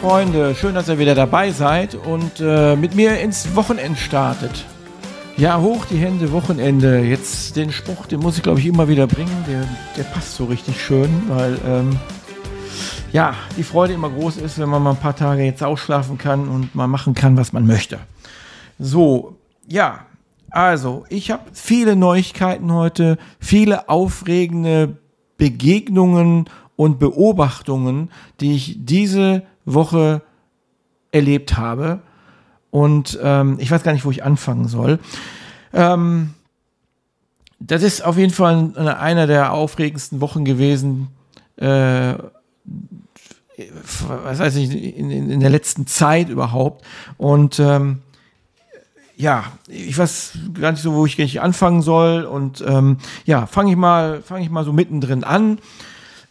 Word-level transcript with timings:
Freunde, 0.00 0.54
schön, 0.54 0.76
dass 0.76 0.88
ihr 0.88 1.00
wieder 1.00 1.16
dabei 1.16 1.50
seid 1.50 1.96
und 1.96 2.40
äh, 2.40 2.76
mit 2.76 2.94
mir 2.94 3.18
ins 3.18 3.56
Wochenende 3.56 3.98
startet. 3.98 4.64
Ja, 5.36 5.60
hoch 5.60 5.86
die 5.86 5.96
Hände, 5.96 6.30
Wochenende. 6.30 7.00
Jetzt 7.00 7.56
den 7.56 7.72
Spruch, 7.72 8.06
den 8.06 8.20
muss 8.20 8.36
ich 8.36 8.44
glaube 8.44 8.60
ich 8.60 8.66
immer 8.66 8.86
wieder 8.86 9.08
bringen. 9.08 9.44
Der, 9.48 9.66
der 9.96 10.04
passt 10.04 10.36
so 10.36 10.44
richtig 10.44 10.80
schön, 10.80 11.10
weil 11.26 11.58
ähm, 11.66 11.98
ja, 13.12 13.34
die 13.56 13.64
Freude 13.64 13.94
immer 13.94 14.08
groß 14.08 14.36
ist, 14.36 14.60
wenn 14.60 14.68
man 14.68 14.84
mal 14.84 14.90
ein 14.90 15.00
paar 15.00 15.16
Tage 15.16 15.42
jetzt 15.42 15.64
ausschlafen 15.64 16.16
kann 16.16 16.48
und 16.48 16.76
mal 16.76 16.86
machen 16.86 17.14
kann, 17.14 17.36
was 17.36 17.52
man 17.52 17.66
möchte. 17.66 17.98
So, 18.78 19.36
ja, 19.66 20.06
also 20.48 21.06
ich 21.08 21.32
habe 21.32 21.42
viele 21.52 21.96
Neuigkeiten 21.96 22.72
heute, 22.72 23.18
viele 23.40 23.88
aufregende 23.88 24.98
Begegnungen 25.38 26.48
und 26.76 27.00
Beobachtungen, 27.00 28.12
die 28.38 28.54
ich 28.54 28.76
diese 28.78 29.42
Woche 29.74 30.22
erlebt 31.12 31.56
habe. 31.56 32.00
Und 32.70 33.18
ähm, 33.22 33.56
ich 33.60 33.70
weiß 33.70 33.82
gar 33.82 33.92
nicht, 33.92 34.04
wo 34.04 34.10
ich 34.10 34.24
anfangen 34.24 34.68
soll. 34.68 34.98
Ähm, 35.72 36.34
das 37.60 37.82
ist 37.82 38.04
auf 38.04 38.16
jeden 38.16 38.32
Fall 38.32 38.76
einer 38.76 39.26
der 39.26 39.52
aufregendsten 39.52 40.20
Wochen 40.20 40.44
gewesen. 40.44 41.08
Äh, 41.56 42.14
was 44.06 44.38
heißt 44.38 44.56
ich, 44.56 44.70
in, 44.70 45.10
in, 45.10 45.30
in, 45.30 45.40
der 45.40 45.50
letzten 45.50 45.86
Zeit 45.86 46.28
überhaupt. 46.28 46.84
Und 47.16 47.58
ähm, 47.58 48.02
ja, 49.16 49.46
ich 49.66 49.98
weiß 49.98 50.38
gar 50.54 50.70
nicht 50.70 50.82
so, 50.82 50.94
wo 50.94 51.04
ich 51.04 51.40
anfangen 51.40 51.82
soll. 51.82 52.24
Und 52.24 52.64
ähm, 52.66 52.98
ja, 53.24 53.46
fange 53.46 53.72
ich 53.72 53.76
mal, 53.76 54.22
fange 54.22 54.44
ich 54.44 54.50
mal 54.50 54.64
so 54.64 54.72
mittendrin 54.72 55.24
an. 55.24 55.58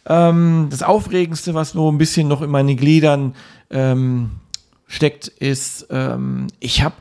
Ähm, 0.08 0.68
das 0.70 0.82
Aufregendste, 0.82 1.54
was 1.54 1.72
so 1.72 1.90
ein 1.92 1.98
bisschen 1.98 2.28
noch 2.28 2.42
in 2.42 2.50
meine 2.50 2.74
Gliedern 2.74 3.34
ähm, 3.70 4.30
steckt, 4.86 5.28
ist, 5.28 5.86
ähm, 5.90 6.46
ich 6.58 6.82
habe 6.82 6.94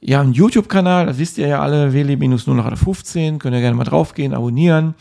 ja 0.00 0.20
einen 0.20 0.32
YouTube-Kanal, 0.32 1.06
das 1.06 1.18
wisst 1.18 1.38
ihr 1.38 1.46
ja 1.46 1.60
alle, 1.60 1.92
wli-015, 1.92 3.38
könnt 3.38 3.54
ihr 3.54 3.60
gerne 3.60 3.76
mal 3.76 3.84
draufgehen, 3.84 4.34
abonnieren. 4.34 4.94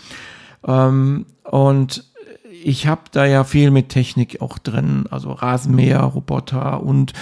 Ähm, 0.66 1.26
und 1.44 2.06
ich 2.64 2.88
habe 2.88 3.02
da 3.12 3.26
ja 3.26 3.44
viel 3.44 3.72
mit 3.72 3.90
Technik 3.90 4.42
auch 4.42 4.60
drin, 4.60 5.06
also 5.10 5.32
Rasenmäher, 5.32 6.02
Roboter 6.02 6.84
und 6.84 7.14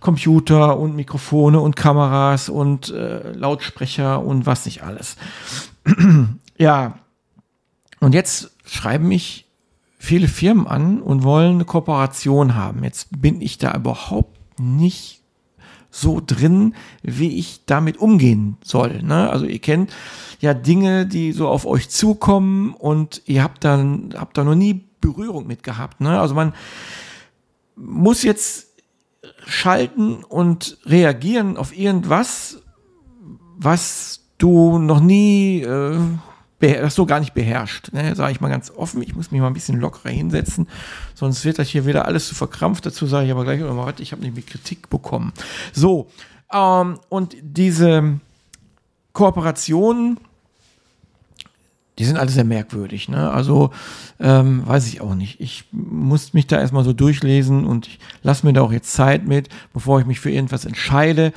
Computer 0.00 0.78
und 0.78 0.96
Mikrofone 0.96 1.60
und 1.60 1.76
Kameras 1.76 2.48
und 2.48 2.90
äh, 2.90 3.32
Lautsprecher 3.32 4.24
und 4.24 4.46
was 4.46 4.64
nicht 4.64 4.82
alles. 4.82 5.16
ja, 6.58 6.98
und 8.00 8.14
jetzt 8.14 8.50
schreiben 8.66 9.08
mich 9.08 9.46
viele 10.02 10.26
Firmen 10.26 10.66
an 10.66 11.00
und 11.00 11.22
wollen 11.22 11.52
eine 11.52 11.64
Kooperation 11.64 12.56
haben. 12.56 12.82
Jetzt 12.82 13.22
bin 13.22 13.40
ich 13.40 13.58
da 13.58 13.72
überhaupt 13.72 14.36
nicht 14.58 15.22
so 15.92 16.20
drin, 16.26 16.74
wie 17.04 17.38
ich 17.38 17.66
damit 17.66 17.98
umgehen 17.98 18.56
soll. 18.64 19.00
Ne? 19.04 19.30
Also 19.30 19.46
ihr 19.46 19.60
kennt 19.60 19.92
ja 20.40 20.54
Dinge, 20.54 21.06
die 21.06 21.30
so 21.30 21.46
auf 21.46 21.66
euch 21.66 21.88
zukommen 21.88 22.74
und 22.74 23.22
ihr 23.26 23.44
habt 23.44 23.62
dann 23.62 24.12
habt 24.16 24.36
da 24.36 24.42
noch 24.42 24.56
nie 24.56 24.84
Berührung 25.00 25.46
mit 25.46 25.62
gehabt. 25.62 26.00
Ne? 26.00 26.18
Also 26.18 26.34
man 26.34 26.52
muss 27.76 28.24
jetzt 28.24 28.70
schalten 29.46 30.24
und 30.24 30.78
reagieren 30.84 31.56
auf 31.56 31.78
irgendwas, 31.78 32.60
was 33.56 34.24
du 34.36 34.78
noch 34.78 34.98
nie 34.98 35.62
äh, 35.62 35.96
das 36.62 36.94
so 36.94 37.06
gar 37.06 37.20
nicht 37.20 37.34
beherrscht. 37.34 37.92
Ne? 37.92 38.14
Sage 38.14 38.32
ich 38.32 38.40
mal 38.40 38.48
ganz 38.48 38.70
offen, 38.70 39.02
ich 39.02 39.14
muss 39.14 39.30
mich 39.30 39.40
mal 39.40 39.48
ein 39.48 39.54
bisschen 39.54 39.78
lockerer 39.80 40.10
hinsetzen, 40.10 40.68
sonst 41.14 41.44
wird 41.44 41.58
das 41.58 41.68
hier 41.68 41.86
wieder 41.86 42.06
alles 42.06 42.28
zu 42.28 42.34
verkrampft. 42.34 42.86
Dazu 42.86 43.06
sage 43.06 43.26
ich 43.26 43.32
aber 43.32 43.44
gleich 43.44 43.60
nochmal, 43.60 43.86
warte, 43.86 44.02
ich 44.02 44.12
habe 44.12 44.22
nämlich 44.22 44.46
Kritik 44.46 44.88
bekommen. 44.88 45.32
So, 45.72 46.08
ähm, 46.52 46.98
und 47.08 47.36
diese 47.42 48.20
Kooperationen, 49.12 50.18
die 51.98 52.04
sind 52.04 52.16
alle 52.16 52.30
sehr 52.30 52.44
merkwürdig. 52.44 53.08
Ne? 53.08 53.30
Also 53.30 53.70
ähm, 54.18 54.66
weiß 54.66 54.88
ich 54.88 55.00
auch 55.00 55.14
nicht. 55.14 55.40
Ich 55.40 55.64
muss 55.72 56.32
mich 56.32 56.46
da 56.46 56.58
erstmal 56.58 56.84
so 56.84 56.92
durchlesen 56.92 57.66
und 57.66 57.86
ich 57.86 57.98
lasse 58.22 58.46
mir 58.46 58.52
da 58.52 58.62
auch 58.62 58.72
jetzt 58.72 58.92
Zeit 58.92 59.26
mit, 59.26 59.48
bevor 59.72 60.00
ich 60.00 60.06
mich 60.06 60.20
für 60.20 60.30
irgendwas 60.30 60.64
entscheide. 60.64 61.32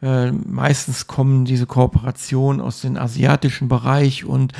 Äh, 0.00 0.32
meistens 0.32 1.06
kommen 1.06 1.44
diese 1.44 1.66
Kooperationen 1.66 2.60
aus 2.60 2.80
dem 2.80 2.96
asiatischen 2.96 3.68
Bereich 3.68 4.24
und 4.24 4.52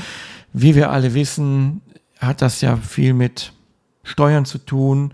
wie 0.53 0.75
wir 0.75 0.91
alle 0.91 1.14
wissen, 1.14 1.81
hat 2.19 2.42
das 2.42 2.60
ja 2.60 2.76
viel 2.76 3.14
mit 3.14 3.53
Steuern 4.03 4.44
zu 4.44 4.58
tun. 4.58 5.12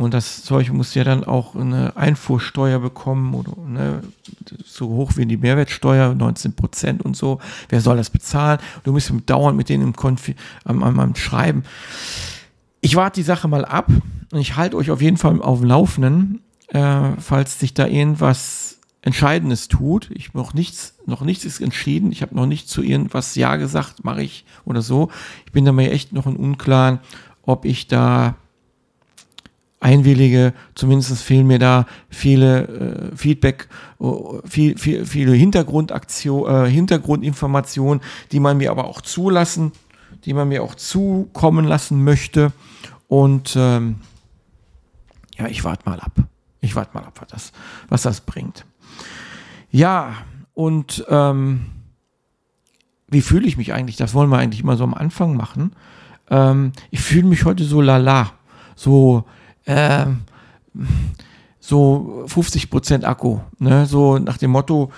Und 0.00 0.14
das 0.14 0.44
Zeug 0.44 0.72
muss 0.72 0.94
ja 0.94 1.04
dann 1.04 1.24
auch 1.24 1.54
eine 1.54 1.94
Einfuhrsteuer 1.94 2.78
bekommen 2.78 3.34
oder 3.34 3.52
ne, 3.66 4.00
so 4.64 4.88
hoch 4.88 5.12
wie 5.16 5.26
die 5.26 5.36
Mehrwertsteuer, 5.36 6.14
19 6.14 6.54
Prozent 6.54 7.04
und 7.04 7.18
so. 7.18 7.38
Wer 7.68 7.82
soll 7.82 7.98
das 7.98 8.08
bezahlen? 8.08 8.60
Du 8.82 8.92
musst 8.92 9.12
dauernd 9.26 9.58
mit 9.58 9.68
denen 9.68 9.82
im 9.82 9.92
Konfi 9.92 10.36
am, 10.64 10.82
am, 10.82 10.98
am 10.98 11.16
Schreiben. 11.16 11.64
Ich 12.80 12.96
warte 12.96 13.20
die 13.20 13.24
Sache 13.24 13.46
mal 13.46 13.66
ab 13.66 13.88
und 14.32 14.40
ich 14.40 14.56
halte 14.56 14.78
euch 14.78 14.90
auf 14.90 15.02
jeden 15.02 15.18
Fall 15.18 15.42
auf 15.42 15.58
dem 15.58 15.68
Laufenden, 15.68 16.40
äh, 16.68 17.10
falls 17.18 17.60
sich 17.60 17.74
da 17.74 17.86
irgendwas 17.86 18.78
Entscheidendes 19.02 19.68
tut. 19.68 20.10
Ich 20.14 20.32
noch 20.32 20.54
nichts, 20.54 20.94
noch 21.04 21.20
nichts 21.20 21.44
ist 21.44 21.60
entschieden. 21.60 22.10
Ich 22.10 22.22
habe 22.22 22.34
noch 22.34 22.46
nicht 22.46 22.70
zu 22.70 22.82
irgendwas 22.82 23.34
Ja 23.34 23.56
gesagt, 23.56 24.02
mache 24.02 24.22
ich 24.22 24.46
oder 24.64 24.80
so. 24.80 25.10
Ich 25.44 25.52
bin 25.52 25.66
da 25.66 25.72
mir 25.72 25.90
echt 25.90 26.14
noch 26.14 26.26
im 26.26 26.36
Unklaren, 26.36 27.00
ob 27.42 27.66
ich 27.66 27.86
da 27.86 28.36
einwillige. 29.80 30.52
Zumindest 30.74 31.22
fehlen 31.22 31.46
mir 31.46 31.58
da 31.58 31.86
viele 32.08 33.10
äh, 33.12 33.16
Feedback, 33.16 33.68
uh, 33.98 34.40
viel, 34.44 34.78
viel, 34.78 35.06
viele 35.06 35.32
Hintergrundaktion, 35.32 36.66
äh, 36.66 36.70
Hintergrundinformationen, 36.70 38.02
die 38.30 38.40
man 38.40 38.58
mir 38.58 38.70
aber 38.70 38.84
auch 38.84 39.00
zulassen, 39.00 39.72
die 40.24 40.34
man 40.34 40.48
mir 40.48 40.62
auch 40.62 40.74
zukommen 40.74 41.64
lassen 41.64 42.04
möchte. 42.04 42.52
Und 43.08 43.56
ähm, 43.56 43.96
ja, 45.36 45.46
ich 45.46 45.64
warte 45.64 45.88
mal 45.88 45.98
ab. 45.98 46.12
Ich 46.60 46.76
warte 46.76 46.94
mal 46.94 47.04
ab, 47.04 47.14
was 47.20 47.28
das, 47.28 47.52
was 47.88 48.02
das 48.02 48.20
bringt. 48.20 48.66
Ja, 49.70 50.14
und 50.52 51.04
ähm, 51.08 51.66
wie 53.08 53.22
fühle 53.22 53.46
ich 53.46 53.56
mich 53.56 53.72
eigentlich? 53.72 53.96
Das 53.96 54.12
wollen 54.12 54.30
wir 54.30 54.38
eigentlich 54.38 54.60
immer 54.60 54.76
so 54.76 54.84
am 54.84 54.92
Anfang 54.92 55.36
machen. 55.36 55.72
Ähm, 56.28 56.72
ich 56.90 57.00
fühle 57.00 57.26
mich 57.26 57.46
heute 57.46 57.64
so 57.64 57.80
lala, 57.80 58.32
so 58.76 59.24
äh, 59.64 60.06
so 61.60 62.24
50 62.26 62.70
Prozent 62.70 63.04
Akku, 63.04 63.40
ne? 63.58 63.86
So 63.86 64.18
nach 64.18 64.38
dem 64.38 64.50
Motto, 64.50 64.92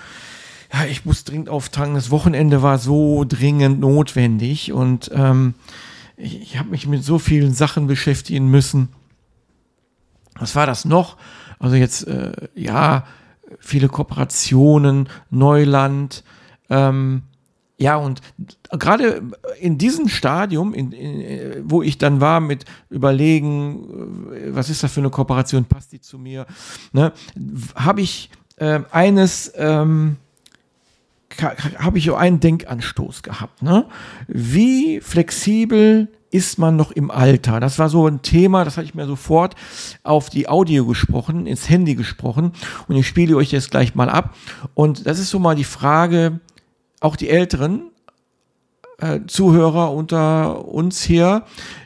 ja, 0.73 0.85
ich 0.85 1.05
muss 1.05 1.23
dringend 1.23 1.49
auftanken. 1.49 1.95
Das 1.95 2.09
Wochenende 2.09 2.61
war 2.61 2.77
so 2.77 3.25
dringend 3.27 3.79
notwendig 3.79 4.71
und 4.71 5.11
ähm, 5.13 5.53
ich, 6.17 6.41
ich 6.41 6.57
habe 6.57 6.69
mich 6.69 6.87
mit 6.87 7.03
so 7.03 7.19
vielen 7.19 7.53
Sachen 7.53 7.87
beschäftigen 7.87 8.47
müssen. 8.47 8.89
Was 10.39 10.55
war 10.55 10.65
das 10.65 10.85
noch? 10.85 11.17
Also 11.59 11.75
jetzt, 11.75 12.07
äh, 12.07 12.31
ja, 12.55 13.05
viele 13.59 13.87
Kooperationen, 13.87 15.09
Neuland, 15.29 16.23
ähm, 16.69 17.23
ja, 17.77 17.97
und 17.97 18.21
gerade 18.71 19.23
in 19.59 19.77
diesem 19.77 20.07
Stadium, 20.07 20.73
in, 20.73 20.91
in, 20.91 21.69
wo 21.69 21.81
ich 21.81 21.97
dann 21.97 22.21
war 22.21 22.39
mit 22.39 22.65
überlegen, 22.89 24.31
äh, 24.31 24.55
was 24.55 24.69
ist 24.69 24.83
das 24.83 24.91
für 24.91 25.01
eine 25.01 25.09
Kooperation, 25.09 25.65
passt 25.65 25.91
die 25.91 25.99
zu 25.99 26.17
mir, 26.17 26.45
ne, 26.91 27.11
habe 27.75 28.01
ich 28.01 28.29
äh, 28.57 28.81
eines, 28.91 29.51
ähm, 29.55 30.17
habe 31.79 31.97
ich 31.97 32.11
einen 32.13 32.39
Denkanstoß 32.39 33.23
gehabt. 33.23 33.63
Ne? 33.63 33.87
Wie 34.27 35.01
flexibel 35.01 36.09
ist 36.29 36.59
man 36.59 36.75
noch 36.75 36.91
im 36.91 37.09
Alter? 37.09 37.59
Das 37.59 37.79
war 37.79 37.89
so 37.89 38.07
ein 38.07 38.21
Thema, 38.21 38.65
das 38.65 38.77
hatte 38.77 38.85
ich 38.85 38.93
mir 38.93 39.07
sofort 39.07 39.55
auf 40.03 40.29
die 40.29 40.47
Audio 40.47 40.85
gesprochen, 40.85 41.47
ins 41.47 41.69
Handy 41.69 41.95
gesprochen 41.95 42.51
und 42.87 42.95
ich 42.95 43.07
spiele 43.07 43.35
euch 43.35 43.51
jetzt 43.51 43.71
gleich 43.71 43.95
mal 43.95 44.09
ab. 44.09 44.35
Und 44.75 45.07
das 45.07 45.17
ist 45.17 45.31
so 45.31 45.39
mal 45.39 45.55
die 45.55 45.63
Frage, 45.63 46.39
auch 47.03 47.15
die 47.15 47.29
älteren 47.29 47.91
äh, 48.99 49.19
Zuhörer 49.27 49.91
unter 49.91 50.65
uns 50.65 51.03
hier 51.03 51.43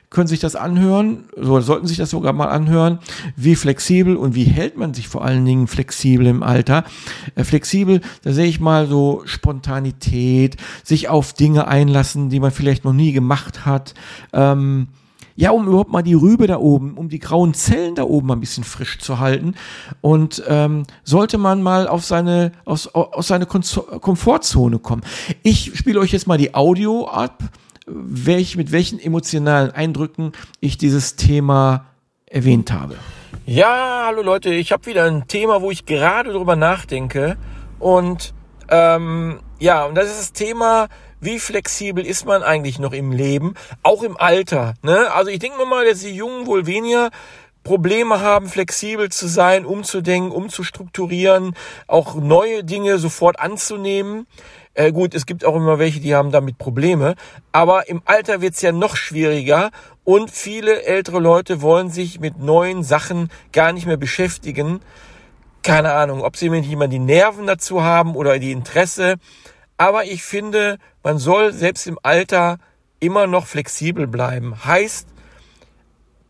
können 0.10 0.28
sich 0.28 0.40
das 0.40 0.56
anhören, 0.56 1.26
so 1.36 1.60
sollten 1.60 1.86
sich 1.86 1.98
das 1.98 2.12
sogar 2.12 2.32
mal 2.32 2.48
anhören, 2.48 3.00
wie 3.36 3.56
flexibel 3.56 4.16
und 4.16 4.36
wie 4.36 4.46
hält 4.46 4.78
man 4.78 4.94
sich 4.94 5.10
vor 5.10 5.26
allen 5.26 5.44
Dingen 5.44 5.68
flexibel 5.68 6.28
im 6.28 6.44
Alter. 6.44 6.86
Äh, 7.36 7.44
flexibel, 7.44 8.02
da 8.24 8.32
sehe 8.32 8.46
ich 8.46 8.62
mal 8.62 8.88
so 8.88 9.24
Spontanität, 9.26 10.56
sich 10.84 11.10
auf 11.10 11.34
Dinge 11.34 11.68
einlassen, 11.68 12.30
die 12.30 12.40
man 12.40 12.52
vielleicht 12.52 12.86
noch 12.86 12.94
nie 12.94 13.12
gemacht 13.12 13.66
hat. 13.66 13.96
Ähm, 14.32 14.88
ja, 15.38 15.52
um 15.52 15.68
überhaupt 15.68 15.92
mal 15.92 16.02
die 16.02 16.16
Rübe 16.16 16.48
da 16.48 16.58
oben, 16.58 16.98
um 16.98 17.10
die 17.10 17.20
grauen 17.20 17.54
Zellen 17.54 17.94
da 17.94 18.04
oben 18.04 18.32
ein 18.32 18.40
bisschen 18.40 18.64
frisch 18.64 18.98
zu 18.98 19.20
halten. 19.20 19.54
Und 20.02 20.44
ähm, 20.48 20.84
sollte 21.04 21.38
man 21.38 21.62
mal 21.62 21.88
auf 21.88 22.04
seine, 22.04 22.52
aus, 22.66 22.88
aus 22.88 23.28
seine 23.28 23.46
Komfortzone 23.46 24.80
kommen. 24.80 25.04
Ich 25.44 25.78
spiele 25.78 26.00
euch 26.00 26.12
jetzt 26.12 26.26
mal 26.26 26.40
die 26.40 26.56
Audio 26.56 27.08
ab, 27.08 27.44
welch, 27.86 28.58
mit 28.58 28.72
welchen 28.72 29.00
emotionalen 29.00 29.70
Eindrücken 29.70 30.32
ich 30.60 30.80
dieses 30.80 31.18
Thema 31.18 31.86
erwähnt 32.26 32.72
habe. 32.74 32.96
Ja, 33.46 34.06
hallo 34.08 34.24
Leute, 34.24 34.52
ich 34.52 34.72
habe 34.72 34.88
wieder 34.88 35.04
ein 35.04 35.28
Thema, 35.28 35.62
wo 35.62 35.70
ich 35.70 35.86
gerade 35.86 36.34
drüber 36.34 36.56
nachdenke. 36.56 37.38
Und 37.78 38.34
ähm, 38.70 39.40
ja, 39.60 39.86
und 39.86 39.94
das 39.94 40.08
ist 40.08 40.20
das 40.20 40.34
Thema, 40.34 40.88
wie 41.20 41.40
flexibel 41.40 42.06
ist 42.06 42.26
man 42.26 42.44
eigentlich 42.44 42.80
noch 42.80 42.94
im 42.94 43.12
Leben, 43.12 43.56
auch 43.84 44.04
im 44.04 44.18
Alter. 44.18 44.76
Ne? 44.84 45.12
Also 45.12 45.32
ich 45.32 45.40
denke 45.40 45.66
mal, 45.66 45.86
dass 45.86 46.02
die 46.02 46.16
Jungen 46.16 46.46
wohl 46.46 46.66
weniger 46.66 47.10
Probleme 47.64 48.22
haben, 48.22 48.48
flexibel 48.48 49.10
zu 49.10 49.28
sein, 49.28 49.66
umzudenken, 49.66 50.32
umzustrukturieren, 50.32 51.54
auch 51.86 52.16
neue 52.16 52.64
Dinge 52.64 52.98
sofort 52.98 53.40
anzunehmen. 53.40 54.26
Äh, 54.74 54.94
gut, 54.94 55.14
es 55.14 55.26
gibt 55.26 55.44
auch 55.44 55.56
immer 55.56 55.78
welche, 55.78 56.00
die 56.00 56.16
haben 56.16 56.32
damit 56.32 56.58
Probleme. 56.58 57.16
Aber 57.52 57.90
im 57.90 58.02
Alter 58.06 58.42
wird's 58.42 58.62
ja 58.62 58.72
noch 58.72 58.96
schwieriger 58.96 59.72
und 60.06 60.32
viele 60.32 60.84
ältere 60.84 61.20
Leute 61.20 61.62
wollen 61.62 61.90
sich 61.90 62.22
mit 62.22 62.40
neuen 62.40 62.84
Sachen 62.84 63.30
gar 63.52 63.74
nicht 63.74 63.86
mehr 63.86 63.98
beschäftigen. 63.98 64.80
Keine 65.62 65.92
Ahnung, 65.92 66.22
ob 66.22 66.38
sie 66.38 66.50
nicht 66.50 66.72
immer 66.72 66.88
die 66.88 67.00
Nerven 67.00 67.48
dazu 67.48 67.84
haben 67.84 68.16
oder 68.16 68.40
die 68.40 68.54
Interesse. 68.54 69.16
Aber 69.78 70.06
ich 70.06 70.24
finde, 70.24 70.80
man 71.04 71.20
soll 71.20 71.54
selbst 71.54 71.86
im 71.88 72.00
Alter 72.02 72.58
immer 73.00 73.28
noch 73.28 73.46
flexibel 73.46 74.08
bleiben. 74.08 74.66
Heißt, 74.66 75.08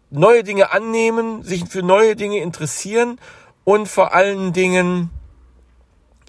neue 0.09 0.43
Dinge 0.43 0.71
annehmen, 0.71 1.43
sich 1.43 1.65
für 1.67 1.81
neue 1.81 2.15
Dinge 2.15 2.39
interessieren 2.39 3.19
und 3.63 3.87
vor 3.87 4.13
allen 4.13 4.53
Dingen, 4.53 5.09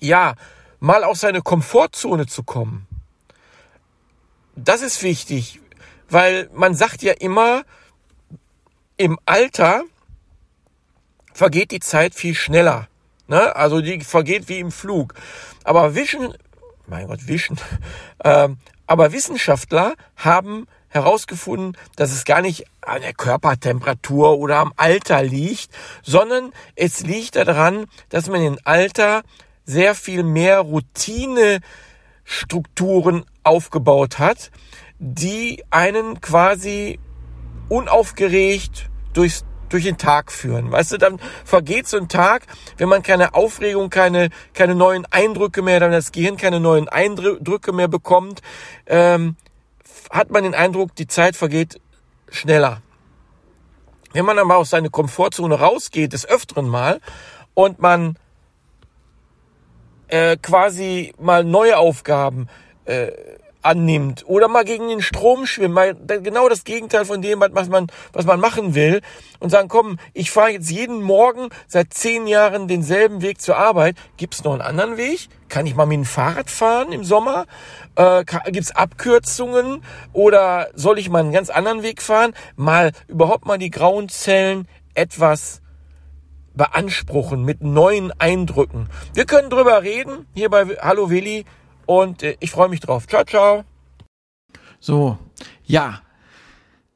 ja, 0.00 0.34
mal 0.80 1.04
aus 1.04 1.20
seiner 1.20 1.42
Komfortzone 1.42 2.26
zu 2.26 2.42
kommen. 2.42 2.86
Das 4.54 4.82
ist 4.82 5.02
wichtig, 5.02 5.60
weil 6.08 6.48
man 6.52 6.74
sagt 6.74 7.02
ja 7.02 7.12
immer, 7.12 7.62
im 8.96 9.18
Alter 9.26 9.82
vergeht 11.32 11.70
die 11.70 11.80
Zeit 11.80 12.14
viel 12.14 12.34
schneller. 12.34 12.88
Ne? 13.28 13.54
Also 13.54 13.80
die 13.80 14.00
vergeht 14.00 14.48
wie 14.48 14.58
im 14.58 14.72
Flug. 14.72 15.14
Aber 15.62 15.94
Wischen, 15.94 16.34
mein 16.88 17.06
Gott, 17.06 17.26
Wischen, 17.26 17.58
äh, 18.24 18.48
aber 18.86 19.12
Wissenschaftler 19.12 19.94
haben 20.16 20.66
herausgefunden, 20.88 21.76
dass 21.96 22.12
es 22.12 22.24
gar 22.24 22.40
nicht 22.40 22.64
an 22.80 23.02
der 23.02 23.12
Körpertemperatur 23.12 24.38
oder 24.38 24.56
am 24.56 24.72
Alter 24.76 25.22
liegt, 25.22 25.68
sondern 26.02 26.52
es 26.74 27.00
liegt 27.00 27.36
daran, 27.36 27.84
dass 28.08 28.28
man 28.28 28.40
im 28.42 28.58
Alter 28.64 29.22
sehr 29.64 29.94
viel 29.94 30.22
mehr 30.22 30.60
Routinestrukturen 30.60 33.26
aufgebaut 33.42 34.18
hat, 34.18 34.50
die 34.98 35.62
einen 35.70 36.22
quasi 36.22 36.98
unaufgeregt 37.68 38.88
durchs 39.12 39.44
durch 39.68 39.84
den 39.84 39.98
Tag 39.98 40.32
führen. 40.32 40.70
Weißt 40.72 40.92
du, 40.92 40.98
dann 40.98 41.18
vergeht 41.44 41.86
so 41.86 41.96
ein 41.96 42.08
Tag, 42.08 42.46
wenn 42.76 42.88
man 42.88 43.02
keine 43.02 43.34
Aufregung, 43.34 43.90
keine, 43.90 44.30
keine 44.54 44.74
neuen 44.74 45.06
Eindrücke 45.06 45.62
mehr, 45.62 45.80
dann 45.80 45.92
das 45.92 46.12
Gehirn 46.12 46.36
keine 46.36 46.60
neuen 46.60 46.88
Eindrücke 46.88 47.72
mehr 47.72 47.88
bekommt, 47.88 48.40
ähm, 48.86 49.36
hat 50.10 50.30
man 50.30 50.42
den 50.44 50.54
Eindruck, 50.54 50.94
die 50.94 51.06
Zeit 51.06 51.36
vergeht 51.36 51.80
schneller. 52.30 52.82
Wenn 54.12 54.24
man 54.24 54.38
aber 54.38 54.56
aus 54.56 54.70
seiner 54.70 54.88
Komfortzone 54.88 55.54
rausgeht, 55.54 56.12
des 56.12 56.26
Öfteren 56.26 56.68
mal, 56.68 57.00
und 57.54 57.80
man 57.80 58.16
äh, 60.08 60.36
quasi 60.36 61.12
mal 61.18 61.44
neue 61.44 61.76
Aufgaben 61.76 62.48
äh, 62.84 63.10
annimmt 63.68 64.24
oder 64.26 64.48
mal 64.48 64.64
gegen 64.64 64.88
den 64.88 65.02
Strom 65.02 65.44
schwimmt, 65.44 65.74
mal 65.74 65.94
genau 65.94 66.48
das 66.48 66.64
Gegenteil 66.64 67.04
von 67.04 67.20
dem, 67.20 67.44
was 67.52 67.68
man, 67.68 67.88
was 68.14 68.24
man 68.24 68.40
machen 68.40 68.74
will 68.74 69.02
und 69.40 69.50
sagen, 69.50 69.68
komm, 69.68 69.98
ich 70.14 70.30
fahre 70.30 70.52
jetzt 70.52 70.70
jeden 70.70 71.02
Morgen 71.02 71.50
seit 71.66 71.92
zehn 71.92 72.26
Jahren 72.26 72.66
denselben 72.66 73.20
Weg 73.20 73.42
zur 73.42 73.58
Arbeit. 73.58 73.96
Gibt's 74.16 74.42
noch 74.42 74.52
einen 74.52 74.62
anderen 74.62 74.96
Weg? 74.96 75.28
Kann 75.50 75.66
ich 75.66 75.74
mal 75.74 75.84
mit 75.84 75.96
dem 75.96 76.04
Fahrrad 76.06 76.50
fahren 76.50 76.92
im 76.92 77.04
Sommer? 77.04 77.44
Äh, 77.94 78.24
gibt's 78.46 78.74
Abkürzungen 78.74 79.82
oder 80.14 80.68
soll 80.74 80.98
ich 80.98 81.10
mal 81.10 81.20
einen 81.20 81.32
ganz 81.32 81.50
anderen 81.50 81.82
Weg 81.82 82.00
fahren? 82.00 82.32
Mal 82.56 82.92
überhaupt 83.06 83.44
mal 83.44 83.58
die 83.58 83.70
grauen 83.70 84.08
Zellen 84.08 84.66
etwas 84.94 85.60
beanspruchen 86.54 87.44
mit 87.44 87.62
neuen 87.62 88.12
Eindrücken. 88.18 88.88
Wir 89.12 89.26
können 89.26 89.50
drüber 89.50 89.82
reden 89.82 90.26
hier 90.34 90.48
bei 90.48 90.64
Hallo 90.80 91.10
Willi 91.10 91.44
und 91.88 92.22
äh, 92.22 92.36
ich 92.40 92.50
freue 92.50 92.68
mich 92.68 92.80
drauf. 92.80 93.06
Ciao, 93.06 93.24
ciao. 93.24 93.64
So, 94.78 95.16
ja. 95.64 96.02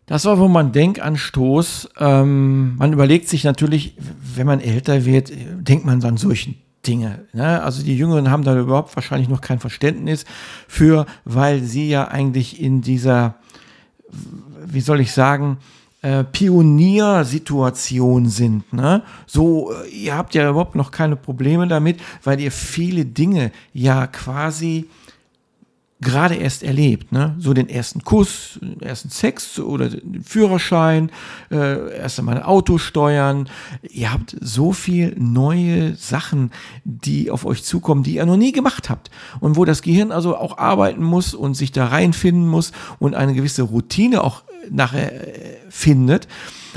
Das 0.06 0.26
war 0.26 0.38
wohl 0.38 0.50
mein 0.50 0.72
Denkanstoß. 0.72 1.90
Ähm, 1.98 2.76
man 2.76 2.92
überlegt 2.92 3.28
sich 3.28 3.44
natürlich, 3.44 3.96
wenn 4.36 4.46
man 4.46 4.60
älter 4.60 5.06
wird, 5.06 5.32
denkt 5.32 5.86
man 5.86 6.04
an 6.04 6.18
solchen 6.18 6.56
Dinge. 6.86 7.26
Ne? 7.32 7.62
Also 7.62 7.82
die 7.82 7.96
Jüngeren 7.96 8.30
haben 8.30 8.44
da 8.44 8.58
überhaupt 8.58 8.94
wahrscheinlich 8.94 9.30
noch 9.30 9.40
kein 9.40 9.60
Verständnis 9.60 10.26
für, 10.68 11.06
weil 11.24 11.62
sie 11.62 11.88
ja 11.88 12.08
eigentlich 12.08 12.60
in 12.60 12.82
dieser, 12.82 13.36
wie 14.66 14.80
soll 14.82 15.00
ich 15.00 15.12
sagen, 15.12 15.56
äh, 16.02 16.24
Pioniersituation 16.24 18.28
sind. 18.28 18.70
Ne? 18.72 19.02
So, 19.26 19.72
äh, 19.72 19.88
ihr 19.88 20.16
habt 20.16 20.34
ja 20.34 20.50
überhaupt 20.50 20.74
noch 20.74 20.90
keine 20.90 21.16
Probleme 21.16 21.68
damit, 21.68 22.00
weil 22.24 22.40
ihr 22.40 22.52
viele 22.52 23.04
Dinge 23.04 23.52
ja 23.72 24.08
quasi 24.08 24.88
gerade 26.02 26.34
erst 26.34 26.62
erlebt, 26.62 27.12
ne? 27.12 27.34
So 27.38 27.54
den 27.54 27.68
ersten 27.68 28.04
Kuss, 28.04 28.58
den 28.60 28.82
ersten 28.82 29.08
Sex 29.08 29.58
oder 29.58 29.88
den 29.88 30.22
Führerschein, 30.22 31.10
äh, 31.50 31.96
erst 31.96 32.18
einmal 32.18 32.36
ein 32.36 32.42
Auto 32.42 32.76
steuern. 32.78 33.48
Ihr 33.88 34.12
habt 34.12 34.36
so 34.40 34.72
viel 34.72 35.14
neue 35.18 35.94
Sachen, 35.94 36.50
die 36.84 37.30
auf 37.30 37.46
euch 37.46 37.64
zukommen, 37.64 38.02
die 38.02 38.16
ihr 38.16 38.26
noch 38.26 38.36
nie 38.36 38.52
gemacht 38.52 38.90
habt. 38.90 39.10
Und 39.40 39.56
wo 39.56 39.64
das 39.64 39.80
Gehirn 39.80 40.12
also 40.12 40.36
auch 40.36 40.58
arbeiten 40.58 41.02
muss 41.02 41.34
und 41.34 41.54
sich 41.54 41.72
da 41.72 41.86
reinfinden 41.86 42.46
muss 42.46 42.72
und 42.98 43.14
eine 43.14 43.32
gewisse 43.32 43.62
Routine 43.62 44.22
auch 44.22 44.42
nachher 44.70 45.12
äh, 45.12 45.56
findet. 45.70 46.28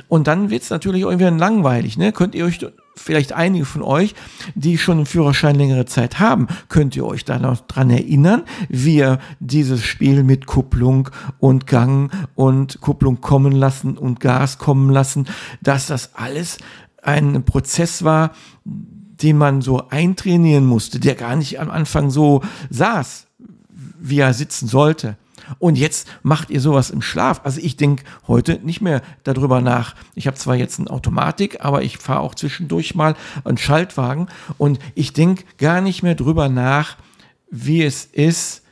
Und 0.07 0.27
dann 0.27 0.49
wird 0.49 0.63
es 0.63 0.69
natürlich 0.69 1.01
irgendwann 1.01 1.39
langweilig. 1.39 1.97
Ne? 1.97 2.11
Könnt 2.11 2.35
ihr 2.35 2.45
euch, 2.45 2.59
vielleicht 2.95 3.33
einige 3.33 3.65
von 3.65 3.81
euch, 3.81 4.15
die 4.55 4.77
schon 4.77 4.97
einen 4.97 5.05
Führerschein 5.05 5.55
längere 5.55 5.85
Zeit 5.85 6.19
haben, 6.19 6.47
könnt 6.69 6.95
ihr 6.95 7.05
euch 7.05 7.25
da 7.25 7.39
noch 7.39 7.61
dran 7.61 7.89
erinnern, 7.89 8.43
wie 8.69 8.97
ihr 8.97 9.19
dieses 9.39 9.83
Spiel 9.83 10.23
mit 10.23 10.45
Kupplung 10.45 11.09
und 11.39 11.67
Gang 11.67 12.11
und 12.35 12.81
Kupplung 12.81 13.21
kommen 13.21 13.51
lassen 13.51 13.97
und 13.97 14.19
Gas 14.19 14.57
kommen 14.57 14.89
lassen, 14.89 15.27
dass 15.61 15.87
das 15.87 16.15
alles 16.15 16.57
ein 17.01 17.43
Prozess 17.43 18.03
war, 18.03 18.31
den 18.63 19.37
man 19.37 19.61
so 19.61 19.89
eintrainieren 19.89 20.65
musste, 20.65 20.99
der 20.99 21.15
gar 21.15 21.35
nicht 21.35 21.59
am 21.59 21.69
Anfang 21.69 22.09
so 22.09 22.41
saß, 22.69 23.27
wie 23.99 24.19
er 24.19 24.33
sitzen 24.33 24.67
sollte. 24.67 25.17
Und 25.59 25.77
jetzt 25.77 26.07
macht 26.23 26.49
ihr 26.49 26.61
sowas 26.61 26.89
im 26.89 27.01
Schlaf. 27.01 27.41
Also 27.43 27.59
ich 27.61 27.77
denke 27.77 28.03
heute 28.27 28.59
nicht 28.63 28.81
mehr 28.81 29.01
darüber 29.23 29.61
nach. 29.61 29.95
Ich 30.15 30.27
habe 30.27 30.37
zwar 30.37 30.55
jetzt 30.55 30.79
eine 30.79 30.89
Automatik, 30.89 31.63
aber 31.63 31.83
ich 31.83 31.97
fahre 31.97 32.21
auch 32.21 32.35
zwischendurch 32.35 32.95
mal 32.95 33.15
einen 33.43 33.57
Schaltwagen 33.57 34.27
und 34.57 34.79
ich 34.95 35.13
denke 35.13 35.43
gar 35.57 35.81
nicht 35.81 36.03
mehr 36.03 36.15
drüber 36.15 36.49
nach, 36.49 36.97
wie 37.49 37.83
es 37.83 38.05
ist, 38.05 38.63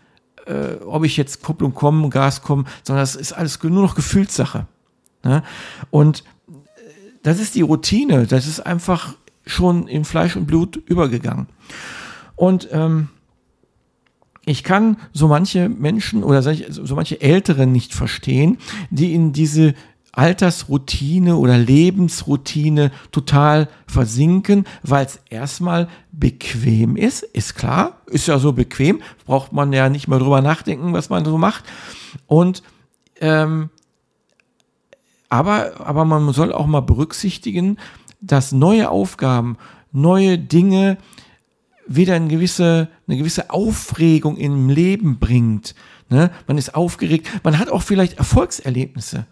äh, 0.46 0.75
ob 0.86 1.03
ich 1.03 1.18
jetzt 1.18 1.44
Kupplung 1.44 1.74
komme, 1.74 2.10
Gas 2.10 2.42
komme, 2.42 2.65
sondern 2.84 3.03
das 3.03 3.15
ist 3.15 3.34
alles 3.34 3.62
nur 3.63 3.84
noch 3.84 3.96
Gefühlssache. 3.96 4.68
Ne? 5.24 5.44
Und 5.89 6.24
äh, 6.48 6.51
das 7.22 7.39
ist 7.39 7.56
die 7.56 7.62
Routine, 7.62 8.27
das 8.27 8.48
ist 8.48 8.60
einfach 8.60 9.15
schon 9.46 9.88
in 9.88 10.06
Fleisch 10.06 10.36
und 10.36 10.46
Blut 10.46 10.77
übergegangen. 10.77 11.48
Und 12.36 12.68
ähm, 12.72 13.10
ich 14.45 14.63
kann 14.63 14.97
so 15.13 15.27
manche 15.27 15.69
Menschen 15.69 16.23
oder 16.23 16.41
so 16.41 16.95
manche 16.95 17.21
Älteren 17.21 17.71
nicht 17.71 17.93
verstehen, 17.93 18.57
die 18.89 19.13
in 19.13 19.31
diese 19.31 19.73
Altersroutine 20.12 21.38
oder 21.38 21.57
Lebensroutine 21.57 22.91
total 23.12 23.67
versinken, 23.88 24.65
weil 24.83 25.05
es 25.05 25.19
erstmal 25.29 25.88
bequem 26.12 26.95
ist, 26.95 27.23
ist 27.23 27.55
klar, 27.55 28.01
ist 28.07 28.27
ja 28.27 28.38
so 28.38 28.53
bequem, 28.53 29.01
braucht 29.25 29.53
man 29.53 29.73
ja 29.73 29.89
nicht 29.89 30.07
mehr 30.07 30.19
drüber 30.19 30.41
nachdenken, 30.41 30.93
was 30.93 31.09
man 31.09 31.25
so 31.25 31.38
macht. 31.38 31.63
Und 32.27 32.62
ähm, 33.21 33.69
aber, 35.29 35.79
aber 35.79 36.05
man 36.05 36.31
soll 36.31 36.53
auch 36.53 36.67
mal 36.67 36.81
berücksichtigen, 36.81 37.79
dass 38.21 38.51
neue 38.51 38.91
Aufgaben, 38.91 39.57
neue 39.91 40.38
Dinge, 40.38 40.97
wieder 41.87 42.15
eine 42.15 42.27
gewisse, 42.27 42.89
eine 43.07 43.17
gewisse 43.17 43.49
Aufregung 43.49 44.37
im 44.37 44.69
Leben 44.69 45.19
bringt. 45.19 45.75
Ne? 46.09 46.31
Man 46.47 46.57
ist 46.57 46.75
aufgeregt, 46.75 47.27
man 47.43 47.59
hat 47.59 47.69
auch 47.69 47.81
vielleicht 47.81 48.17
Erfolgserlebnisse, 48.17 49.25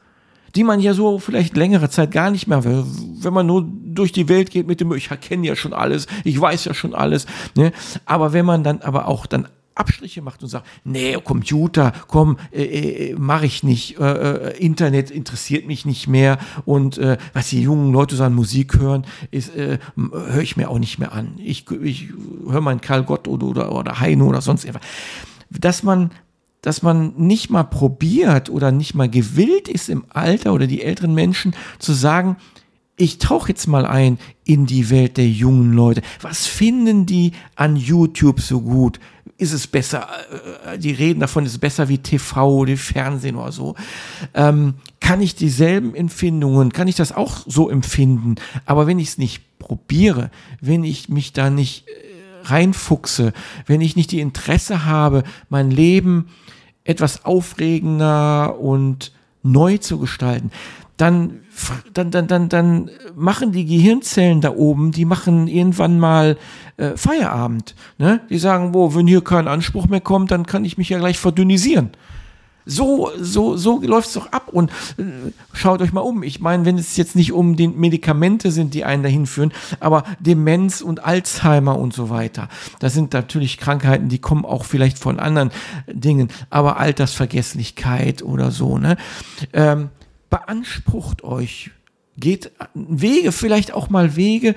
die 0.55 0.63
man 0.63 0.79
ja 0.79 0.93
so 0.93 1.19
vielleicht 1.19 1.55
längere 1.55 1.89
Zeit 1.89 2.11
gar 2.11 2.31
nicht 2.31 2.47
mehr, 2.47 2.63
wenn 2.63 3.33
man 3.33 3.45
nur 3.45 3.65
durch 3.67 4.11
die 4.11 4.27
Welt 4.27 4.51
geht 4.51 4.67
mit 4.67 4.81
dem, 4.81 4.91
ich 4.93 5.09
kenne 5.21 5.47
ja 5.47 5.55
schon 5.55 5.73
alles, 5.73 6.07
ich 6.23 6.39
weiß 6.39 6.65
ja 6.65 6.73
schon 6.73 6.93
alles. 6.93 7.25
Ne? 7.55 7.71
Aber 8.05 8.33
wenn 8.33 8.45
man 8.45 8.63
dann 8.63 8.81
aber 8.81 9.07
auch 9.07 9.25
dann 9.25 9.47
Abstriche 9.75 10.21
macht 10.21 10.43
und 10.43 10.49
sagt, 10.49 10.67
nee, 10.83 11.17
Computer, 11.23 11.93
komm, 12.07 12.37
äh, 12.51 12.63
äh, 13.11 13.15
mache 13.15 13.45
ich 13.45 13.63
nicht, 13.63 13.99
äh, 13.99 14.51
äh, 14.51 14.57
Internet 14.57 15.11
interessiert 15.11 15.65
mich 15.67 15.85
nicht 15.85 16.07
mehr 16.07 16.37
und 16.65 16.97
äh, 16.97 17.17
was 17.33 17.49
die 17.49 17.61
jungen 17.61 17.91
Leute 17.91 18.15
so 18.15 18.23
an 18.23 18.33
Musik 18.33 18.79
hören, 18.79 19.05
ist 19.31 19.55
äh, 19.55 19.79
höre 19.95 20.41
ich 20.41 20.57
mir 20.57 20.69
auch 20.69 20.79
nicht 20.79 20.99
mehr 20.99 21.13
an. 21.13 21.35
Ich, 21.37 21.69
ich 21.71 22.09
höre 22.47 22.61
meinen 22.61 22.81
Karl 22.81 23.03
Gott 23.03 23.27
oder, 23.27 23.47
oder, 23.47 23.71
oder 23.71 23.99
Heino 23.99 24.27
oder 24.27 24.41
sonst 24.41 24.65
etwas. 24.65 24.81
Dass 25.49 25.83
man 25.83 26.11
dass 26.61 26.83
man 26.83 27.13
nicht 27.17 27.49
mal 27.49 27.63
probiert 27.63 28.51
oder 28.51 28.71
nicht 28.71 28.93
mal 28.93 29.09
gewillt 29.09 29.67
ist 29.67 29.89
im 29.89 30.05
Alter 30.09 30.53
oder 30.53 30.67
die 30.67 30.83
älteren 30.83 31.15
Menschen 31.15 31.55
zu 31.79 31.93
sagen, 31.93 32.37
ich 32.97 33.17
tauche 33.17 33.49
jetzt 33.49 33.67
mal 33.67 33.85
ein 33.85 34.19
in 34.43 34.67
die 34.67 34.91
Welt 34.91 35.17
der 35.17 35.27
jungen 35.27 35.73
Leute. 35.73 36.03
Was 36.21 36.45
finden 36.45 37.07
die 37.07 37.31
an 37.55 37.75
YouTube 37.75 38.39
so 38.39 38.61
gut? 38.61 38.99
Ist 39.41 39.53
es 39.53 39.65
besser? 39.65 40.07
Äh, 40.67 40.77
die 40.77 40.91
reden 40.91 41.19
davon, 41.19 41.47
ist 41.47 41.53
es 41.53 41.57
besser 41.57 41.89
wie 41.89 41.97
TV 41.97 42.57
oder 42.57 42.77
Fernsehen 42.77 43.35
oder 43.35 43.51
so. 43.51 43.75
Ähm, 44.35 44.75
kann 44.99 45.19
ich 45.19 45.33
dieselben 45.33 45.95
Empfindungen, 45.95 46.71
kann 46.71 46.87
ich 46.87 46.93
das 46.93 47.11
auch 47.11 47.39
so 47.47 47.67
empfinden? 47.67 48.35
Aber 48.67 48.85
wenn 48.85 48.99
ich 48.99 49.07
es 49.07 49.17
nicht 49.17 49.57
probiere, 49.57 50.29
wenn 50.59 50.83
ich 50.83 51.09
mich 51.09 51.33
da 51.33 51.49
nicht 51.49 51.87
äh, 51.87 52.47
reinfuchse, 52.49 53.33
wenn 53.65 53.81
ich 53.81 53.95
nicht 53.95 54.11
die 54.11 54.19
Interesse 54.19 54.85
habe, 54.85 55.23
mein 55.49 55.71
Leben 55.71 56.27
etwas 56.83 57.25
aufregender 57.25 58.59
und 58.59 59.11
neu 59.41 59.79
zu 59.79 59.97
gestalten, 59.97 60.51
dann, 60.97 61.39
dann, 61.93 62.11
dann, 62.11 62.27
dann, 62.27 62.49
dann 62.49 62.91
machen 63.15 63.51
die 63.51 63.65
Gehirnzellen 63.65 64.41
da 64.41 64.51
oben, 64.51 64.91
die 64.91 65.05
machen 65.05 65.47
irgendwann 65.47 65.99
mal 65.99 66.37
äh, 66.77 66.95
Feierabend. 66.95 67.75
Ne? 67.97 68.21
Die 68.29 68.37
sagen, 68.37 68.73
wo, 68.73 68.93
wenn 68.93 69.07
hier 69.07 69.23
kein 69.23 69.47
Anspruch 69.47 69.87
mehr 69.87 70.01
kommt, 70.01 70.31
dann 70.31 70.45
kann 70.45 70.65
ich 70.65 70.77
mich 70.77 70.89
ja 70.89 70.99
gleich 70.99 71.17
verdünnisieren. 71.17 71.91
So, 72.65 73.09
so, 73.19 73.57
so 73.57 73.81
läuft 73.81 74.09
es 74.09 74.13
doch 74.13 74.31
ab. 74.31 74.49
Und 74.51 74.69
äh, 74.97 75.03
schaut 75.53 75.81
euch 75.81 75.93
mal 75.93 76.01
um. 76.01 76.23
Ich 76.23 76.39
meine, 76.39 76.65
wenn 76.65 76.77
es 76.77 76.95
jetzt 76.97 77.15
nicht 77.15 77.33
um 77.33 77.55
die 77.55 77.67
Medikamente 77.67 78.51
sind, 78.51 78.73
die 78.73 78.85
einen 78.85 79.03
dahin 79.03 79.25
führen, 79.25 79.51
aber 79.79 80.03
Demenz 80.19 80.81
und 80.81 81.03
Alzheimer 81.03 81.77
und 81.77 81.93
so 81.93 82.09
weiter. 82.09 82.49
Das 82.79 82.93
sind 82.93 83.13
natürlich 83.13 83.57
Krankheiten, 83.57 84.09
die 84.09 84.19
kommen 84.19 84.45
auch 84.45 84.65
vielleicht 84.65 84.99
von 84.99 85.19
anderen 85.19 85.51
Dingen, 85.87 86.29
aber 86.49 86.79
Altersvergesslichkeit 86.79 88.21
oder 88.21 88.51
so. 88.51 88.77
Ne? 88.77 88.97
Ähm, 89.53 89.89
beansprucht 90.31 91.23
euch, 91.23 91.69
geht 92.17 92.51
Wege, 92.73 93.31
vielleicht 93.31 93.73
auch 93.73 93.89
mal 93.89 94.15
Wege, 94.15 94.55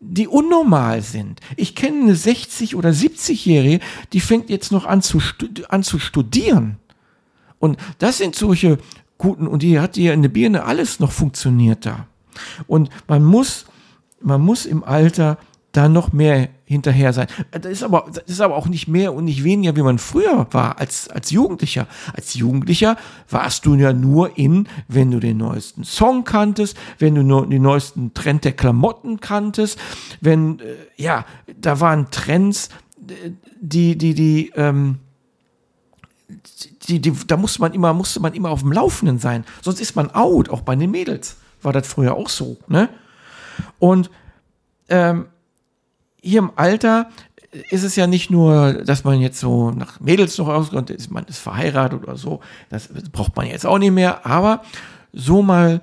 die 0.00 0.26
unnormal 0.26 1.00
sind. 1.00 1.40
Ich 1.56 1.74
kenne 1.74 2.02
eine 2.02 2.14
60- 2.14 2.74
oder 2.74 2.90
70-Jährige, 2.90 3.82
die 4.12 4.20
fängt 4.20 4.50
jetzt 4.50 4.72
noch 4.72 4.84
an 4.84 5.00
zu, 5.00 5.20
an 5.68 5.82
zu 5.82 5.98
studieren. 5.98 6.76
Und 7.58 7.78
das 7.98 8.18
sind 8.18 8.34
solche 8.34 8.78
guten, 9.16 9.46
und 9.46 9.62
die 9.62 9.78
hat 9.78 9.94
hier 9.94 10.12
in 10.12 10.22
der 10.22 10.28
Birne 10.28 10.64
alles 10.64 10.98
noch 10.98 11.12
funktioniert 11.12 11.86
da. 11.86 12.08
Und 12.66 12.90
man 13.06 13.24
muss, 13.24 13.66
man 14.20 14.40
muss 14.40 14.66
im 14.66 14.82
Alter 14.82 15.38
da 15.72 15.88
noch 15.88 16.12
mehr 16.12 16.50
hinterher 16.64 17.12
sein. 17.12 17.26
Das 17.50 17.64
ist 17.72 17.82
aber, 17.82 18.06
das 18.12 18.24
ist 18.24 18.40
aber 18.40 18.56
auch 18.56 18.68
nicht 18.68 18.88
mehr 18.88 19.14
und 19.14 19.24
nicht 19.24 19.42
weniger, 19.42 19.74
wie 19.74 19.82
man 19.82 19.98
früher 19.98 20.46
war 20.50 20.78
als, 20.78 21.08
als 21.08 21.30
Jugendlicher. 21.30 21.86
Als 22.14 22.34
Jugendlicher 22.34 22.96
warst 23.30 23.64
du 23.64 23.74
ja 23.74 23.92
nur 23.92 24.36
in, 24.38 24.68
wenn 24.88 25.10
du 25.10 25.18
den 25.18 25.38
neuesten 25.38 25.84
Song 25.84 26.24
kanntest, 26.24 26.76
wenn 26.98 27.14
du 27.14 27.22
nur 27.22 27.48
den 27.48 27.62
neuesten 27.62 28.12
Trend 28.12 28.44
der 28.44 28.52
Klamotten 28.52 29.20
kanntest, 29.20 29.78
wenn, 30.20 30.60
äh, 30.60 30.74
ja, 30.96 31.24
da 31.58 31.80
waren 31.80 32.10
Trends, 32.10 32.68
die, 33.60 33.96
die, 33.96 34.14
die, 34.14 34.52
ähm, 34.54 34.98
die, 36.88 37.00
die, 37.00 37.12
da 37.26 37.36
musste 37.36 37.60
man 37.60 37.72
immer, 37.72 37.94
musste 37.94 38.20
man 38.20 38.34
immer 38.34 38.50
auf 38.50 38.60
dem 38.60 38.72
Laufenden 38.72 39.18
sein. 39.18 39.44
Sonst 39.62 39.80
ist 39.80 39.96
man 39.96 40.10
out, 40.10 40.50
auch 40.50 40.60
bei 40.60 40.76
den 40.76 40.90
Mädels. 40.90 41.36
War 41.62 41.72
das 41.72 41.86
früher 41.86 42.14
auch 42.14 42.28
so, 42.28 42.58
ne? 42.68 42.88
Und 43.78 44.10
ähm, 44.88 45.26
hier 46.22 46.38
im 46.38 46.52
Alter 46.56 47.10
ist 47.70 47.82
es 47.82 47.96
ja 47.96 48.06
nicht 48.06 48.30
nur, 48.30 48.72
dass 48.84 49.04
man 49.04 49.20
jetzt 49.20 49.38
so 49.38 49.70
nach 49.72 50.00
Mädels 50.00 50.38
noch 50.38 50.48
auskommt, 50.48 50.88
ist, 50.88 51.10
man 51.10 51.24
ist 51.26 51.38
verheiratet 51.38 52.02
oder 52.02 52.16
so, 52.16 52.40
das 52.70 52.88
braucht 53.12 53.36
man 53.36 53.46
jetzt 53.46 53.66
auch 53.66 53.78
nicht 53.78 53.92
mehr, 53.92 54.24
aber 54.24 54.62
so 55.12 55.42
mal 55.42 55.82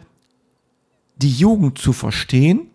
die 1.18 1.32
Jugend 1.32 1.78
zu 1.78 1.94
verstehen, 1.94 2.68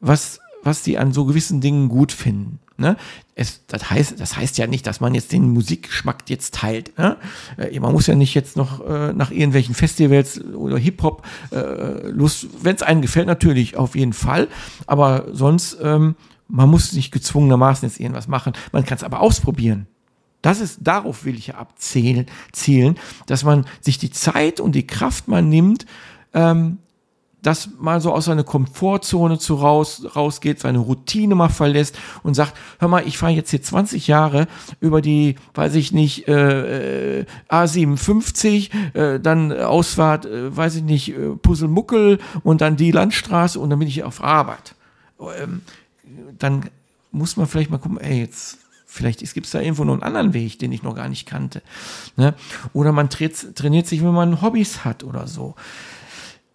was, 0.00 0.40
was 0.62 0.82
die 0.82 0.96
an 0.96 1.12
so 1.12 1.26
gewissen 1.26 1.60
Dingen 1.60 1.88
gut 1.88 2.12
finden. 2.12 2.60
Ne? 2.76 2.96
Es, 3.34 3.66
das, 3.66 3.90
heißt, 3.90 4.18
das 4.18 4.36
heißt 4.36 4.58
ja 4.58 4.66
nicht, 4.66 4.86
dass 4.86 5.00
man 5.00 5.14
jetzt 5.14 5.32
den 5.32 5.50
Musikgeschmack 5.52 6.28
jetzt 6.28 6.54
teilt. 6.54 6.96
Ne? 6.98 7.16
Äh, 7.56 7.78
man 7.78 7.92
muss 7.92 8.06
ja 8.06 8.14
nicht 8.14 8.34
jetzt 8.34 8.56
noch 8.56 8.84
äh, 8.84 9.12
nach 9.12 9.30
irgendwelchen 9.30 9.74
Festivals 9.74 10.42
oder 10.42 10.78
Hip-Hop 10.78 11.24
äh, 11.52 12.08
Lust, 12.08 12.46
wenn 12.62 12.74
es 12.74 12.82
einem 12.82 13.02
gefällt, 13.02 13.26
natürlich 13.26 13.76
auf 13.76 13.94
jeden 13.94 14.12
Fall. 14.12 14.48
Aber 14.86 15.26
sonst 15.32 15.76
ähm, 15.82 16.16
man 16.48 16.68
muss 16.68 16.92
nicht 16.92 17.12
gezwungenermaßen 17.12 17.88
jetzt 17.88 18.00
irgendwas 18.00 18.28
machen. 18.28 18.52
Man 18.72 18.84
kann 18.84 18.96
es 18.96 19.04
aber 19.04 19.20
ausprobieren. 19.20 19.86
Das 20.42 20.60
ist, 20.60 20.80
darauf 20.82 21.24
will 21.24 21.36
ich 21.36 21.48
ja 21.48 21.54
abzählen, 21.54 22.26
zielen, 22.52 22.98
dass 23.26 23.44
man 23.44 23.64
sich 23.80 23.96
die 23.96 24.10
Zeit 24.10 24.60
und 24.60 24.74
die 24.74 24.86
Kraft 24.86 25.26
mal 25.26 25.40
nimmt, 25.40 25.86
ähm, 26.34 26.78
dass 27.44 27.70
man 27.78 28.00
so 28.00 28.12
aus 28.12 28.24
seiner 28.24 28.42
Komfortzone 28.42 29.38
zu 29.38 29.54
raus, 29.54 30.04
rausgeht, 30.16 30.60
seine 30.60 30.78
Routine 30.78 31.34
mal 31.34 31.50
verlässt 31.50 31.96
und 32.22 32.34
sagt, 32.34 32.54
hör 32.78 32.88
mal, 32.88 33.06
ich 33.06 33.18
fahre 33.18 33.32
jetzt 33.32 33.50
hier 33.50 33.62
20 33.62 34.06
Jahre 34.06 34.46
über 34.80 35.00
die, 35.00 35.36
weiß 35.54 35.74
ich 35.76 35.92
nicht, 35.92 36.26
äh, 36.26 37.20
äh 37.20 37.26
A57, 37.48 38.94
äh, 38.94 39.20
dann 39.20 39.52
Ausfahrt, 39.52 40.26
äh, 40.26 40.56
weiß 40.56 40.76
ich 40.76 40.82
nicht, 40.82 41.10
äh, 41.10 41.36
Puzzlemuckel 41.36 42.18
und 42.42 42.60
dann 42.60 42.76
die 42.76 42.90
Landstraße 42.90 43.60
und 43.60 43.70
dann 43.70 43.78
bin 43.78 43.88
ich 43.88 44.04
auf 44.04 44.22
Arbeit. 44.22 44.74
Ähm, 45.20 45.62
dann 46.38 46.70
muss 47.10 47.36
man 47.36 47.46
vielleicht 47.46 47.70
mal 47.70 47.78
gucken, 47.78 47.98
ey, 47.98 48.20
jetzt 48.20 48.58
Vielleicht 48.94 49.34
gibt 49.34 49.46
es 49.46 49.50
da 49.50 49.60
irgendwo 49.60 49.82
noch 49.82 49.94
einen 49.94 50.04
anderen 50.04 50.34
Weg, 50.34 50.60
den 50.60 50.70
ich 50.70 50.84
noch 50.84 50.94
gar 50.94 51.08
nicht 51.08 51.26
kannte. 51.26 51.62
Ne? 52.16 52.32
Oder 52.72 52.92
man 52.92 53.10
trainiert, 53.10 53.88
sich, 53.88 54.04
wenn 54.04 54.14
man 54.14 54.40
Hobbys 54.40 54.84
hat 54.84 55.02
oder 55.02 55.26
so. 55.26 55.56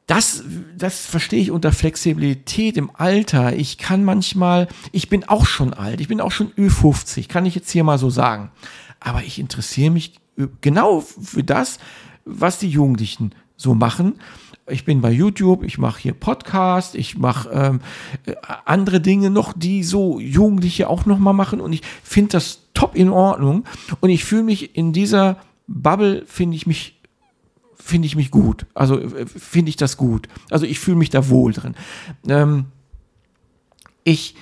Das, 0.07 0.45
das 0.77 1.05
verstehe 1.05 1.41
ich 1.41 1.51
unter 1.51 1.73
Flexibilität 1.73 2.77
im 2.77 2.91
Alter. 2.93 3.57
Ich 3.57 3.77
kann 3.77 4.05
manchmal, 4.05 4.69
ich 4.93 5.09
bin 5.09 5.27
auch 5.27 5.45
schon 5.45 5.73
alt, 5.73 5.99
ich 5.99 6.07
bin 6.07 6.21
auch 6.21 6.31
schon 6.31 6.53
Ü50, 6.53 7.27
kann 7.27 7.45
ich 7.45 7.55
jetzt 7.55 7.71
hier 7.71 7.83
mal 7.83 7.97
so 7.97 8.09
sagen. 8.09 8.51
Aber 9.01 9.21
ich 9.23 9.37
interessiere 9.37 9.91
mich 9.91 10.13
genau 10.61 11.01
für 11.01 11.43
das, 11.43 11.77
was 12.23 12.57
die 12.57 12.69
Jugendlichen 12.69 13.35
so 13.57 13.73
machen 13.73 14.13
ich 14.69 14.85
bin 14.85 15.01
bei 15.01 15.11
YouTube, 15.11 15.63
ich 15.63 15.77
mache 15.77 16.01
hier 16.01 16.13
Podcast, 16.13 16.95
ich 16.95 17.17
mache 17.17 17.49
ähm, 17.49 17.81
äh, 18.25 18.35
andere 18.65 19.01
Dinge 19.01 19.29
noch, 19.29 19.53
die 19.53 19.83
so 19.83 20.19
Jugendliche 20.19 20.89
auch 20.89 21.05
noch 21.05 21.19
mal 21.19 21.33
machen 21.33 21.61
und 21.61 21.73
ich 21.73 21.81
finde 22.03 22.33
das 22.33 22.61
top 22.73 22.95
in 22.95 23.09
Ordnung 23.09 23.65
und 23.99 24.09
ich 24.09 24.23
fühle 24.23 24.43
mich 24.43 24.75
in 24.75 24.93
dieser 24.93 25.37
Bubble 25.67 26.23
finde 26.25 26.55
ich 26.55 26.65
mich 26.65 26.99
finde 27.75 28.05
ich 28.05 28.15
mich 28.15 28.31
gut. 28.31 28.65
Also 28.73 28.99
äh, 28.99 29.25
finde 29.25 29.69
ich 29.69 29.75
das 29.75 29.97
gut. 29.97 30.27
Also 30.49 30.65
ich 30.65 30.79
fühle 30.79 30.97
mich 30.97 31.09
da 31.09 31.29
wohl 31.29 31.53
drin. 31.53 31.75
Ähm, 32.27 32.65
ich 34.03 34.35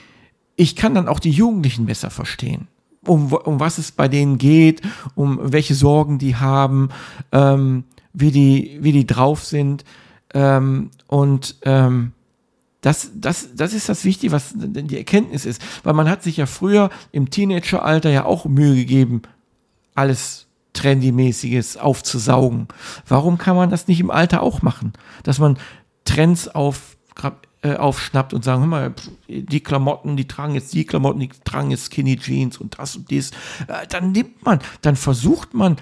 ich 0.58 0.76
kann 0.76 0.94
dann 0.94 1.08
auch 1.08 1.20
die 1.20 1.32
Jugendlichen 1.32 1.86
besser 1.86 2.10
verstehen. 2.10 2.68
Um, 3.06 3.32
um 3.32 3.60
was 3.62 3.78
es 3.78 3.94
bei 3.94 4.10
denen 4.10 4.38
geht, 4.38 4.82
um 5.16 5.40
welche 5.42 5.76
Sorgen 5.76 6.18
die 6.18 6.36
haben, 6.36 6.90
ähm, 7.32 7.86
wie 8.12 8.32
die, 8.32 8.80
wie 8.82 8.92
die 8.92 9.08
drauf 9.08 9.46
sind. 9.46 9.86
Ähm, 10.34 10.92
und 11.08 11.56
ähm, 11.64 12.14
das, 12.82 13.12
das, 13.16 13.50
das 13.56 13.74
ist 13.74 13.90
das 13.90 14.06
Wichtige, 14.06 14.32
was 14.32 14.54
die 14.56 14.98
Erkenntnis 14.98 15.46
ist. 15.46 15.62
Weil 15.84 15.94
man 15.94 16.10
hat 16.10 16.24
sich 16.24 16.38
ja 16.38 16.46
früher 16.46 16.90
im 17.12 17.30
Teenageralter 17.30 18.10
ja 18.10 18.26
auch 18.26 18.46
Mühe 18.46 18.76
gegeben, 18.76 19.24
alles 19.96 20.48
Trendy-mäßiges 20.74 21.78
aufzusaugen. 21.78 22.68
Warum 23.08 23.38
kann 23.38 23.56
man 23.56 23.70
das 23.70 23.88
nicht 23.88 24.00
im 24.00 24.12
Alter 24.12 24.44
auch 24.44 24.62
machen? 24.62 24.94
Dass 25.24 25.40
man 25.40 25.58
Trends 26.06 26.48
auf, 26.48 26.98
äh, 27.62 27.76
aufschnappt 27.76 28.34
und 28.34 28.44
sagen, 28.44 28.62
hör 28.62 28.68
mal, 28.68 28.94
die 29.28 29.60
Klamotten, 29.60 30.16
die 30.16 30.28
tragen 30.28 30.54
jetzt 30.54 30.74
die 30.74 30.86
Klamotten, 30.86 31.20
die 31.20 31.30
tragen 31.44 31.72
jetzt 31.72 31.92
Skinny 31.92 32.16
Jeans 32.18 32.58
und 32.58 32.78
das 32.78 32.96
und 32.96 33.10
dies. 33.10 33.32
Äh, 33.68 33.88
dann 33.90 34.12
nimmt 34.12 34.46
man, 34.46 34.60
dann 34.82 34.96
versucht 34.96 35.54
man 35.56 35.78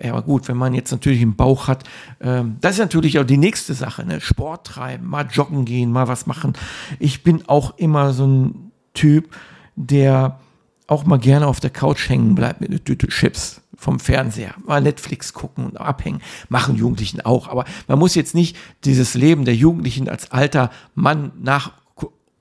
ja, 0.00 0.12
aber 0.12 0.22
gut, 0.22 0.46
wenn 0.46 0.56
man 0.56 0.74
jetzt 0.74 0.92
natürlich 0.92 1.20
einen 1.22 1.34
Bauch 1.34 1.66
hat, 1.66 1.82
ähm, 2.20 2.56
das 2.60 2.74
ist 2.74 2.78
natürlich 2.78 3.18
auch 3.18 3.24
die 3.24 3.36
nächste 3.36 3.74
Sache, 3.74 4.04
ne? 4.04 4.20
Sport 4.20 4.66
treiben, 4.66 5.06
mal 5.08 5.26
joggen 5.26 5.64
gehen, 5.64 5.90
mal 5.90 6.06
was 6.06 6.26
machen. 6.26 6.52
Ich 7.00 7.24
bin 7.24 7.48
auch 7.48 7.76
immer 7.78 8.12
so 8.12 8.26
ein 8.26 8.70
Typ, 8.94 9.34
der 9.74 10.38
auch 10.86 11.04
mal 11.04 11.18
gerne 11.18 11.46
auf 11.46 11.60
der 11.60 11.70
Couch 11.70 12.08
hängen 12.08 12.34
bleibt 12.34 12.60
mit 12.60 12.70
einer 12.70 12.82
Tüte 12.82 13.08
Chips 13.08 13.60
vom 13.76 14.00
Fernseher, 14.00 14.54
mal 14.64 14.80
Netflix 14.80 15.32
gucken 15.32 15.66
und 15.66 15.76
abhängen, 15.76 16.20
machen 16.48 16.76
Jugendlichen 16.76 17.20
auch. 17.20 17.48
Aber 17.48 17.64
man 17.86 17.98
muss 17.98 18.14
jetzt 18.14 18.34
nicht 18.34 18.56
dieses 18.84 19.14
Leben 19.14 19.44
der 19.44 19.54
Jugendlichen 19.54 20.08
als 20.08 20.30
alter 20.30 20.70
Mann 20.94 21.32
nach, 21.40 21.72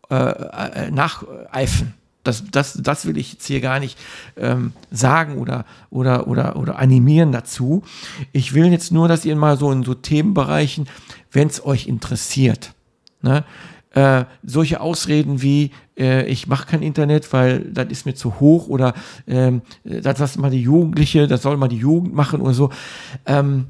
äh, 0.09 0.15
äh 0.15 0.91
nacheifern. 0.91 1.93
Das, 2.27 2.43
das, 2.51 2.73
das 2.73 3.05
will 3.05 3.17
ich 3.17 3.33
jetzt 3.33 3.47
hier 3.47 3.61
gar 3.61 3.79
nicht 3.79 3.97
ähm, 4.35 4.73
sagen 4.91 5.37
oder, 5.37 5.65
oder, 5.89 6.27
oder, 6.27 6.57
oder 6.57 6.77
animieren 6.77 7.31
dazu. 7.31 7.83
Ich 8.33 8.53
will 8.53 8.71
jetzt 8.71 8.91
nur, 8.91 9.07
dass 9.07 9.25
ihr 9.25 9.35
mal 9.35 9.57
so 9.57 9.71
in 9.71 9.83
so 9.83 9.93
Themenbereichen, 9.93 10.87
wenn 11.31 11.47
es 11.47 11.65
euch 11.65 11.87
interessiert, 11.87 12.73
ne, 13.21 13.45
äh, 13.93 14.25
solche 14.43 14.81
Ausreden 14.81 15.41
wie, 15.41 15.71
äh, 15.97 16.27
ich 16.27 16.47
mache 16.47 16.67
kein 16.67 16.83
Internet, 16.83 17.33
weil 17.33 17.61
das 17.71 17.87
ist 17.87 18.05
mir 18.05 18.13
zu 18.13 18.39
hoch 18.39 18.67
oder 18.67 18.93
ähm, 19.25 19.61
das 19.83 20.19
was 20.19 20.37
mal 20.37 20.51
die 20.51 20.61
Jugendliche, 20.61 21.27
das 21.27 21.41
soll 21.41 21.57
mal 21.57 21.67
die 21.67 21.77
Jugend 21.77 22.13
machen 22.13 22.41
oder 22.41 22.53
so. 22.53 22.69
Ähm, 23.25 23.67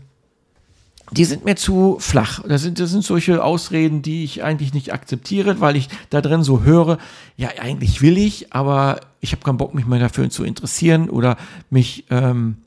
die 1.12 1.26
sind 1.26 1.46
mir 1.46 1.56
zu 1.56 1.98
flach. 2.00 2.44
Das 2.48 2.62
sind, 2.62 2.80
das 2.80 2.90
sind 2.92 3.04
solche 3.04 3.44
Ausreden, 3.44 4.02
die 4.02 4.24
ich 4.24 4.44
eigentlich 4.44 4.74
nicht 4.74 4.94
akzeptiere, 4.94 5.62
weil 5.62 5.76
ich 5.76 5.90
da 6.10 6.22
drin 6.22 6.44
so 6.44 6.64
höre, 6.64 6.98
ja, 7.38 7.50
eigentlich 7.60 8.02
will 8.02 8.18
ich, 8.18 8.54
aber 8.54 9.00
ich 9.22 9.32
habe 9.32 9.44
keinen 9.44 9.58
Bock, 9.58 9.74
mich 9.74 9.86
mehr 9.86 10.00
dafür 10.00 10.30
zu 10.30 10.44
interessieren 10.44 11.10
oder 11.10 11.38
mich, 11.70 12.06
ähm, 12.10 12.58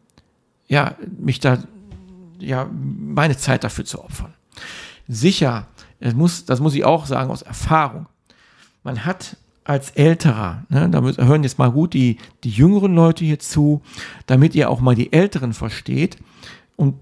ja, 0.68 0.94
mich 1.18 1.40
da, 1.40 1.58
ja, 2.38 2.68
meine 2.72 3.36
Zeit 3.36 3.64
dafür 3.64 3.84
zu 3.84 4.02
opfern. 4.02 4.32
Sicher, 5.06 5.66
das 6.00 6.14
muss, 6.14 6.44
das 6.46 6.60
muss 6.60 6.74
ich 6.74 6.84
auch 6.84 7.06
sagen 7.06 7.30
aus 7.30 7.42
Erfahrung. 7.42 8.06
Man 8.82 9.04
hat 9.04 9.36
als 9.64 9.90
Älterer, 9.90 10.64
ne, 10.70 10.88
da 10.88 11.02
hören 11.02 11.42
jetzt 11.42 11.58
mal 11.58 11.70
gut 11.70 11.92
die, 11.92 12.16
die 12.44 12.50
jüngeren 12.50 12.94
Leute 12.94 13.24
hier 13.24 13.38
zu, 13.38 13.82
damit 14.26 14.54
ihr 14.54 14.70
auch 14.70 14.80
mal 14.80 14.94
die 14.94 15.12
Älteren 15.12 15.52
versteht. 15.52 16.16
Und 16.76 16.94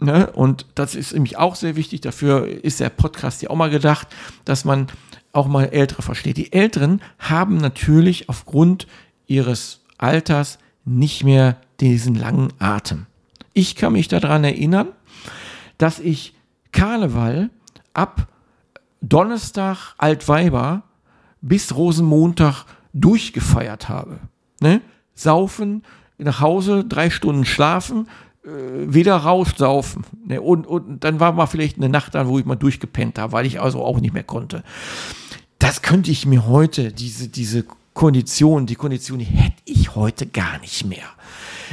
Ne? 0.00 0.30
Und 0.30 0.66
das 0.74 0.94
ist 0.94 1.12
nämlich 1.12 1.36
auch 1.36 1.54
sehr 1.54 1.76
wichtig. 1.76 2.00
Dafür 2.00 2.46
ist 2.46 2.80
der 2.80 2.90
Podcast 2.90 3.42
ja 3.42 3.50
auch 3.50 3.56
mal 3.56 3.70
gedacht, 3.70 4.08
dass 4.44 4.64
man 4.64 4.88
auch 5.32 5.46
mal 5.46 5.66
Ältere 5.66 6.02
versteht. 6.02 6.36
Die 6.36 6.52
Älteren 6.52 7.02
haben 7.18 7.58
natürlich 7.58 8.28
aufgrund 8.28 8.86
ihres 9.26 9.80
Alters 9.98 10.58
nicht 10.84 11.24
mehr 11.24 11.56
diesen 11.80 12.14
langen 12.14 12.52
Atem. 12.58 13.06
Ich 13.52 13.76
kann 13.76 13.92
mich 13.92 14.08
daran 14.08 14.44
erinnern, 14.44 14.88
dass 15.78 15.98
ich 15.98 16.34
Karneval 16.72 17.50
ab 17.94 18.28
Donnerstag 19.00 19.94
Altweiber 19.98 20.82
bis 21.40 21.74
Rosenmontag 21.74 22.64
durchgefeiert 22.92 23.88
habe. 23.88 24.18
Ne? 24.60 24.80
Saufen, 25.14 25.84
nach 26.18 26.40
Hause, 26.40 26.84
drei 26.84 27.10
Stunden 27.10 27.44
schlafen, 27.44 28.08
wieder 28.42 29.16
raussaufen. 29.16 30.04
Ne? 30.26 30.40
Und, 30.40 30.66
und 30.66 31.04
dann 31.04 31.20
war 31.20 31.32
mal 31.32 31.46
vielleicht 31.46 31.76
eine 31.76 31.88
Nacht 31.88 32.16
an, 32.16 32.28
wo 32.28 32.38
ich 32.38 32.46
mal 32.46 32.56
durchgepennt 32.56 33.18
habe, 33.18 33.32
weil 33.32 33.46
ich 33.46 33.60
also 33.60 33.82
auch 33.84 34.00
nicht 34.00 34.14
mehr 34.14 34.24
konnte. 34.24 34.62
Das 35.58 35.82
könnte 35.82 36.10
ich 36.10 36.24
mir 36.24 36.46
heute, 36.46 36.92
diese, 36.92 37.28
diese 37.28 37.64
Kondition, 37.92 38.66
die 38.66 38.76
Kondition, 38.76 39.18
die 39.18 39.26
hätte 39.26 39.60
ich 39.66 39.94
heute 39.94 40.26
gar 40.26 40.58
nicht 40.60 40.86
mehr. 40.86 41.04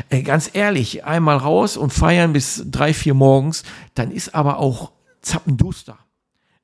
Äh, 0.09 0.23
ganz 0.23 0.49
ehrlich, 0.53 1.05
einmal 1.05 1.37
raus 1.37 1.77
und 1.77 1.93
feiern 1.93 2.33
bis 2.33 2.65
drei, 2.69 2.93
vier 2.93 3.13
morgens, 3.13 3.63
dann 3.95 4.11
ist 4.11 4.35
aber 4.35 4.59
auch 4.59 4.91
zappenduster. 5.21 5.97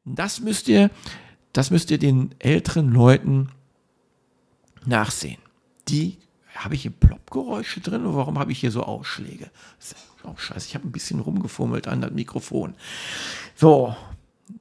Das 0.05 0.41
müsst 0.41 0.67
ihr, 0.67 0.89
das 1.53 1.71
müsst 1.71 1.91
ihr 1.91 1.97
den 1.97 2.35
älteren 2.39 2.91
Leuten 2.91 3.49
nachsehen. 4.85 5.39
Die 5.87 6.17
habe 6.55 6.75
ich 6.75 6.83
hier 6.83 6.91
Ploppgeräusche 6.91 7.81
drin 7.81 8.05
oder 8.05 8.17
warum 8.17 8.39
habe 8.39 8.51
ich 8.51 8.59
hier 8.59 8.71
so 8.71 8.83
Ausschläge? 8.83 9.49
Das 9.79 9.93
ist 9.93 9.97
auch 10.23 10.39
scheiße. 10.39 10.67
Ich 10.67 10.75
habe 10.75 10.87
ein 10.87 10.91
bisschen 10.91 11.19
rumgefummelt 11.19 11.87
an 11.87 12.01
das 12.01 12.11
Mikrofon. 12.11 12.75
So, 13.55 13.95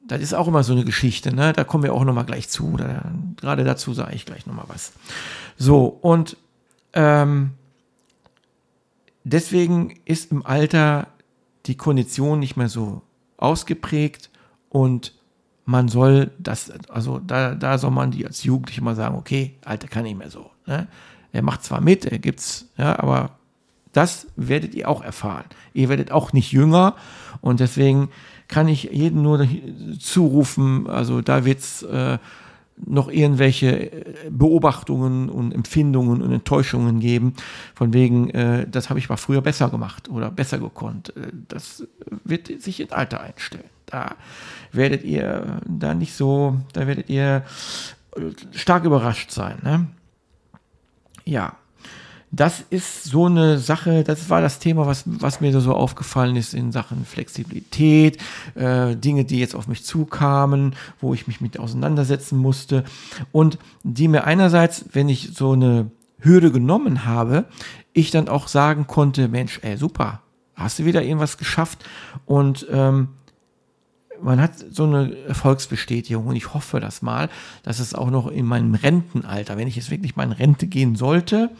das 0.06 0.20
ist 0.20 0.34
auch 0.34 0.48
immer 0.48 0.62
so 0.62 0.72
eine 0.72 0.84
Geschichte, 0.84 1.34
ne? 1.34 1.52
Da 1.52 1.64
kommen 1.64 1.84
wir 1.84 1.94
auch 1.94 2.04
nochmal 2.04 2.24
gleich 2.24 2.48
zu. 2.48 2.76
Da, 2.76 3.12
gerade 3.36 3.64
dazu 3.64 3.94
sage 3.94 4.14
ich 4.14 4.26
gleich 4.26 4.46
nochmal 4.46 4.66
was. 4.68 4.92
So, 5.56 5.86
und 5.86 6.36
ähm, 6.92 7.52
deswegen 9.24 9.98
ist 10.04 10.32
im 10.32 10.44
Alter 10.44 11.08
die 11.66 11.76
Kondition 11.76 12.38
nicht 12.40 12.56
mehr 12.56 12.68
so 12.68 13.02
ausgeprägt 13.36 14.30
und 14.68 15.14
man 15.64 15.88
soll 15.88 16.32
das, 16.38 16.72
also 16.88 17.20
da, 17.20 17.54
da 17.54 17.78
soll 17.78 17.92
man 17.92 18.10
die 18.10 18.26
als 18.26 18.42
Jugendliche 18.42 18.82
mal 18.82 18.96
sagen, 18.96 19.16
okay, 19.16 19.54
Alter 19.64 19.86
kann 19.88 20.02
nicht 20.02 20.18
mehr 20.18 20.30
so. 20.30 20.50
Ne? 20.66 20.88
Er 21.32 21.42
macht 21.42 21.64
zwar 21.64 21.80
mit, 21.80 22.04
er 22.04 22.18
gibt's, 22.18 22.68
ja, 22.76 22.98
aber 22.98 23.30
das 23.92 24.26
werdet 24.36 24.74
ihr 24.74 24.88
auch 24.88 25.02
erfahren. 25.02 25.44
Ihr 25.74 25.88
werdet 25.88 26.10
auch 26.10 26.32
nicht 26.32 26.52
jünger 26.52 26.96
und 27.40 27.60
deswegen 27.60 28.10
kann 28.48 28.68
ich 28.68 28.84
jedem 28.84 29.22
nur 29.22 29.46
zurufen, 29.98 30.86
also 30.86 31.20
da 31.20 31.44
wird's 31.44 31.82
äh, 31.82 32.18
noch 32.84 33.08
irgendwelche 33.10 33.92
äh, 33.92 34.30
Beobachtungen 34.30 35.28
und 35.28 35.52
Empfindungen 35.52 36.22
und 36.22 36.32
Enttäuschungen 36.32 37.00
geben, 37.00 37.34
von 37.74 37.92
wegen, 37.92 38.30
äh, 38.30 38.66
das 38.68 38.90
habe 38.90 38.98
ich 38.98 39.08
mal 39.08 39.16
früher 39.16 39.40
besser 39.40 39.70
gemacht 39.70 40.08
oder 40.08 40.30
besser 40.30 40.58
gekonnt. 40.58 41.14
Äh, 41.16 41.28
das 41.48 41.86
wird 42.24 42.48
sich 42.62 42.80
ins 42.80 42.92
Alter 42.92 43.20
einstellen. 43.20 43.64
Da 43.86 44.16
werdet 44.72 45.04
ihr 45.04 45.60
da 45.66 45.94
nicht 45.94 46.14
so, 46.14 46.58
da 46.72 46.86
werdet 46.86 47.10
ihr 47.10 47.44
stark 48.52 48.84
überrascht 48.84 49.30
sein. 49.30 49.58
Ne? 49.62 49.86
Ja, 51.24 51.56
das 52.34 52.64
ist 52.70 53.04
so 53.04 53.26
eine 53.26 53.58
Sache, 53.58 54.04
das 54.04 54.30
war 54.30 54.40
das 54.40 54.58
Thema, 54.58 54.86
was, 54.86 55.04
was 55.04 55.42
mir 55.42 55.58
so 55.60 55.74
aufgefallen 55.74 56.34
ist 56.36 56.54
in 56.54 56.72
Sachen 56.72 57.04
Flexibilität, 57.04 58.16
äh, 58.54 58.96
Dinge, 58.96 59.26
die 59.26 59.38
jetzt 59.38 59.54
auf 59.54 59.68
mich 59.68 59.84
zukamen, 59.84 60.74
wo 60.98 61.12
ich 61.12 61.26
mich 61.26 61.42
mit 61.42 61.58
auseinandersetzen 61.58 62.38
musste 62.38 62.84
und 63.32 63.58
die 63.82 64.08
mir 64.08 64.24
einerseits, 64.24 64.86
wenn 64.92 65.10
ich 65.10 65.32
so 65.34 65.52
eine 65.52 65.90
Hürde 66.20 66.50
genommen 66.50 67.04
habe, 67.04 67.44
ich 67.92 68.10
dann 68.10 68.28
auch 68.28 68.48
sagen 68.48 68.86
konnte, 68.86 69.28
Mensch, 69.28 69.60
ey, 69.62 69.76
super, 69.76 70.22
hast 70.54 70.78
du 70.78 70.86
wieder 70.86 71.02
irgendwas 71.02 71.36
geschafft 71.36 71.84
und 72.24 72.66
ähm, 72.70 73.08
man 74.22 74.40
hat 74.40 74.52
so 74.70 74.84
eine 74.84 75.16
Erfolgsbestätigung 75.26 76.26
und 76.26 76.36
ich 76.36 76.54
hoffe 76.54 76.80
das 76.80 77.02
mal, 77.02 77.28
dass 77.62 77.78
es 77.78 77.94
auch 77.94 78.10
noch 78.10 78.28
in 78.28 78.46
meinem 78.46 78.74
Rentenalter, 78.74 79.56
wenn 79.56 79.68
ich 79.68 79.76
jetzt 79.76 79.90
wirklich 79.90 80.16
mal 80.16 80.24
in 80.24 80.32
Rente 80.32 80.66
gehen 80.66 80.96
sollte, 80.96 81.50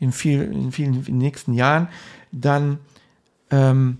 in, 0.00 0.12
viel, 0.12 0.42
in 0.42 0.72
vielen 0.72 0.94
in 0.94 1.04
den 1.04 1.18
nächsten 1.18 1.54
Jahren, 1.54 1.88
dann, 2.32 2.78
ähm, 3.50 3.98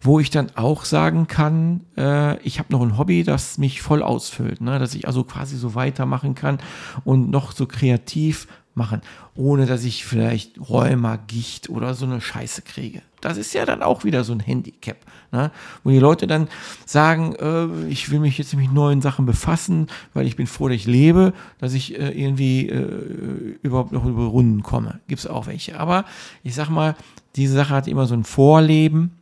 wo 0.00 0.20
ich 0.20 0.30
dann 0.30 0.50
auch 0.54 0.84
sagen 0.84 1.26
kann, 1.26 1.80
äh, 1.96 2.40
ich 2.42 2.58
habe 2.58 2.72
noch 2.72 2.82
ein 2.82 2.96
Hobby, 2.96 3.24
das 3.24 3.58
mich 3.58 3.82
voll 3.82 4.02
ausfüllt, 4.02 4.60
ne? 4.60 4.78
dass 4.78 4.94
ich 4.94 5.06
also 5.06 5.24
quasi 5.24 5.56
so 5.56 5.74
weitermachen 5.74 6.34
kann 6.34 6.58
und 7.04 7.30
noch 7.30 7.52
so 7.52 7.66
kreativ 7.66 8.46
machen, 8.78 9.02
ohne 9.34 9.66
dass 9.66 9.84
ich 9.84 10.06
vielleicht 10.06 10.58
Rheuma, 10.70 11.16
Gicht 11.16 11.68
oder 11.68 11.92
so 11.92 12.06
eine 12.06 12.22
Scheiße 12.22 12.62
kriege. 12.62 13.02
Das 13.20 13.36
ist 13.36 13.52
ja 13.52 13.66
dann 13.66 13.82
auch 13.82 14.04
wieder 14.04 14.24
so 14.24 14.32
ein 14.32 14.40
Handicap, 14.40 14.96
ne? 15.32 15.50
wo 15.82 15.90
die 15.90 15.98
Leute 15.98 16.26
dann 16.26 16.48
sagen, 16.86 17.34
äh, 17.34 17.88
ich 17.88 18.10
will 18.10 18.20
mich 18.20 18.38
jetzt 18.38 18.54
mit 18.54 18.72
neuen 18.72 19.02
Sachen 19.02 19.26
befassen, 19.26 19.88
weil 20.14 20.26
ich 20.26 20.36
bin 20.36 20.46
froh, 20.46 20.68
dass 20.68 20.76
ich 20.76 20.86
lebe, 20.86 21.34
dass 21.58 21.74
ich 21.74 21.98
äh, 21.98 22.10
irgendwie 22.10 22.68
äh, 22.68 23.58
überhaupt 23.62 23.92
noch 23.92 24.06
über 24.06 24.24
Runden 24.24 24.62
komme. 24.62 25.00
Gibt 25.08 25.20
es 25.20 25.26
auch 25.26 25.46
welche. 25.46 25.78
Aber 25.78 26.04
ich 26.42 26.54
sag 26.54 26.70
mal, 26.70 26.94
diese 27.36 27.54
Sache 27.54 27.74
hat 27.74 27.88
immer 27.88 28.06
so 28.06 28.14
ein 28.14 28.24
Vorleben. 28.24 29.18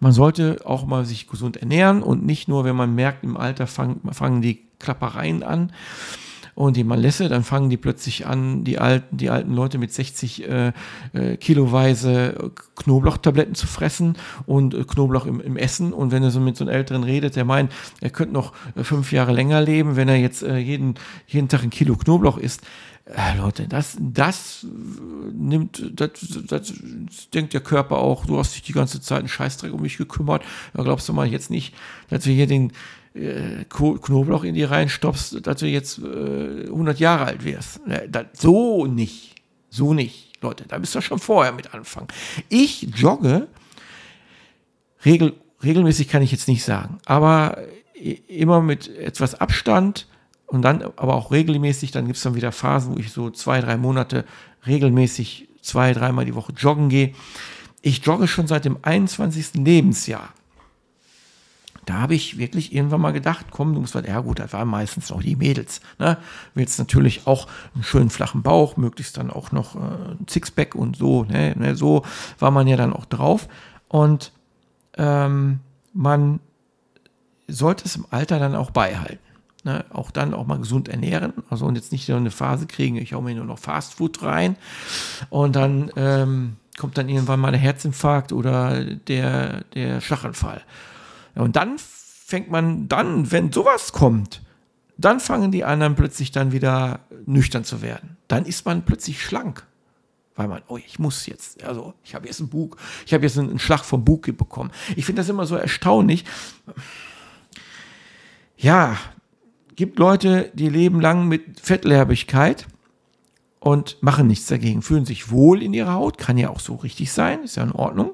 Man 0.00 0.12
sollte 0.12 0.60
auch 0.64 0.86
mal 0.86 1.04
sich 1.04 1.28
gesund 1.28 1.58
ernähren 1.58 2.02
und 2.02 2.24
nicht 2.24 2.48
nur, 2.48 2.64
wenn 2.64 2.76
man 2.76 2.94
merkt, 2.94 3.22
im 3.22 3.36
Alter 3.36 3.66
fang, 3.66 4.00
fangen 4.12 4.42
die 4.42 4.62
Klappereien 4.78 5.42
an 5.42 5.72
und 6.54 6.76
die 6.76 6.84
man 6.84 7.00
lässe, 7.00 7.28
dann 7.28 7.42
fangen 7.42 7.70
die 7.70 7.76
plötzlich 7.76 8.26
an, 8.26 8.64
die 8.64 8.78
alten, 8.78 9.16
die 9.16 9.30
alten 9.30 9.54
Leute 9.54 9.78
mit 9.78 9.92
60 9.92 10.48
äh, 10.48 10.72
äh, 11.12 11.36
kiloweise 11.36 12.52
Knoblauchtabletten 12.76 13.54
zu 13.54 13.66
fressen 13.66 14.16
und 14.46 14.74
äh, 14.74 14.84
Knoblauch 14.84 15.26
im, 15.26 15.40
im, 15.40 15.56
Essen. 15.56 15.92
Und 15.92 16.12
wenn 16.12 16.22
er 16.22 16.30
so 16.30 16.40
mit 16.40 16.56
so 16.56 16.64
einem 16.64 16.74
Älteren 16.74 17.02
redet, 17.02 17.36
der 17.36 17.44
meint, 17.44 17.72
er 18.00 18.10
könnte 18.10 18.34
noch 18.34 18.52
äh, 18.76 18.84
fünf 18.84 19.12
Jahre 19.12 19.32
länger 19.32 19.60
leben, 19.60 19.96
wenn 19.96 20.08
er 20.08 20.16
jetzt 20.16 20.42
äh, 20.42 20.58
jeden, 20.58 20.94
jeden 21.26 21.48
Tag 21.48 21.62
ein 21.62 21.70
Kilo 21.70 21.96
Knoblauch 21.96 22.38
isst. 22.38 22.62
Äh, 23.06 23.36
Leute, 23.36 23.68
das, 23.68 23.98
das 24.00 24.66
nimmt, 25.32 25.90
das, 25.92 26.10
das, 26.46 26.72
denkt 27.34 27.52
der 27.52 27.60
Körper 27.60 27.98
auch, 27.98 28.24
du 28.24 28.38
hast 28.38 28.54
dich 28.54 28.62
die 28.62 28.72
ganze 28.72 29.00
Zeit 29.02 29.18
einen 29.18 29.28
Scheißdreck 29.28 29.74
um 29.74 29.82
mich 29.82 29.98
gekümmert. 29.98 30.42
Da 30.72 30.82
glaubst 30.82 31.08
du 31.08 31.12
mal 31.12 31.26
jetzt 31.26 31.50
nicht, 31.50 31.74
dass 32.08 32.24
wir 32.24 32.34
hier 32.34 32.46
den, 32.46 32.72
äh, 33.14 33.64
Knoblauch 33.68 34.44
in 34.44 34.54
die 34.54 34.64
reinstopfst, 34.64 35.46
dass 35.46 35.60
du 35.60 35.66
jetzt 35.66 35.98
äh, 35.98 36.64
100 36.66 36.98
Jahre 36.98 37.26
alt 37.26 37.44
wirst. 37.44 37.86
Ne, 37.86 38.08
so 38.32 38.86
nicht. 38.86 39.34
So 39.70 39.92
nicht, 39.92 40.40
Leute. 40.40 40.64
Da 40.68 40.78
bist 40.78 40.94
du 40.94 41.00
schon 41.00 41.18
vorher 41.18 41.52
mit 41.52 41.74
anfangen. 41.74 42.06
Ich 42.48 42.82
jogge 42.94 43.48
regel, 45.04 45.34
regelmäßig 45.64 46.08
kann 46.08 46.22
ich 46.22 46.30
jetzt 46.30 46.46
nicht 46.46 46.62
sagen, 46.62 46.98
aber 47.06 47.58
immer 48.28 48.60
mit 48.60 48.88
etwas 48.96 49.34
Abstand 49.34 50.06
und 50.46 50.62
dann 50.62 50.82
aber 50.82 51.14
auch 51.14 51.32
regelmäßig. 51.32 51.90
Dann 51.90 52.06
gibt 52.06 52.18
es 52.18 52.22
dann 52.22 52.36
wieder 52.36 52.52
Phasen, 52.52 52.94
wo 52.94 52.98
ich 52.98 53.10
so 53.10 53.30
zwei, 53.30 53.60
drei 53.60 53.76
Monate 53.76 54.24
regelmäßig 54.66 55.48
zwei, 55.60 55.92
dreimal 55.92 56.24
die 56.24 56.34
Woche 56.34 56.52
joggen 56.52 56.88
gehe. 56.88 57.12
Ich 57.82 58.04
jogge 58.04 58.28
schon 58.28 58.46
seit 58.46 58.64
dem 58.64 58.78
21. 58.82 59.54
Lebensjahr. 59.54 60.32
Da 61.86 61.94
habe 61.94 62.14
ich 62.14 62.38
wirklich 62.38 62.74
irgendwann 62.74 63.00
mal 63.00 63.12
gedacht, 63.12 63.46
komm, 63.50 63.74
du 63.74 63.80
musst 63.80 63.94
was, 63.94 64.06
ja 64.06 64.20
gut, 64.20 64.38
das 64.38 64.52
waren 64.52 64.68
meistens 64.68 65.10
noch 65.10 65.22
die 65.22 65.36
Mädels. 65.36 65.80
Ne? 65.98 66.16
Willst 66.54 66.78
natürlich 66.78 67.26
auch 67.26 67.46
einen 67.74 67.84
schönen 67.84 68.10
flachen 68.10 68.42
Bauch, 68.42 68.76
möglichst 68.76 69.16
dann 69.16 69.30
auch 69.30 69.52
noch 69.52 69.76
äh, 69.76 69.78
ein 69.78 70.26
Sixpack 70.28 70.74
und 70.74 70.96
so. 70.96 71.24
Ne? 71.24 71.54
ne? 71.56 71.76
So 71.76 72.04
war 72.38 72.50
man 72.50 72.66
ja 72.66 72.76
dann 72.76 72.92
auch 72.92 73.04
drauf. 73.04 73.48
Und 73.88 74.32
ähm, 74.96 75.60
man 75.92 76.40
sollte 77.48 77.84
es 77.84 77.96
im 77.96 78.06
Alter 78.10 78.38
dann 78.38 78.54
auch 78.54 78.70
beibehalten. 78.70 79.18
Ne? 79.64 79.84
Auch 79.90 80.10
dann 80.10 80.34
auch 80.34 80.46
mal 80.46 80.58
gesund 80.58 80.88
ernähren. 80.88 81.32
Also 81.50 81.66
und 81.66 81.76
jetzt 81.76 81.92
nicht 81.92 82.08
nur 82.08 82.18
eine 82.18 82.30
Phase 82.30 82.66
kriegen, 82.66 82.96
ich 82.96 83.14
hau 83.14 83.20
mir 83.20 83.34
nur 83.34 83.44
noch 83.44 83.58
Fastfood 83.58 84.22
rein 84.22 84.56
und 85.30 85.56
dann 85.56 85.90
ähm, 85.96 86.56
kommt 86.78 86.98
dann 86.98 87.08
irgendwann 87.08 87.40
mal 87.40 87.52
der 87.52 87.60
Herzinfarkt 87.60 88.32
oder 88.32 88.84
der, 88.84 89.64
der 89.74 90.00
Schlaganfall. 90.00 90.62
Und 91.34 91.56
dann 91.56 91.78
fängt 91.78 92.50
man 92.50 92.88
dann, 92.88 93.30
wenn 93.30 93.52
sowas 93.52 93.92
kommt, 93.92 94.42
dann 94.96 95.20
fangen 95.20 95.50
die 95.50 95.64
anderen 95.64 95.96
plötzlich 95.96 96.30
dann 96.30 96.52
wieder 96.52 97.00
nüchtern 97.26 97.64
zu 97.64 97.82
werden. 97.82 98.16
Dann 98.28 98.44
ist 98.44 98.64
man 98.64 98.84
plötzlich 98.84 99.22
schlank. 99.22 99.66
Weil 100.36 100.48
man, 100.48 100.62
oh, 100.66 100.78
ich 100.78 100.98
muss 100.98 101.26
jetzt, 101.26 101.62
also 101.62 101.94
ich 102.02 102.14
habe 102.14 102.26
jetzt 102.26 102.40
einen 102.40 102.48
Bug, 102.48 102.76
ich 103.06 103.14
habe 103.14 103.24
jetzt 103.24 103.38
einen, 103.38 103.58
Schlag 103.60 103.84
vom 103.84 104.04
Bug 104.04 104.22
bekommen. 104.36 104.72
Ich 104.96 105.04
finde 105.04 105.20
das 105.20 105.28
immer 105.28 105.46
so 105.46 105.54
erstaunlich. 105.54 106.24
Ja, 108.56 108.98
gibt 109.76 109.98
Leute, 109.98 110.50
die 110.54 110.68
leben 110.68 111.00
lang 111.00 111.28
mit 111.28 111.60
Fettlerbigkeit 111.60 112.66
und 113.60 114.02
machen 114.02 114.26
nichts 114.26 114.46
dagegen, 114.46 114.82
fühlen 114.82 115.06
sich 115.06 115.30
wohl 115.30 115.62
in 115.62 115.72
ihrer 115.72 115.92
Haut, 115.92 116.18
kann 116.18 116.36
ja 116.36 116.50
auch 116.50 116.60
so 116.60 116.74
richtig 116.74 117.12
sein, 117.12 117.44
ist 117.44 117.56
ja 117.56 117.62
in 117.62 117.72
Ordnung. 117.72 118.10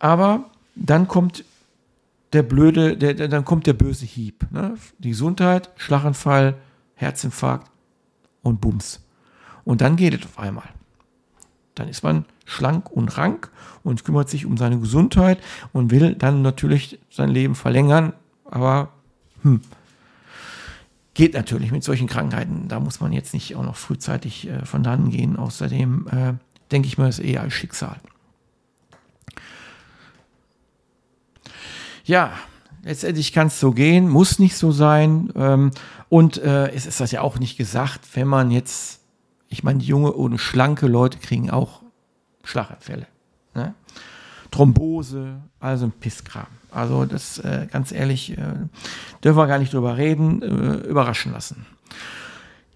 Aber 0.00 0.50
dann 0.74 1.06
kommt 1.06 1.44
der 2.34 2.42
blöde, 2.42 2.96
der, 2.96 3.14
der, 3.14 3.28
dann 3.28 3.44
kommt 3.44 3.66
der 3.66 3.72
böse 3.72 4.04
Hieb. 4.04 4.46
Ne? 4.50 4.74
Die 4.98 5.10
Gesundheit, 5.10 5.70
Schlaganfall, 5.76 6.56
Herzinfarkt 6.94 7.70
und 8.42 8.60
Bums. 8.60 9.00
Und 9.64 9.80
dann 9.80 9.96
geht 9.96 10.14
es 10.14 10.24
auf 10.24 10.38
einmal. 10.38 10.68
Dann 11.74 11.88
ist 11.88 12.02
man 12.02 12.24
schlank 12.44 12.90
und 12.90 13.16
rank 13.16 13.50
und 13.82 14.04
kümmert 14.04 14.28
sich 14.28 14.46
um 14.46 14.56
seine 14.56 14.78
Gesundheit 14.78 15.38
und 15.72 15.90
will 15.90 16.14
dann 16.14 16.42
natürlich 16.42 16.98
sein 17.10 17.30
Leben 17.30 17.54
verlängern. 17.54 18.12
Aber 18.44 18.90
hm, 19.42 19.60
geht 21.14 21.34
natürlich 21.34 21.72
mit 21.72 21.82
solchen 21.82 22.06
Krankheiten. 22.06 22.68
Da 22.68 22.80
muss 22.80 23.00
man 23.00 23.12
jetzt 23.12 23.32
nicht 23.32 23.56
auch 23.56 23.64
noch 23.64 23.76
frühzeitig 23.76 24.48
äh, 24.48 24.64
von 24.66 24.82
dann 24.82 25.10
gehen. 25.10 25.36
Außerdem 25.36 26.06
äh, 26.10 26.34
denke 26.70 26.86
ich 26.88 26.98
mal, 26.98 27.08
ist 27.08 27.20
eher 27.20 27.40
als 27.40 27.54
Schicksal. 27.54 27.96
Ja, 32.04 32.32
letztendlich 32.84 33.32
kann 33.32 33.48
es 33.48 33.58
so 33.58 33.72
gehen, 33.72 34.08
muss 34.08 34.38
nicht 34.38 34.56
so 34.56 34.70
sein. 34.70 35.32
Ähm, 35.34 35.70
und 36.08 36.38
äh, 36.38 36.70
es 36.72 36.86
ist 36.86 37.00
das 37.00 37.10
ja 37.10 37.22
auch 37.22 37.38
nicht 37.38 37.56
gesagt, 37.56 38.00
wenn 38.14 38.28
man 38.28 38.50
jetzt, 38.50 39.00
ich 39.48 39.64
meine, 39.64 39.82
junge 39.82 40.12
und 40.12 40.38
schlanke 40.38 40.86
Leute 40.86 41.18
kriegen 41.18 41.50
auch 41.50 41.82
Schlaganfälle. 42.44 43.06
Ne? 43.54 43.74
Thrombose, 44.50 45.40
also 45.60 45.86
ein 45.86 45.92
Pisskram. 45.92 46.46
Also 46.70 47.04
das, 47.06 47.38
äh, 47.38 47.66
ganz 47.70 47.92
ehrlich, 47.92 48.36
äh, 48.36 48.54
dürfen 49.22 49.38
wir 49.38 49.46
gar 49.46 49.58
nicht 49.58 49.72
drüber 49.72 49.96
reden, 49.96 50.42
äh, 50.42 50.86
überraschen 50.86 51.32
lassen. 51.32 51.66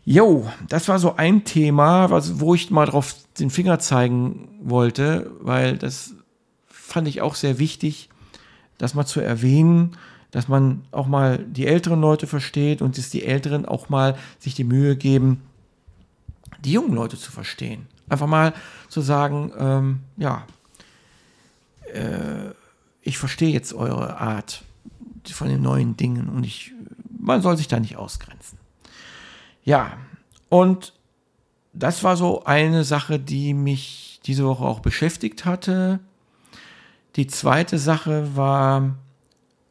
Jo, 0.04 0.50
das 0.68 0.88
war 0.88 0.98
so 0.98 1.16
ein 1.16 1.44
Thema, 1.44 2.10
was, 2.10 2.40
wo 2.40 2.54
ich 2.54 2.70
mal 2.70 2.86
drauf 2.86 3.14
den 3.38 3.50
Finger 3.50 3.78
zeigen 3.78 4.48
wollte, 4.62 5.30
weil 5.40 5.76
das 5.76 6.14
fand 6.66 7.08
ich 7.08 7.20
auch 7.20 7.34
sehr 7.34 7.58
wichtig 7.58 8.08
das 8.78 8.94
mal 8.94 9.06
zu 9.06 9.20
erwähnen, 9.20 9.96
dass 10.30 10.48
man 10.48 10.84
auch 10.90 11.06
mal 11.06 11.38
die 11.38 11.66
älteren 11.66 12.00
Leute 12.00 12.26
versteht 12.26 12.82
und 12.82 12.98
dass 12.98 13.10
die 13.10 13.24
Älteren 13.24 13.66
auch 13.66 13.88
mal 13.88 14.16
sich 14.38 14.54
die 14.54 14.64
Mühe 14.64 14.96
geben, 14.96 15.42
die 16.64 16.72
jungen 16.72 16.94
Leute 16.94 17.18
zu 17.18 17.32
verstehen. 17.32 17.86
Einfach 18.08 18.26
mal 18.26 18.54
zu 18.88 19.00
sagen, 19.00 19.52
ähm, 19.58 20.00
ja, 20.16 20.46
äh, 21.92 22.52
ich 23.02 23.18
verstehe 23.18 23.50
jetzt 23.50 23.72
eure 23.72 24.18
Art 24.18 24.64
von 25.30 25.48
den 25.48 25.62
neuen 25.62 25.96
Dingen 25.96 26.28
und 26.28 26.44
ich, 26.44 26.72
man 27.18 27.42
soll 27.42 27.56
sich 27.56 27.68
da 27.68 27.80
nicht 27.80 27.96
ausgrenzen. 27.96 28.58
Ja, 29.64 29.98
und 30.48 30.94
das 31.72 32.02
war 32.02 32.16
so 32.16 32.44
eine 32.44 32.84
Sache, 32.84 33.18
die 33.18 33.54
mich 33.54 34.20
diese 34.24 34.44
Woche 34.44 34.64
auch 34.64 34.80
beschäftigt 34.80 35.44
hatte. 35.44 36.00
Die 37.18 37.26
zweite 37.26 37.78
Sache 37.78 38.36
war 38.36 38.94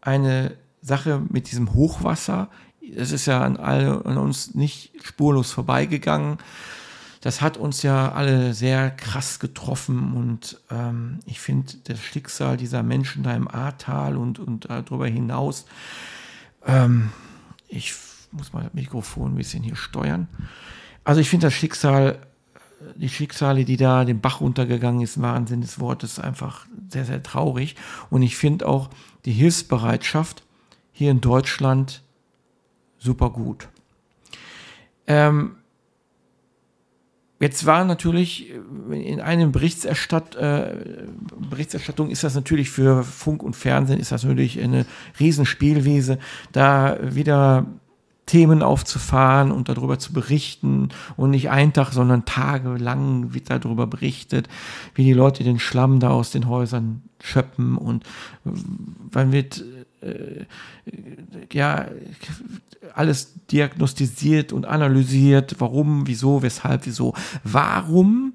eine 0.02 0.58
Sache 0.82 1.22
mit 1.30 1.50
diesem 1.50 1.74
Hochwasser. 1.74 2.50
Es 2.94 3.14
ist 3.14 3.26
ja 3.26 3.42
an, 3.42 3.56
alle, 3.56 4.06
an 4.06 4.18
uns 4.18 4.54
nicht 4.54 4.92
spurlos 5.02 5.54
vorbeigegangen. 5.54 6.40
Das 7.22 7.40
hat 7.40 7.56
uns 7.56 7.84
ja 7.84 8.12
alle 8.12 8.54
sehr 8.54 8.92
krass 8.92 9.40
getroffen 9.40 10.14
und 10.14 10.60
ähm, 10.70 11.20
ich 11.26 11.40
finde 11.40 11.72
das 11.86 12.02
Schicksal 12.02 12.58
dieser 12.58 12.84
Menschen 12.84 13.24
da 13.24 13.34
im 13.34 13.48
Ahrtal 13.48 14.18
und, 14.18 14.40
und 14.40 14.70
darüber 14.70 15.08
hinaus, 15.08 15.68
ähm, 16.66 17.12
ich 17.70 17.94
muss 18.32 18.52
mal 18.52 18.64
das 18.64 18.74
Mikrofon 18.74 19.32
ein 19.32 19.38
bisschen 19.38 19.64
hier 19.64 19.78
steuern. 19.78 20.28
Also 21.06 21.22
ich 21.22 21.30
finde 21.30 21.48
das 21.48 21.54
Schicksal 21.54 22.20
die 22.96 23.10
Schicksale, 23.10 23.66
die 23.66 23.78
da 23.78 24.06
den 24.06 24.22
Bach 24.22 24.42
runtergegangen 24.42 25.02
ist, 25.02 25.22
Wahnsinn 25.22 25.62
des 25.62 25.80
Wortes, 25.80 26.20
einfach 26.20 26.68
sehr, 26.90 27.06
sehr 27.06 27.24
traurig. 27.24 27.76
Und 28.10 28.22
ich 28.22 28.38
finde 28.38 28.68
auch 28.68 28.90
die 29.26 29.32
Hilfsbereitschaft 29.32 30.44
hier 30.92 31.12
in 31.12 31.22
Deutschland 31.22 32.04
super 32.98 33.30
gut. 33.30 33.68
Ähm, 35.08 35.56
Jetzt 37.40 37.68
war 37.68 37.86
natürlich 37.86 38.52
in 38.90 39.22
einem 39.22 39.52
Berichterstatt, 39.52 40.36
äh, 40.36 40.74
Berichterstattung 41.52 42.10
ist 42.10 42.24
das 42.24 42.34
natürlich 42.34 42.72
für 42.72 43.04
Funk 43.04 43.44
und 43.44 43.56
Fernsehen 43.56 44.00
ist 44.00 44.12
das 44.12 44.24
natürlich 44.24 44.60
eine 44.60 44.88
Riesenspielwiese, 45.20 46.18
da 46.52 46.98
wieder 47.00 47.68
Themen 48.28 48.62
aufzufahren 48.62 49.52
und 49.52 49.70
darüber 49.70 49.98
zu 49.98 50.14
berichten 50.14 50.90
und 51.16 51.32
nicht 51.32 51.50
ein 51.50 51.74
Tag, 51.74 51.94
sondern 51.94 52.26
tagelang 52.26 53.34
wird 53.34 53.50
darüber 53.50 53.88
berichtet, 53.88 54.48
wie 54.94 55.06
die 55.06 55.14
Leute 55.14 55.44
den 55.44 55.60
Schlamm 55.60 56.00
da 56.00 56.10
aus 56.10 56.30
den 56.30 56.48
Häusern 56.48 57.02
schöppen 57.20 57.78
und 57.78 58.04
wann 58.44 59.32
wird 59.32 59.64
äh, 60.02 60.46
ja 61.52 61.88
alles 62.94 63.34
diagnostiziert 63.52 64.54
und 64.54 64.66
analysiert, 64.66 65.56
warum, 65.60 66.06
wieso, 66.06 66.42
weshalb, 66.42 66.86
wieso. 66.86 67.14
Warum 67.44 68.34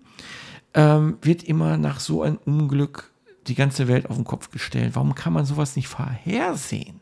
ähm, 0.74 1.18
wird 1.22 1.42
immer 1.44 1.76
nach 1.76 2.00
so 2.00 2.22
einem 2.22 2.38
Unglück 2.44 3.12
die 3.46 3.54
ganze 3.54 3.88
Welt 3.88 4.08
auf 4.08 4.16
den 4.16 4.24
Kopf 4.24 4.50
gestellt? 4.50 4.92
Warum 4.94 5.14
kann 5.14 5.32
man 5.32 5.44
sowas 5.44 5.76
nicht 5.76 5.88
vorhersehen? 5.88 7.01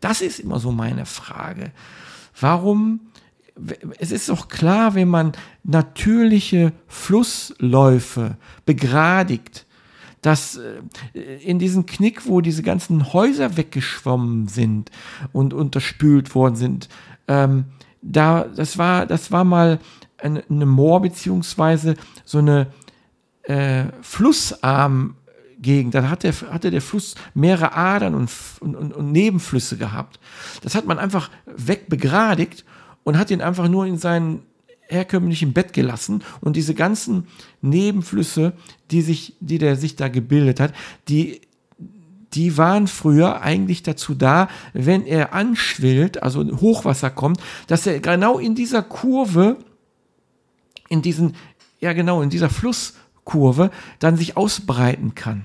Das 0.00 0.20
ist 0.20 0.40
immer 0.40 0.58
so 0.58 0.72
meine 0.72 1.06
Frage. 1.06 1.72
Warum? 2.40 3.00
Es 3.98 4.10
ist 4.10 4.28
doch 4.28 4.48
klar, 4.48 4.94
wenn 4.94 5.08
man 5.08 5.32
natürliche 5.64 6.72
Flussläufe 6.86 8.36
begradigt, 8.66 9.66
dass 10.20 10.56
äh, 10.56 11.36
in 11.42 11.58
diesem 11.58 11.86
Knick, 11.86 12.26
wo 12.26 12.40
diese 12.40 12.62
ganzen 12.62 13.12
Häuser 13.12 13.56
weggeschwommen 13.56 14.48
sind 14.48 14.90
und 15.32 15.54
unterspült 15.54 16.34
worden 16.34 16.56
sind, 16.56 16.88
ähm, 17.28 17.66
da, 18.02 18.44
das 18.44 18.76
war, 18.78 19.06
das 19.06 19.32
war 19.32 19.44
mal 19.44 19.78
eine, 20.18 20.66
Moor 20.66 21.02
beziehungsweise 21.02 21.96
so 22.24 22.38
eine 22.38 22.68
äh, 23.42 23.84
Flussarm 24.02 25.16
Gegend. 25.60 25.94
Da 25.94 26.08
hat 26.08 26.22
der, 26.22 26.34
hatte 26.50 26.70
der 26.70 26.82
Fluss 26.82 27.14
mehrere 27.34 27.72
Adern 27.72 28.14
und, 28.14 28.30
und, 28.60 28.74
und, 28.76 29.12
Nebenflüsse 29.12 29.76
gehabt. 29.76 30.20
Das 30.62 30.74
hat 30.74 30.86
man 30.86 30.98
einfach 30.98 31.30
wegbegradigt 31.46 32.64
und 33.04 33.18
hat 33.18 33.30
ihn 33.30 33.40
einfach 33.40 33.68
nur 33.68 33.86
in 33.86 33.98
sein 33.98 34.42
herkömmlichen 34.88 35.52
Bett 35.52 35.72
gelassen 35.72 36.22
und 36.40 36.54
diese 36.54 36.74
ganzen 36.74 37.26
Nebenflüsse, 37.60 38.52
die 38.90 39.02
sich, 39.02 39.34
die 39.40 39.58
der 39.58 39.76
sich 39.76 39.96
da 39.96 40.08
gebildet 40.08 40.60
hat, 40.60 40.72
die 41.08 41.40
die 42.32 42.58
waren 42.58 42.86
früher 42.86 43.40
eigentlich 43.40 43.82
dazu 43.82 44.14
da, 44.14 44.48
wenn 44.74 45.06
er 45.06 45.32
anschwillt, 45.32 46.22
also 46.22 46.44
Hochwasser 46.60 47.10
kommt, 47.10 47.40
dass 47.66 47.86
er 47.86 48.00
genau 48.00 48.38
in 48.38 48.54
dieser 48.54 48.82
Kurve, 48.82 49.56
in 50.88 51.02
diesen, 51.02 51.34
ja 51.80 51.92
genau, 51.92 52.22
in 52.22 52.30
dieser 52.30 52.50
Fluss, 52.50 52.94
Kurve 53.26 53.70
dann 53.98 54.16
sich 54.16 54.38
ausbreiten 54.38 55.14
kann. 55.14 55.44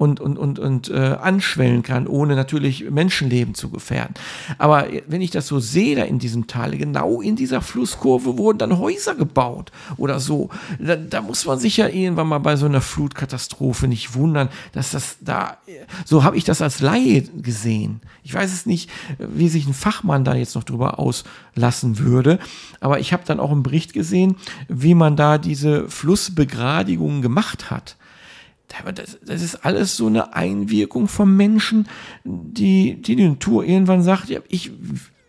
Und, 0.00 0.18
und, 0.18 0.38
und, 0.38 0.58
und 0.58 0.88
äh, 0.88 1.18
anschwellen 1.20 1.82
kann, 1.82 2.06
ohne 2.06 2.34
natürlich 2.34 2.88
Menschenleben 2.90 3.54
zu 3.54 3.68
gefährden. 3.68 4.14
Aber 4.56 4.86
wenn 5.06 5.20
ich 5.20 5.30
das 5.30 5.46
so 5.46 5.60
sehe 5.60 5.94
da 5.94 6.04
in 6.04 6.18
diesem 6.18 6.46
Tal, 6.46 6.78
genau 6.78 7.20
in 7.20 7.36
dieser 7.36 7.60
Flusskurve 7.60 8.38
wurden 8.38 8.56
dann 8.56 8.78
Häuser 8.78 9.14
gebaut 9.14 9.72
oder 9.98 10.18
so. 10.18 10.48
Da, 10.78 10.96
da 10.96 11.20
muss 11.20 11.44
man 11.44 11.58
sich 11.58 11.76
ja 11.76 11.86
irgendwann 11.86 12.28
mal 12.28 12.38
bei 12.38 12.56
so 12.56 12.64
einer 12.64 12.80
Flutkatastrophe 12.80 13.88
nicht 13.88 14.14
wundern, 14.14 14.48
dass 14.72 14.92
das 14.92 15.18
da, 15.20 15.58
so 16.06 16.24
habe 16.24 16.38
ich 16.38 16.44
das 16.44 16.62
als 16.62 16.80
Laie 16.80 17.20
gesehen. 17.20 18.00
Ich 18.22 18.32
weiß 18.32 18.54
es 18.54 18.64
nicht, 18.64 18.88
wie 19.18 19.50
sich 19.50 19.66
ein 19.66 19.74
Fachmann 19.74 20.24
da 20.24 20.34
jetzt 20.34 20.54
noch 20.54 20.64
drüber 20.64 20.98
auslassen 20.98 21.98
würde, 21.98 22.38
aber 22.80 23.00
ich 23.00 23.12
habe 23.12 23.24
dann 23.26 23.38
auch 23.38 23.50
einen 23.50 23.62
Bericht 23.62 23.92
gesehen, 23.92 24.36
wie 24.66 24.94
man 24.94 25.16
da 25.16 25.36
diese 25.36 25.90
Flussbegradigungen 25.90 27.20
gemacht 27.20 27.70
hat 27.70 27.96
das, 28.94 29.18
das 29.24 29.42
ist 29.42 29.64
alles 29.64 29.96
so 29.96 30.06
eine 30.06 30.34
Einwirkung 30.34 31.08
vom 31.08 31.36
Menschen, 31.36 31.88
die, 32.24 33.00
die, 33.00 33.16
die 33.16 33.28
Natur 33.28 33.64
irgendwann 33.64 34.02
sagt, 34.02 34.28
ja, 34.28 34.40
ich, 34.48 34.70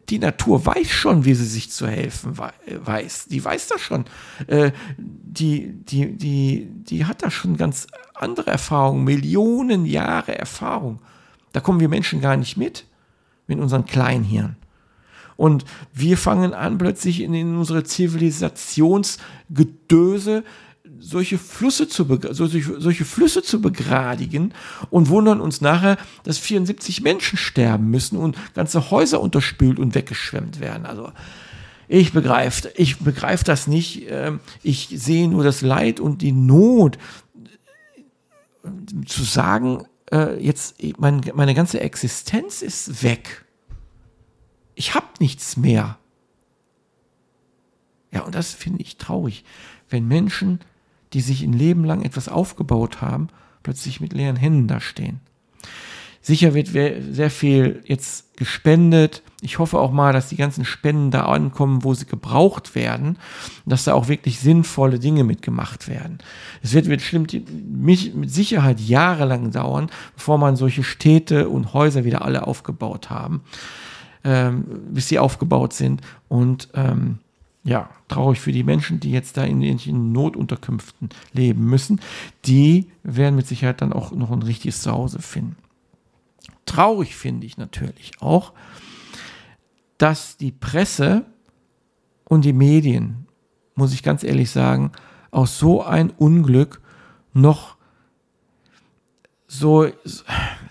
die 0.09 0.19
Natur 0.19 0.65
weiß 0.65 0.89
schon, 0.89 1.25
wie 1.25 1.33
sie 1.33 1.45
sich 1.45 1.71
zu 1.71 1.87
helfen 1.87 2.37
weiß. 2.37 3.25
Die 3.27 3.43
weiß 3.43 3.67
das 3.67 3.81
schon. 3.81 4.05
Äh, 4.47 4.71
die, 4.97 5.73
die, 5.73 6.15
die, 6.17 6.67
die 6.69 7.05
hat 7.05 7.23
da 7.23 7.31
schon 7.31 7.57
ganz 7.57 7.87
andere 8.13 8.51
Erfahrungen, 8.51 9.05
Millionen 9.05 9.85
Jahre 9.85 10.37
Erfahrung. 10.37 10.99
Da 11.53 11.61
kommen 11.61 11.79
wir 11.79 11.89
Menschen 11.89 12.21
gar 12.21 12.37
nicht 12.37 12.57
mit, 12.57 12.85
mit 13.47 13.59
unseren 13.59 13.85
Kleinhirn. 13.85 14.55
Und 15.37 15.65
wir 15.93 16.17
fangen 16.17 16.53
an, 16.53 16.77
plötzlich 16.77 17.21
in, 17.21 17.33
in 17.33 17.57
unsere 17.57 17.83
Zivilisationsgedöse 17.83 20.43
solche 20.99 21.37
Flüsse 21.37 21.87
zu, 21.87 22.05
solche, 22.31 22.79
solche 22.79 23.05
Flüsse 23.05 23.43
zu 23.43 23.61
begradigen 23.61 24.53
und 24.89 25.09
wundern 25.09 25.41
uns 25.41 25.61
nachher, 25.61 25.97
dass 26.23 26.37
74 26.37 27.01
Menschen 27.01 27.37
sterben 27.37 27.89
müssen 27.89 28.17
und 28.17 28.37
ganze 28.53 28.91
Häuser 28.91 29.21
unterspült 29.21 29.79
und 29.79 29.95
weggeschwemmt 29.95 30.59
werden. 30.59 30.85
Also 30.85 31.11
ich 31.87 32.13
begreife 32.13 32.71
ich 32.75 32.99
begreif 32.99 33.43
das 33.43 33.67
nicht. 33.67 34.09
Ähm, 34.09 34.39
ich 34.63 34.89
sehe 34.93 35.27
nur 35.27 35.43
das 35.43 35.61
Leid 35.61 35.99
und 35.99 36.21
die 36.21 36.31
Not. 36.31 36.97
Zu 39.07 39.23
sagen, 39.23 39.85
äh, 40.11 40.39
jetzt 40.39 40.75
mein, 40.99 41.21
meine 41.33 41.55
ganze 41.55 41.79
Existenz 41.81 42.61
ist 42.61 43.03
weg. 43.03 43.45
Ich 44.75 44.93
habe 44.93 45.07
nichts 45.19 45.57
mehr. 45.57 45.97
Ja, 48.11 48.21
und 48.21 48.35
das 48.35 48.53
finde 48.53 48.81
ich 48.83 48.97
traurig, 48.97 49.43
wenn 49.89 50.07
Menschen 50.07 50.59
die 51.13 51.21
sich 51.21 51.43
ein 51.43 51.53
Leben 51.53 51.83
lang 51.83 52.03
etwas 52.03 52.29
aufgebaut 52.29 53.01
haben, 53.01 53.27
plötzlich 53.63 54.01
mit 54.01 54.13
leeren 54.13 54.35
Händen 54.35 54.67
dastehen. 54.67 55.19
Sicher 56.23 56.53
wird 56.53 56.67
sehr 56.67 57.31
viel 57.31 57.81
jetzt 57.85 58.37
gespendet. 58.37 59.23
Ich 59.41 59.57
hoffe 59.57 59.79
auch 59.79 59.91
mal, 59.91 60.13
dass 60.13 60.29
die 60.29 60.35
ganzen 60.35 60.65
Spenden 60.65 61.09
da 61.09 61.25
ankommen, 61.25 61.83
wo 61.83 61.95
sie 61.95 62.05
gebraucht 62.05 62.75
werden, 62.75 63.17
dass 63.65 63.85
da 63.85 63.95
auch 63.95 64.07
wirklich 64.07 64.39
sinnvolle 64.39 64.99
Dinge 64.99 65.23
mitgemacht 65.23 65.87
werden. 65.87 66.19
Es 66.61 66.73
wird 66.73 66.87
bestimmt 66.87 67.35
mit 67.73 68.31
Sicherheit 68.31 68.79
jahrelang 68.79 69.49
dauern, 69.49 69.89
bevor 70.13 70.37
man 70.37 70.55
solche 70.55 70.83
Städte 70.83 71.49
und 71.49 71.73
Häuser 71.73 72.05
wieder 72.05 72.23
alle 72.23 72.45
aufgebaut 72.45 73.09
haben, 73.09 73.41
ähm, 74.23 74.63
bis 74.91 75.07
sie 75.07 75.17
aufgebaut 75.17 75.73
sind. 75.73 76.01
Und 76.27 76.69
ähm, 76.75 77.17
ja, 77.63 77.89
traurig 78.07 78.39
für 78.39 78.51
die 78.51 78.63
Menschen, 78.63 78.99
die 78.99 79.11
jetzt 79.11 79.37
da 79.37 79.43
in 79.43 79.61
irgendwelchen 79.61 80.11
Notunterkünften 80.11 81.09
leben 81.33 81.65
müssen. 81.65 82.01
Die 82.45 82.91
werden 83.03 83.35
mit 83.35 83.47
Sicherheit 83.47 83.81
dann 83.81 83.93
auch 83.93 84.11
noch 84.11 84.31
ein 84.31 84.41
richtiges 84.41 84.81
Zuhause 84.81 85.21
finden. 85.21 85.57
Traurig 86.65 87.15
finde 87.15 87.45
ich 87.45 87.57
natürlich 87.57 88.13
auch, 88.19 88.53
dass 89.97 90.37
die 90.37 90.51
Presse 90.51 91.25
und 92.23 92.45
die 92.45 92.53
Medien, 92.53 93.27
muss 93.75 93.93
ich 93.93 94.01
ganz 94.01 94.23
ehrlich 94.23 94.49
sagen, 94.49 94.91
aus 95.29 95.59
so 95.59 95.83
ein 95.83 96.09
Unglück 96.09 96.81
noch 97.33 97.77
so, 99.47 99.87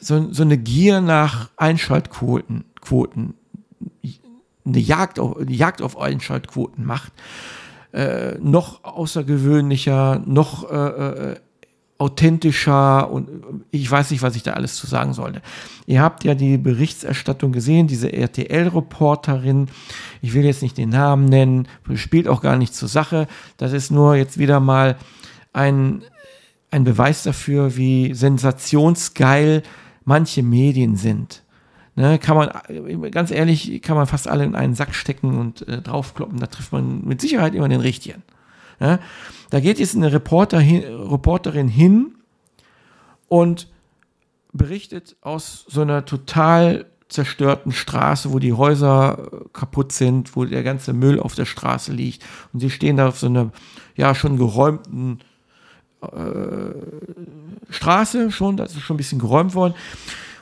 so, 0.00 0.32
so 0.32 0.42
eine 0.42 0.58
Gier 0.58 1.00
nach 1.00 1.50
Einschaltquoten 1.56 2.64
Quoten 2.80 3.34
eine 4.64 4.78
Jagd 4.78 5.18
auf, 5.18 5.36
eine 5.36 5.52
Jagd 5.52 5.82
auf 5.82 5.98
Einschaltquoten 5.98 6.84
macht, 6.84 7.12
äh, 7.92 8.38
noch 8.38 8.84
außergewöhnlicher, 8.84 10.22
noch 10.24 10.70
äh, 10.70 10.76
äh, 10.76 11.36
authentischer 12.00 13.10
und 13.10 13.28
ich 13.70 13.90
weiß 13.90 14.10
nicht, 14.10 14.22
was 14.22 14.34
ich 14.34 14.42
da 14.42 14.54
alles 14.54 14.76
zu 14.76 14.86
sagen 14.86 15.12
sollte. 15.12 15.42
Ihr 15.86 16.00
habt 16.00 16.24
ja 16.24 16.34
die 16.34 16.56
Berichterstattung 16.56 17.52
gesehen, 17.52 17.88
diese 17.88 18.10
RTL-Reporterin, 18.10 19.68
ich 20.22 20.32
will 20.32 20.44
jetzt 20.44 20.62
nicht 20.62 20.78
den 20.78 20.88
Namen 20.88 21.26
nennen, 21.26 21.68
spielt 21.94 22.26
auch 22.26 22.40
gar 22.40 22.56
nicht 22.56 22.74
zur 22.74 22.88
Sache. 22.88 23.26
Das 23.58 23.74
ist 23.74 23.90
nur 23.90 24.14
jetzt 24.14 24.38
wieder 24.38 24.60
mal 24.60 24.96
ein, 25.52 26.02
ein 26.70 26.84
Beweis 26.84 27.22
dafür, 27.22 27.76
wie 27.76 28.14
sensationsgeil 28.14 29.62
manche 30.04 30.42
Medien 30.42 30.96
sind. 30.96 31.42
Ne, 32.00 32.18
kann 32.18 32.34
man, 32.34 33.10
ganz 33.10 33.30
ehrlich, 33.30 33.82
kann 33.82 33.94
man 33.94 34.06
fast 34.06 34.26
alle 34.26 34.44
in 34.44 34.54
einen 34.54 34.74
Sack 34.74 34.94
stecken 34.94 35.36
und 35.36 35.68
äh, 35.68 35.82
draufkloppen. 35.82 36.40
Da 36.40 36.46
trifft 36.46 36.72
man 36.72 37.04
mit 37.04 37.20
Sicherheit 37.20 37.54
immer 37.54 37.68
den 37.68 37.82
richtigen. 37.82 38.22
Ne? 38.78 39.00
Da 39.50 39.60
geht 39.60 39.78
jetzt 39.78 39.94
eine 39.94 40.10
Reporter 40.10 40.58
hin, 40.60 40.82
Reporterin 40.82 41.68
hin 41.68 42.14
und 43.28 43.68
berichtet 44.54 45.14
aus 45.20 45.66
so 45.68 45.82
einer 45.82 46.06
total 46.06 46.86
zerstörten 47.10 47.70
Straße, 47.70 48.32
wo 48.32 48.38
die 48.38 48.54
Häuser 48.54 49.18
äh, 49.18 49.48
kaputt 49.52 49.92
sind, 49.92 50.34
wo 50.34 50.46
der 50.46 50.62
ganze 50.62 50.94
Müll 50.94 51.20
auf 51.20 51.34
der 51.34 51.44
Straße 51.44 51.92
liegt. 51.92 52.24
Und 52.54 52.60
sie 52.60 52.70
stehen 52.70 52.96
da 52.96 53.08
auf 53.08 53.18
so 53.18 53.26
einer, 53.26 53.50
ja, 53.94 54.14
schon 54.14 54.38
geräumten 54.38 55.18
äh, 56.00 57.68
Straße, 57.68 58.30
schon, 58.30 58.56
das 58.56 58.72
ist 58.72 58.80
schon 58.80 58.94
ein 58.94 58.96
bisschen 58.96 59.18
geräumt 59.18 59.54
worden. 59.54 59.74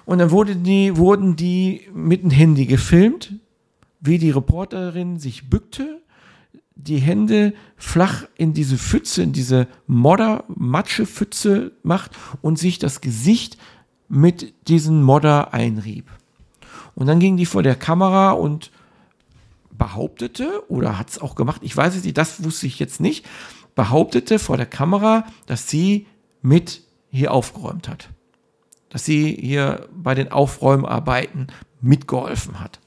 Und 0.08 0.20
dann 0.20 0.30
wurde 0.30 0.56
die, 0.56 0.96
wurden 0.96 1.36
die 1.36 1.82
mit 1.92 2.22
dem 2.22 2.30
Handy 2.30 2.64
gefilmt, 2.64 3.34
wie 4.00 4.16
die 4.16 4.30
Reporterin 4.30 5.18
sich 5.18 5.50
bückte, 5.50 6.00
die 6.74 6.96
Hände 6.96 7.52
flach 7.76 8.24
in 8.34 8.54
diese 8.54 8.78
Pfütze, 8.78 9.22
in 9.22 9.34
diese 9.34 9.68
Modder-Matsche-Pfütze 9.86 11.72
macht 11.82 12.12
und 12.40 12.58
sich 12.58 12.78
das 12.78 13.02
Gesicht 13.02 13.58
mit 14.08 14.54
diesem 14.66 15.02
Modder 15.02 15.52
einrieb. 15.52 16.06
Und 16.94 17.06
dann 17.06 17.20
ging 17.20 17.36
die 17.36 17.44
vor 17.44 17.62
der 17.62 17.76
Kamera 17.76 18.30
und 18.30 18.70
behauptete, 19.72 20.62
oder 20.70 20.98
hat 20.98 21.10
es 21.10 21.18
auch 21.18 21.34
gemacht, 21.34 21.60
ich 21.62 21.76
weiß 21.76 21.94
es 21.94 22.04
nicht, 22.04 22.16
das 22.16 22.42
wusste 22.42 22.66
ich 22.66 22.78
jetzt 22.78 22.98
nicht, 22.98 23.26
behauptete 23.74 24.38
vor 24.38 24.56
der 24.56 24.64
Kamera, 24.64 25.26
dass 25.44 25.68
sie 25.68 26.06
mit 26.40 26.80
hier 27.10 27.34
aufgeräumt 27.34 27.90
hat 27.90 28.08
dass 28.90 29.04
sie 29.04 29.34
hier 29.34 29.88
bei 29.94 30.14
den 30.14 30.32
Aufräumarbeiten 30.32 31.48
mitgeholfen 31.80 32.60
hat. 32.60 32.80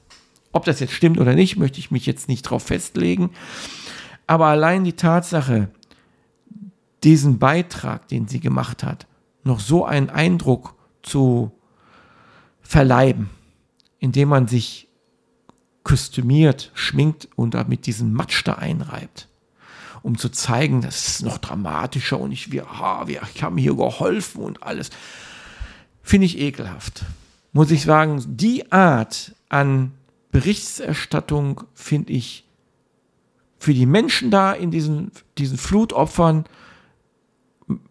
Ob 0.52 0.64
das 0.64 0.80
jetzt 0.80 0.92
stimmt 0.92 1.18
oder 1.18 1.34
nicht, 1.34 1.56
möchte 1.56 1.78
ich 1.78 1.90
mich 1.90 2.06
jetzt 2.06 2.28
nicht 2.28 2.42
drauf 2.42 2.64
festlegen. 2.64 3.30
Aber 4.26 4.46
allein 4.46 4.84
die 4.84 4.92
Tatsache, 4.94 5.68
diesen 7.04 7.38
Beitrag, 7.38 8.08
den 8.08 8.28
sie 8.28 8.40
gemacht 8.40 8.84
hat, 8.84 9.06
noch 9.44 9.60
so 9.60 9.84
einen 9.84 10.10
Eindruck 10.10 10.74
zu 11.02 11.52
verleiben, 12.60 13.30
indem 13.98 14.28
man 14.28 14.46
sich 14.46 14.88
kostümiert, 15.84 16.70
schminkt 16.74 17.28
und 17.34 17.54
damit 17.54 17.86
diesen 17.86 18.12
Matsch 18.12 18.42
da 18.44 18.54
einreibt, 18.54 19.28
um 20.02 20.16
zu 20.16 20.28
zeigen, 20.28 20.80
das 20.80 21.08
ist 21.08 21.22
noch 21.22 21.38
dramatischer 21.38 22.20
und 22.20 22.30
ich, 22.30 22.52
wir, 22.52 22.66
ha, 22.78 23.08
wir, 23.08 23.22
ich 23.34 23.42
habe 23.42 23.56
mir 23.56 23.62
hier 23.62 23.76
geholfen 23.76 24.42
und 24.42 24.62
alles 24.62 24.90
finde 26.02 26.26
ich 26.26 26.38
ekelhaft. 26.38 27.04
Muss 27.52 27.70
ich 27.70 27.82
sagen, 27.82 28.22
die 28.26 28.70
Art 28.72 29.34
an 29.48 29.92
Berichterstattung 30.30 31.62
finde 31.74 32.12
ich 32.12 32.44
für 33.58 33.74
die 33.74 33.86
Menschen 33.86 34.30
da 34.30 34.52
in 34.52 34.70
diesen, 34.70 35.12
diesen 35.38 35.58
Flutopfern 35.58 36.44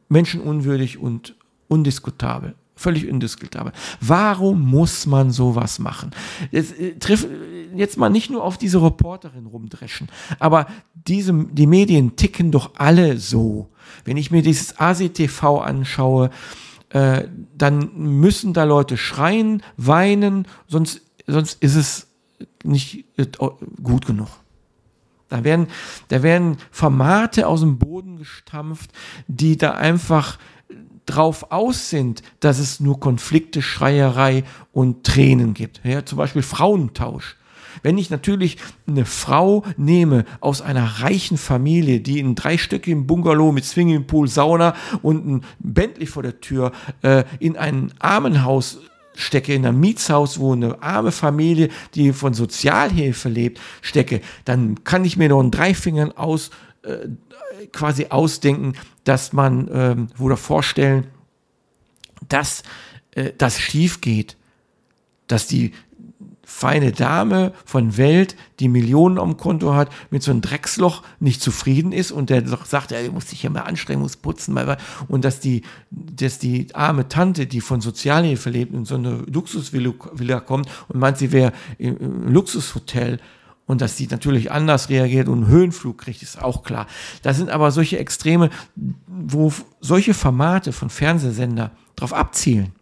menschenunwürdig 0.09 0.97
und 0.97 1.35
undiskutabel. 1.67 2.55
Völlig 2.75 3.07
indiskutabel. 3.07 3.71
Warum 4.01 4.59
muss 4.59 5.05
man 5.05 5.31
sowas 5.31 5.79
machen? 5.79 6.11
Jetzt, 6.49 6.77
äh, 6.79 6.97
triff, 6.97 7.27
jetzt 7.75 7.97
mal 7.97 8.09
nicht 8.09 8.29
nur 8.31 8.43
auf 8.43 8.57
diese 8.57 8.81
Reporterin 8.81 9.45
rumdreschen, 9.45 10.09
aber 10.39 10.65
diese, 11.07 11.31
die 11.51 11.67
Medien 11.67 12.15
ticken 12.15 12.51
doch 12.51 12.71
alle 12.75 13.17
so. 13.17 13.69
Wenn 14.03 14.17
ich 14.17 14.31
mir 14.31 14.41
dieses 14.41 14.77
ACTV 14.79 15.61
anschaue, 15.61 16.31
äh, 16.93 17.27
dann 17.57 17.91
müssen 17.95 18.53
da 18.53 18.63
Leute 18.63 18.97
schreien, 18.97 19.63
weinen, 19.77 20.47
sonst, 20.67 21.01
sonst 21.27 21.61
ist 21.61 21.75
es 21.75 22.07
nicht 22.63 23.05
äh, 23.17 23.27
gut 23.81 24.05
genug. 24.05 24.29
Da 25.29 25.45
werden, 25.45 25.67
da 26.09 26.23
werden 26.23 26.57
Formate 26.71 27.47
aus 27.47 27.61
dem 27.61 27.79
Boden 27.79 28.17
gestampft, 28.17 28.91
die 29.27 29.57
da 29.57 29.71
einfach 29.71 30.37
drauf 31.05 31.51
aus 31.51 31.89
sind, 31.89 32.21
dass 32.41 32.59
es 32.59 32.79
nur 32.79 32.99
Konflikte, 32.99 33.61
Schreierei 33.61 34.43
und 34.73 35.05
Tränen 35.05 35.53
gibt. 35.53 35.81
Ja, 35.83 36.05
zum 36.05 36.17
Beispiel 36.17 36.41
Frauentausch. 36.41 37.37
Wenn 37.83 37.97
ich 37.97 38.09
natürlich 38.09 38.57
eine 38.87 39.05
Frau 39.05 39.63
nehme 39.77 40.25
aus 40.39 40.61
einer 40.61 41.01
reichen 41.01 41.37
Familie, 41.37 41.99
die 41.99 42.19
in 42.19 42.35
dreistöckigen 42.35 43.07
Bungalow 43.07 43.51
mit 43.51 43.65
Swimmingpool, 43.65 44.27
Sauna 44.27 44.75
und 45.01 45.27
ein 45.27 45.45
Bentley 45.59 46.05
vor 46.05 46.23
der 46.23 46.39
Tür 46.41 46.71
äh, 47.01 47.23
in 47.39 47.57
ein 47.57 47.93
Armenhaus 47.99 48.79
stecke, 49.15 49.53
in 49.53 49.65
einem 49.65 49.79
Mietshaus, 49.79 50.39
wo 50.39 50.53
eine 50.53 50.81
arme 50.81 51.11
Familie, 51.11 51.69
die 51.95 52.13
von 52.13 52.33
Sozialhilfe 52.33 53.29
lebt, 53.29 53.59
stecke, 53.81 54.21
dann 54.45 54.83
kann 54.83 55.05
ich 55.05 55.17
mir 55.17 55.29
noch 55.29 55.41
in 55.41 55.51
drei 55.51 55.73
Fingern 55.73 56.11
aus, 56.11 56.51
äh, 56.83 57.07
quasi 57.71 58.07
ausdenken, 58.09 58.73
dass 59.03 59.33
man, 59.33 59.69
ähm, 59.71 60.07
oder 60.19 60.37
vorstellen, 60.37 61.07
dass 62.27 62.63
äh, 63.11 63.31
das 63.37 63.59
schief 63.59 64.01
geht, 64.01 64.37
dass 65.27 65.47
die 65.47 65.73
feine 66.51 66.91
Dame 66.91 67.53
von 67.65 67.97
Welt, 67.97 68.35
die 68.59 68.67
Millionen 68.67 69.17
am 69.17 69.37
Konto 69.37 69.73
hat, 69.73 69.89
mit 70.11 70.21
so 70.21 70.31
einem 70.31 70.41
Drecksloch 70.41 71.01
nicht 71.19 71.41
zufrieden 71.41 71.91
ist 71.91 72.11
und 72.11 72.29
der 72.29 72.41
doch 72.41 72.65
sagt, 72.65 72.91
er 72.91 73.09
muss 73.11 73.29
sich 73.29 73.41
ja 73.41 73.49
mal 73.49 73.61
anstrengen, 73.61 74.01
muss 74.01 74.17
putzen, 74.17 74.55
und 75.07 75.25
dass 75.25 75.39
die, 75.39 75.63
dass 75.89 76.37
die 76.37 76.67
arme 76.75 77.07
Tante, 77.07 77.47
die 77.47 77.61
von 77.61 77.81
Sozialhilfe 77.81 78.49
lebt, 78.49 78.73
in 78.73 78.85
so 78.85 78.95
eine 78.95 79.23
Luxusvilla 79.31 80.39
kommt 80.41 80.69
und 80.89 80.99
meint, 80.99 81.17
sie 81.17 81.31
wäre 81.31 81.53
im 81.79 82.27
Luxushotel 82.31 83.19
und 83.65 83.81
dass 83.81 83.97
sie 83.97 84.07
natürlich 84.11 84.51
anders 84.51 84.89
reagiert 84.89 85.29
und 85.29 85.43
einen 85.43 85.47
Höhenflug 85.47 85.97
kriegt, 85.97 86.21
ist 86.21 86.41
auch 86.41 86.63
klar. 86.63 86.85
Das 87.23 87.37
sind 87.37 87.49
aber 87.49 87.71
solche 87.71 87.97
Extreme, 87.97 88.49
wo 89.07 89.51
solche 89.79 90.13
Formate 90.13 90.73
von 90.73 90.89
Fernsehsender 90.89 91.71
drauf 91.95 92.13
abzielen. 92.13 92.73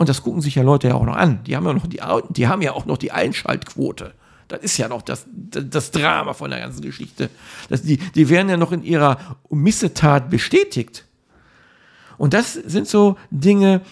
Und 0.00 0.08
das 0.08 0.22
gucken 0.22 0.40
sich 0.40 0.54
ja 0.54 0.62
Leute 0.62 0.88
ja 0.88 0.94
auch 0.94 1.04
noch 1.04 1.14
an. 1.14 1.44
Die 1.44 1.54
haben 1.54 1.66
ja 1.66 1.74
noch 1.74 1.86
die, 1.86 2.00
die 2.30 2.48
haben 2.48 2.62
ja 2.62 2.72
auch 2.72 2.86
noch 2.86 2.96
die 2.96 3.12
Einschaltquote. 3.12 4.14
Das 4.48 4.60
ist 4.60 4.78
ja 4.78 4.88
noch 4.88 5.02
das, 5.02 5.26
das 5.28 5.90
Drama 5.90 6.32
von 6.32 6.48
der 6.48 6.60
ganzen 6.60 6.80
Geschichte. 6.80 7.28
Das, 7.68 7.82
die, 7.82 7.98
die 7.98 8.30
werden 8.30 8.48
ja 8.48 8.56
noch 8.56 8.72
in 8.72 8.82
ihrer 8.82 9.18
Missetat 9.50 10.30
bestätigt. 10.30 11.04
Und 12.16 12.32
das 12.32 12.54
sind 12.54 12.88
so 12.88 13.18
Dinge, 13.30 13.82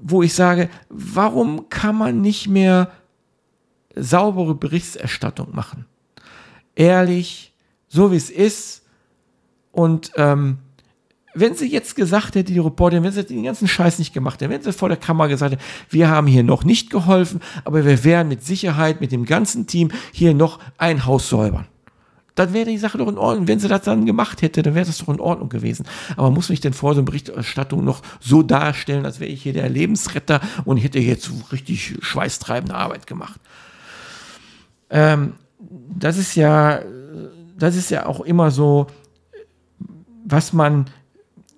wo 0.00 0.22
ich 0.22 0.34
sage, 0.34 0.70
warum 0.88 1.68
kann 1.68 1.96
man 1.96 2.20
nicht 2.20 2.46
mehr 2.46 2.92
saubere 3.96 4.54
Berichterstattung 4.54 5.52
machen? 5.52 5.84
Ehrlich, 6.76 7.52
so 7.88 8.12
wie 8.12 8.16
es 8.16 8.30
ist. 8.30 8.84
Und 9.72 10.12
ähm, 10.14 10.58
wenn 11.36 11.54
sie 11.54 11.70
jetzt 11.70 11.94
gesagt 11.94 12.34
hätte, 12.34 12.52
die 12.52 12.58
Reporterin, 12.58 13.04
wenn 13.04 13.12
sie 13.12 13.24
den 13.24 13.44
ganzen 13.44 13.68
Scheiß 13.68 13.98
nicht 13.98 14.14
gemacht 14.14 14.40
hätte, 14.40 14.50
wenn 14.50 14.62
sie 14.62 14.72
vor 14.72 14.88
der 14.88 14.96
Kamera 14.96 15.28
gesagt 15.28 15.52
hätte, 15.52 15.62
wir 15.90 16.08
haben 16.08 16.26
hier 16.26 16.42
noch 16.42 16.64
nicht 16.64 16.90
geholfen, 16.90 17.40
aber 17.64 17.84
wir 17.84 18.04
werden 18.04 18.28
mit 18.28 18.42
Sicherheit 18.42 19.00
mit 19.00 19.12
dem 19.12 19.26
ganzen 19.26 19.66
Team 19.66 19.90
hier 20.12 20.34
noch 20.34 20.58
ein 20.78 21.04
Haus 21.04 21.28
säubern. 21.28 21.66
Dann 22.36 22.52
wäre 22.52 22.70
die 22.70 22.78
Sache 22.78 22.98
doch 22.98 23.08
in 23.08 23.16
Ordnung. 23.16 23.48
Wenn 23.48 23.60
sie 23.60 23.68
das 23.68 23.82
dann 23.82 24.04
gemacht 24.04 24.42
hätte, 24.42 24.62
dann 24.62 24.74
wäre 24.74 24.86
das 24.86 24.98
doch 24.98 25.08
in 25.08 25.20
Ordnung 25.20 25.48
gewesen. 25.48 25.86
Aber 26.16 26.30
muss 26.30 26.50
mich 26.50 26.60
denn 26.60 26.74
vor 26.74 26.94
so 26.94 27.00
einer 27.00 27.06
Berichterstattung 27.06 27.82
noch 27.82 28.02
so 28.20 28.42
darstellen, 28.42 29.06
als 29.06 29.20
wäre 29.20 29.30
ich 29.30 29.42
hier 29.42 29.54
der 29.54 29.68
Lebensretter 29.68 30.40
und 30.64 30.76
hätte 30.76 30.98
jetzt 30.98 31.30
richtig 31.50 31.96
schweißtreibende 32.00 32.74
Arbeit 32.74 33.06
gemacht. 33.06 33.40
Ähm, 34.90 35.32
das 35.58 36.18
ist 36.18 36.34
ja, 36.34 36.80
das 37.58 37.74
ist 37.74 37.90
ja 37.90 38.04
auch 38.04 38.20
immer 38.20 38.50
so, 38.50 38.86
was 40.26 40.52
man 40.52 40.86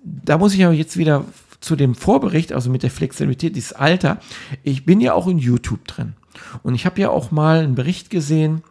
da 0.03 0.37
muss 0.37 0.53
ich 0.53 0.63
aber 0.63 0.73
jetzt 0.73 0.97
wieder 0.97 1.25
zu 1.59 1.75
dem 1.75 1.95
Vorbericht, 1.95 2.53
also 2.53 2.69
mit 2.69 2.83
der 2.83 2.91
Flexibilität, 2.91 3.55
dieses 3.55 3.73
Alter. 3.73 4.19
Ich 4.63 4.85
bin 4.85 5.01
ja 5.01 5.13
auch 5.13 5.27
in 5.27 5.37
YouTube 5.37 5.85
drin. 5.87 6.13
Und 6.63 6.75
ich 6.75 6.85
habe 6.85 7.01
ja 7.01 7.09
auch 7.09 7.31
mal 7.31 7.59
einen 7.59 7.75
Bericht 7.75 8.09
gesehen 8.09 8.61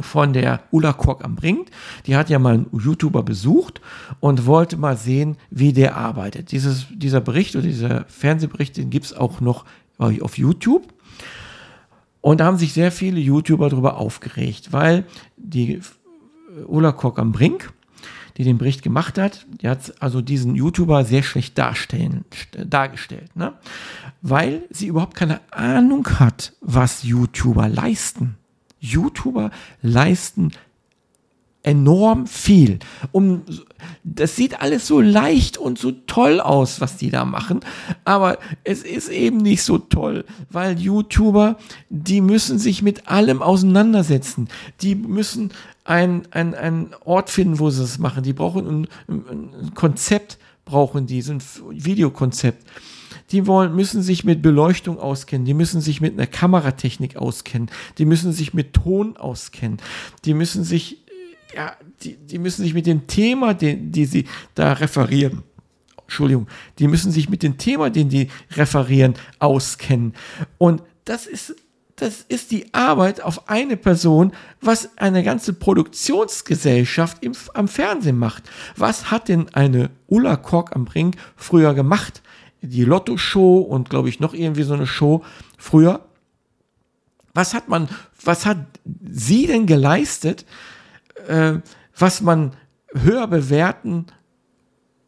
von 0.00 0.32
der 0.32 0.62
Ulla 0.70 0.92
Kork 0.92 1.24
am 1.24 1.34
Brink. 1.34 1.68
Die 2.06 2.16
hat 2.16 2.30
ja 2.30 2.38
mal 2.38 2.54
einen 2.54 2.66
YouTuber 2.72 3.22
besucht 3.22 3.80
und 4.20 4.46
wollte 4.46 4.76
mal 4.76 4.96
sehen, 4.96 5.36
wie 5.50 5.72
der 5.72 5.96
arbeitet. 5.96 6.52
Dieses, 6.52 6.86
dieser 6.90 7.20
Bericht 7.20 7.56
oder 7.56 7.66
dieser 7.66 8.04
Fernsehbericht, 8.04 8.76
den 8.76 8.90
gibt 8.90 9.06
es 9.06 9.12
auch 9.12 9.40
noch 9.40 9.64
auf 9.98 10.38
YouTube. 10.38 10.94
Und 12.20 12.40
da 12.40 12.46
haben 12.46 12.58
sich 12.58 12.72
sehr 12.72 12.92
viele 12.92 13.20
YouTuber 13.20 13.68
darüber 13.68 13.96
aufgeregt, 13.96 14.72
weil 14.72 15.04
die 15.36 15.80
Ulla 16.66 16.92
Kork 16.92 17.18
am 17.18 17.32
Brink 17.32 17.72
die 18.38 18.44
den 18.44 18.56
Bericht 18.56 18.82
gemacht 18.82 19.18
hat, 19.18 19.46
die 19.60 19.68
hat 19.68 20.00
also 20.00 20.22
diesen 20.22 20.54
YouTuber 20.54 21.04
sehr 21.04 21.24
schlecht 21.24 21.58
darstellen, 21.58 22.24
dargestellt, 22.64 23.34
ne? 23.34 23.54
weil 24.22 24.62
sie 24.70 24.86
überhaupt 24.86 25.16
keine 25.16 25.40
Ahnung 25.50 26.06
hat, 26.20 26.52
was 26.60 27.02
YouTuber 27.02 27.68
leisten. 27.68 28.36
YouTuber 28.80 29.50
leisten 29.82 30.52
enorm 31.62 32.26
viel. 32.26 32.78
Um, 33.12 33.42
das 34.04 34.36
sieht 34.36 34.60
alles 34.60 34.86
so 34.86 35.00
leicht 35.00 35.58
und 35.58 35.78
so 35.78 35.92
toll 35.92 36.40
aus, 36.40 36.80
was 36.80 36.96
die 36.96 37.10
da 37.10 37.24
machen, 37.24 37.60
aber 38.04 38.38
es 38.64 38.82
ist 38.82 39.08
eben 39.08 39.38
nicht 39.38 39.62
so 39.62 39.78
toll, 39.78 40.24
weil 40.50 40.78
YouTuber, 40.78 41.58
die 41.90 42.20
müssen 42.20 42.58
sich 42.58 42.82
mit 42.82 43.08
allem 43.08 43.42
auseinandersetzen. 43.42 44.48
Die 44.80 44.94
müssen 44.94 45.52
ein, 45.84 46.28
ein, 46.32 46.90
Ort 47.04 47.30
finden, 47.30 47.58
wo 47.58 47.70
sie 47.70 47.80
das 47.80 47.98
machen. 47.98 48.22
Die 48.22 48.32
brauchen 48.32 48.66
ein, 48.66 48.88
ein 49.08 49.74
Konzept, 49.74 50.38
brauchen 50.64 51.06
die, 51.06 51.22
so 51.22 51.32
ein 51.32 51.42
Videokonzept. 51.70 52.64
Die 53.30 53.46
wollen, 53.46 53.74
müssen 53.74 54.02
sich 54.02 54.24
mit 54.24 54.42
Beleuchtung 54.42 54.98
auskennen, 54.98 55.44
die 55.44 55.54
müssen 55.54 55.80
sich 55.80 56.00
mit 56.00 56.14
einer 56.14 56.26
Kameratechnik 56.26 57.16
auskennen, 57.16 57.70
die 57.98 58.06
müssen 58.06 58.32
sich 58.32 58.54
mit 58.54 58.72
Ton 58.72 59.16
auskennen, 59.16 59.78
die 60.24 60.34
müssen 60.34 60.64
sich, 60.64 61.04
ja, 61.54 61.76
die, 62.02 62.16
die 62.16 62.38
müssen 62.38 62.62
sich 62.62 62.74
mit 62.74 62.86
dem 62.86 63.06
Thema, 63.06 63.54
den, 63.54 63.90
die 63.92 64.04
sie 64.04 64.24
da 64.54 64.72
referieren, 64.74 65.42
Entschuldigung, 66.02 66.46
die 66.78 66.88
müssen 66.88 67.12
sich 67.12 67.28
mit 67.28 67.42
dem 67.42 67.58
Thema, 67.58 67.90
den 67.90 68.08
die 68.08 68.30
referieren, 68.52 69.14
auskennen. 69.38 70.14
Und 70.56 70.82
das 71.04 71.26
ist 71.26 71.54
das 71.98 72.24
ist 72.28 72.52
die 72.52 72.72
Arbeit 72.72 73.20
auf 73.20 73.48
eine 73.48 73.76
Person, 73.76 74.32
was 74.60 74.96
eine 74.98 75.24
ganze 75.24 75.52
Produktionsgesellschaft 75.52 77.24
im, 77.24 77.32
am 77.54 77.66
Fernsehen 77.66 78.18
macht. 78.18 78.44
Was 78.76 79.10
hat 79.10 79.28
denn 79.28 79.52
eine 79.52 79.90
Ulla 80.06 80.36
Kork 80.36 80.76
am 80.76 80.84
Brink 80.84 81.16
früher 81.36 81.74
gemacht? 81.74 82.22
Die 82.62 82.84
Lotto-Show 82.84 83.58
und 83.58 83.90
glaube 83.90 84.08
ich 84.08 84.20
noch 84.20 84.32
irgendwie 84.32 84.62
so 84.62 84.74
eine 84.74 84.86
Show 84.86 85.24
früher. 85.56 86.06
Was 87.34 87.52
hat 87.52 87.68
man, 87.68 87.88
was 88.22 88.46
hat 88.46 88.58
sie 89.10 89.46
denn 89.46 89.66
geleistet, 89.66 90.46
äh, 91.28 91.60
was 91.96 92.20
man 92.20 92.52
höher 92.92 93.26
bewerten 93.26 94.06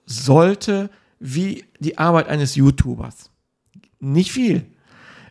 sollte 0.06 0.90
wie 1.18 1.64
die 1.78 1.98
Arbeit 1.98 2.28
eines 2.28 2.54
YouTubers? 2.54 3.30
Nicht 3.98 4.33
viel. 4.33 4.66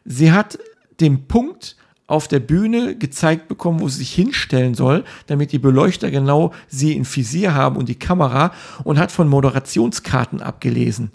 Sie 0.05 0.31
hat 0.31 0.59
den 0.99 1.27
Punkt 1.27 1.77
auf 2.07 2.27
der 2.27 2.39
Bühne 2.39 2.95
gezeigt 2.95 3.47
bekommen, 3.47 3.79
wo 3.79 3.87
sie 3.87 3.99
sich 3.99 4.13
hinstellen 4.13 4.73
soll, 4.73 5.03
damit 5.27 5.51
die 5.51 5.59
Beleuchter 5.59 6.09
genau 6.09 6.53
sie 6.67 6.93
in 6.93 7.05
Visier 7.05 7.53
haben 7.53 7.75
und 7.75 7.87
die 7.87 7.99
Kamera 7.99 8.51
und 8.83 8.97
hat 8.97 9.11
von 9.11 9.27
Moderationskarten 9.27 10.41
abgelesen. 10.41 11.11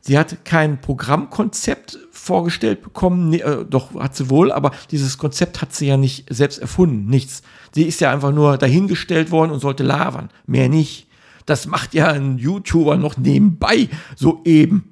Sie 0.00 0.18
hat 0.18 0.44
kein 0.44 0.80
Programmkonzept 0.80 1.98
vorgestellt 2.10 2.82
bekommen, 2.82 3.28
nee, 3.28 3.40
äh, 3.40 3.64
doch 3.68 3.94
hat 3.94 4.16
sie 4.16 4.30
wohl, 4.30 4.50
aber 4.50 4.72
dieses 4.90 5.18
Konzept 5.18 5.60
hat 5.60 5.74
sie 5.74 5.86
ja 5.86 5.96
nicht 5.96 6.32
selbst 6.32 6.58
erfunden, 6.58 7.06
nichts. 7.06 7.42
Sie 7.74 7.84
ist 7.84 8.00
ja 8.00 8.10
einfach 8.10 8.32
nur 8.32 8.56
dahingestellt 8.56 9.30
worden 9.30 9.50
und 9.50 9.60
sollte 9.60 9.82
labern, 9.82 10.30
mehr 10.46 10.68
nicht. 10.68 11.06
Das 11.46 11.66
macht 11.66 11.94
ja 11.94 12.08
ein 12.08 12.38
YouTuber 12.38 12.96
noch 12.96 13.16
nebenbei, 13.16 13.88
so 14.16 14.40
eben 14.44 14.90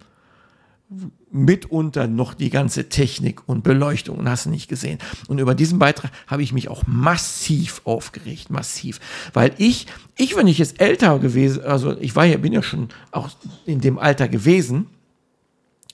mitunter 1.31 2.07
noch 2.07 2.35
die 2.35 2.51
ganze 2.51 2.89
Technik 2.89 3.47
und 3.47 3.63
Beleuchtung 3.63 4.19
und 4.19 4.29
hast 4.29 4.47
du 4.47 4.51
nicht 4.51 4.69
gesehen. 4.69 4.99
Und 5.29 5.39
über 5.39 5.55
diesen 5.55 5.79
Beitrag 5.79 6.11
habe 6.27 6.43
ich 6.43 6.53
mich 6.53 6.69
auch 6.69 6.85
massiv 6.87 7.83
aufgeregt, 7.85 8.51
massiv, 8.51 9.01
weil 9.35 9.53
ich, 9.59 9.87
ich, 10.17 10.37
wenn 10.37 10.47
ich 10.47 10.59
jetzt 10.59 10.81
älter 10.81 11.19
gewesen, 11.19 11.63
also 11.63 11.99
ich 11.99 12.17
war 12.17 12.25
ja, 12.25 12.39
bin 12.39 12.53
ja 12.53 12.63
schon 12.63 12.89
auch 13.11 13.29
in 13.67 13.81
dem 13.81 13.99
Alter 13.99 14.29
gewesen, 14.29 14.87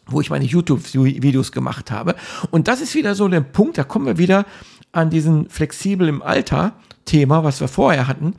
wo 0.06 0.20
ich 0.20 0.30
meine 0.30 0.44
YouTube-Videos 0.44 1.52
gemacht 1.52 1.90
habe. 1.90 2.14
Und 2.50 2.68
das 2.68 2.80
ist 2.80 2.94
wieder 2.94 3.14
so 3.14 3.28
der 3.28 3.40
Punkt, 3.40 3.78
da 3.78 3.84
kommen 3.84 4.06
wir 4.06 4.18
wieder 4.18 4.46
an 4.92 5.10
diesen 5.10 5.48
flexibel 5.48 6.08
im 6.08 6.22
Alter 6.22 6.72
Thema, 7.04 7.44
was 7.44 7.60
wir 7.60 7.68
vorher 7.68 8.06
hatten. 8.06 8.34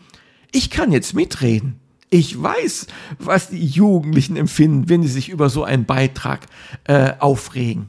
Ich 0.51 0.69
kann 0.69 0.91
jetzt 0.91 1.13
mitreden. 1.13 1.79
Ich 2.09 2.41
weiß, 2.41 2.87
was 3.19 3.49
die 3.49 3.65
Jugendlichen 3.65 4.37
empfinden, 4.37 4.89
wenn 4.89 5.01
sie 5.03 5.09
sich 5.09 5.29
über 5.29 5.49
so 5.49 5.63
einen 5.63 5.85
Beitrag 5.85 6.45
äh, 6.85 7.13
aufregen. 7.19 7.87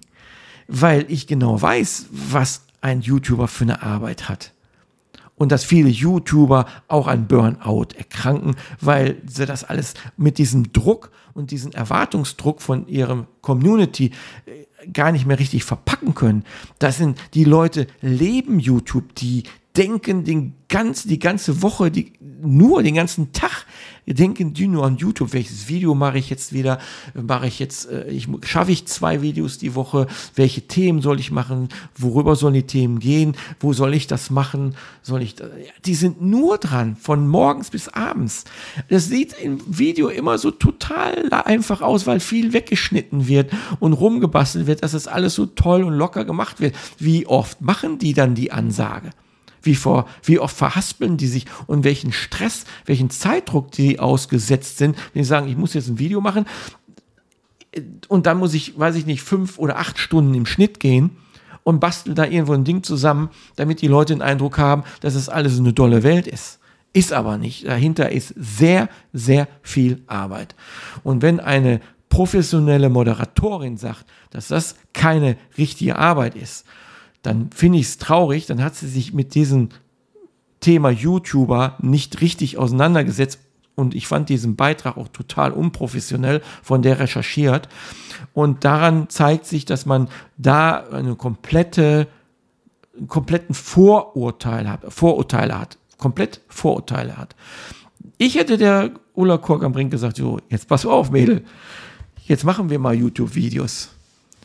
Weil 0.67 1.05
ich 1.09 1.27
genau 1.27 1.61
weiß, 1.61 2.07
was 2.11 2.63
ein 2.81 3.03
YouTuber 3.03 3.47
für 3.47 3.65
eine 3.65 3.83
Arbeit 3.83 4.29
hat. 4.29 4.53
und 5.37 5.53
dass 5.53 5.65
viele 5.65 5.89
YouTuber 5.89 6.67
auch 6.89 7.07
an 7.07 7.29
Burnout 7.29 7.89
erkranken, 7.97 8.57
weil 8.81 9.17
sie 9.27 9.47
das 9.47 9.65
alles 9.65 9.95
mit 10.17 10.39
diesem 10.39 10.73
Druck 10.73 11.11
und 11.37 11.51
diesem 11.51 11.73
Erwartungsdruck 11.73 12.63
von 12.63 12.89
ihrem 12.89 13.27
Community 13.43 14.13
äh, 14.47 14.89
gar 14.89 15.13
nicht 15.13 15.27
mehr 15.27 15.39
richtig 15.39 15.65
verpacken 15.65 16.15
können. 16.15 16.45
Das 16.79 16.97
sind 16.97 17.19
die 17.35 17.45
Leute 17.45 17.87
leben 18.01 18.59
YouTube, 18.59 19.15
die 19.15 19.45
denken 19.77 20.25
den 20.25 20.55
ganz, 20.69 21.05
die 21.05 21.19
ganze 21.19 21.63
Woche, 21.63 21.91
die, 21.91 22.13
nur 22.43 22.83
den 22.83 22.95
ganzen 22.95 23.33
Tag 23.33 23.67
denken 24.07 24.55
die 24.55 24.69
nur 24.69 24.85
an 24.85 24.97
YouTube. 24.97 25.33
Welches 25.33 25.69
Video 25.69 25.95
mache 25.95 26.19
ich 26.19 26.31
jetzt 26.31 26.53
wieder? 26.53 26.79
Mache 27.15 27.47
ich 27.49 27.59
jetzt, 27.59 27.91
äh, 27.91 28.09
ich, 28.09 28.29
schaffe 28.45 28.73
ich 28.73 28.87
zwei 28.87 29.23
Videos 29.23 29.59
die 29.59 29.75
Woche? 29.75 30.07
Welche 30.35 30.63
Themen 30.63 31.03
soll 31.03 31.19
ich 31.19 31.31
machen? 31.31 31.69
Worüber 31.97 32.37
sollen 32.37 32.55
die 32.55 32.63
Themen 32.63 33.01
gehen? 33.01 33.37
Wo 33.59 33.73
soll 33.73 33.95
ich 33.95 34.07
das 34.07 34.31
machen? 34.31 34.77
Soll 35.03 35.23
ich, 35.23 35.37
die 35.85 35.95
sind 35.95 36.23
nur 36.23 36.59
dran, 36.59 36.97
von 36.97 37.27
morgens 37.27 37.71
bis 37.71 37.89
abends. 37.89 38.45
Das 38.89 39.07
sieht 39.07 39.35
im 39.41 39.61
Video 39.67 40.09
immer 40.09 40.39
so 40.39 40.51
total 40.51 41.33
einfach 41.33 41.81
aus, 41.81 42.07
weil 42.07 42.21
viel 42.21 42.53
weggeschnitten 42.53 43.27
wird 43.27 43.51
und 43.81 43.93
rumgebastelt 43.93 44.67
wird, 44.67 44.83
dass 44.83 44.93
das 44.93 45.09
alles 45.09 45.35
so 45.35 45.47
toll 45.47 45.83
und 45.83 45.95
locker 45.95 46.25
gemacht 46.25 46.61
wird. 46.61 46.75
Wie 46.99 47.27
oft 47.27 47.61
machen 47.61 47.99
die 47.99 48.15
dann 48.15 48.35
die 48.35 48.53
Ansage? 48.53 49.11
Wie, 49.67 49.75
vor, 49.75 50.09
wie 50.23 50.39
oft 50.39 50.57
verhaspeln 50.57 51.17
die 51.17 51.27
sich 51.27 51.47
und 51.67 51.85
welchen 51.85 52.13
Stress, 52.13 52.65
welchen 52.87 53.11
Zeitdruck 53.11 53.73
die 53.73 53.99
ausgesetzt 53.99 54.79
sind, 54.79 54.97
wenn 55.13 55.25
sie 55.25 55.29
sagen, 55.29 55.49
ich 55.49 55.57
muss 55.57 55.75
jetzt 55.75 55.89
ein 55.89 55.99
Video 55.99 56.21
machen 56.21 56.47
und 58.09 58.27
dann 58.27 58.39
muss 58.39 58.55
ich, 58.55 58.79
weiß 58.79 58.97
ich 58.97 59.07
nicht, 59.07 59.23
fünf 59.23 59.59
oder 59.59 59.79
acht 59.79 59.99
Stunden 59.99 60.35
im 60.35 60.47
Schnitt 60.47 60.81
gehen 60.81 61.11
und 61.63 61.81
bastel 61.81 62.15
da 62.15 62.25
irgendwo 62.25 62.53
ein 62.53 62.65
Ding 62.65 62.83
zusammen, 62.83 63.29
damit 63.57 63.83
die 63.83 63.89
Leute 63.89 64.15
den 64.15 64.23
Eindruck 64.23 64.59
haben, 64.59 64.85
dass 65.01 65.15
es 65.15 65.29
alles 65.29 65.59
eine 65.59 65.75
tolle 65.75 66.03
Welt 66.03 66.27
ist. 66.27 66.61
Ist 66.93 67.13
aber 67.13 67.37
nicht. 67.37 67.67
Dahinter 67.67 68.11
ist 68.11 68.33
sehr, 68.37 68.89
sehr 69.13 69.49
viel 69.63 70.03
Arbeit. 70.07 70.55
Und 71.03 71.21
wenn 71.21 71.41
eine 71.41 71.81
professionelle 72.09 72.89
Moderatorin 72.89 73.77
sagt, 73.77 74.07
dass 74.31 74.49
das 74.49 74.77
keine 74.95 75.37
richtige 75.59 75.97
Arbeit 75.97 76.37
ist 76.37 76.65
dann 77.23 77.51
finde 77.55 77.79
ich 77.79 77.87
es 77.87 77.99
traurig, 77.99 78.47
dann 78.47 78.63
hat 78.63 78.77
sie 78.77 78.89
sich 78.89 79.13
mit 79.13 79.35
diesem 79.35 79.71
Thema 80.61 80.91
YouTuber 80.91 81.77
nicht 81.81 82.21
richtig 82.21 82.59
auseinandergesetzt 82.59 83.41
und 83.77 83.95
ich 83.95 84.07
fand 84.07 84.31
diesen 84.31 84.57
Beitrag 84.57 84.97
auch 84.97 85.09
total 85.09 85.53
unprofessionell 85.53 86.41
von 86.63 86.83
der 86.83 86.99
recherchiert. 86.99 87.69
Und 88.33 88.65
daran 88.65 89.09
zeigt 89.11 89.47
sich, 89.47 89.67
dass 89.67 89.87
man 89.87 90.09
da 90.39 90.79
eine 90.91 91.15
komplette, 91.15 92.09
einen 92.97 93.07
kompletten 93.07 93.55
Vorurteil 93.55 94.69
hat, 94.69 94.81
Vorurteile 94.89 95.59
hat, 95.59 95.79
komplett 95.99 96.41
Vorurteile 96.49 97.19
hat. 97.19 97.37
Ich 98.17 98.37
hätte 98.37 98.57
der 98.57 98.93
Ulla 99.15 99.37
Kork 99.37 99.63
am 99.63 99.73
Brink 99.73 99.91
gesagt, 99.91 100.17
so, 100.17 100.41
jetzt 100.49 100.69
pass 100.69 100.87
auf, 100.87 101.11
Mädel, 101.11 101.45
jetzt 102.25 102.45
machen 102.45 102.71
wir 102.71 102.79
mal 102.79 102.95
YouTube-Videos. 102.95 103.91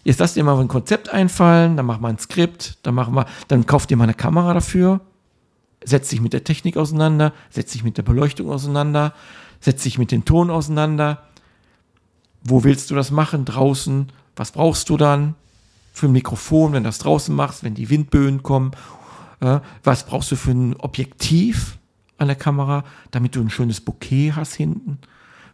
Jetzt 0.03 0.19
lasst 0.19 0.35
ihr 0.35 0.43
mal 0.43 0.59
ein 0.59 0.67
Konzept 0.67 1.09
einfallen, 1.09 1.77
dann 1.77 1.85
machen 1.85 2.01
wir 2.01 2.07
ein 2.07 2.17
Skript, 2.17 2.77
dann 2.83 2.95
machen 2.95 3.13
wir, 3.13 3.25
dann 3.47 3.65
kauft 3.65 3.91
ihr 3.91 3.97
mal 3.97 4.05
eine 4.05 4.13
Kamera 4.13 4.53
dafür, 4.53 5.01
setzt 5.83 6.09
sich 6.09 6.21
mit 6.21 6.33
der 6.33 6.43
Technik 6.43 6.77
auseinander, 6.77 7.33
setzt 7.49 7.71
sich 7.71 7.83
mit 7.83 7.97
der 7.97 8.03
Beleuchtung 8.03 8.49
auseinander, 8.49 9.13
setzt 9.59 9.83
sich 9.83 9.97
mit 9.97 10.11
dem 10.11 10.25
Ton 10.25 10.49
auseinander. 10.49 11.23
Wo 12.43 12.63
willst 12.63 12.89
du 12.89 12.95
das 12.95 13.11
machen? 13.11 13.45
Draußen? 13.45 14.11
Was 14.35 14.51
brauchst 14.51 14.89
du 14.89 14.97
dann 14.97 15.35
für 15.93 16.07
ein 16.07 16.13
Mikrofon, 16.13 16.73
wenn 16.73 16.83
du 16.83 16.89
das 16.89 16.99
draußen 16.99 17.35
machst, 17.35 17.63
wenn 17.63 17.75
die 17.75 17.89
Windböen 17.89 18.43
kommen? 18.43 18.71
was 19.83 20.05
brauchst 20.05 20.31
du 20.31 20.35
für 20.35 20.51
ein 20.51 20.75
Objektiv 20.75 21.79
an 22.19 22.27
der 22.27 22.35
Kamera, 22.35 22.83
damit 23.09 23.35
du 23.35 23.41
ein 23.41 23.49
schönes 23.49 23.81
Bouquet 23.81 24.33
hast 24.35 24.53
hinten? 24.53 24.99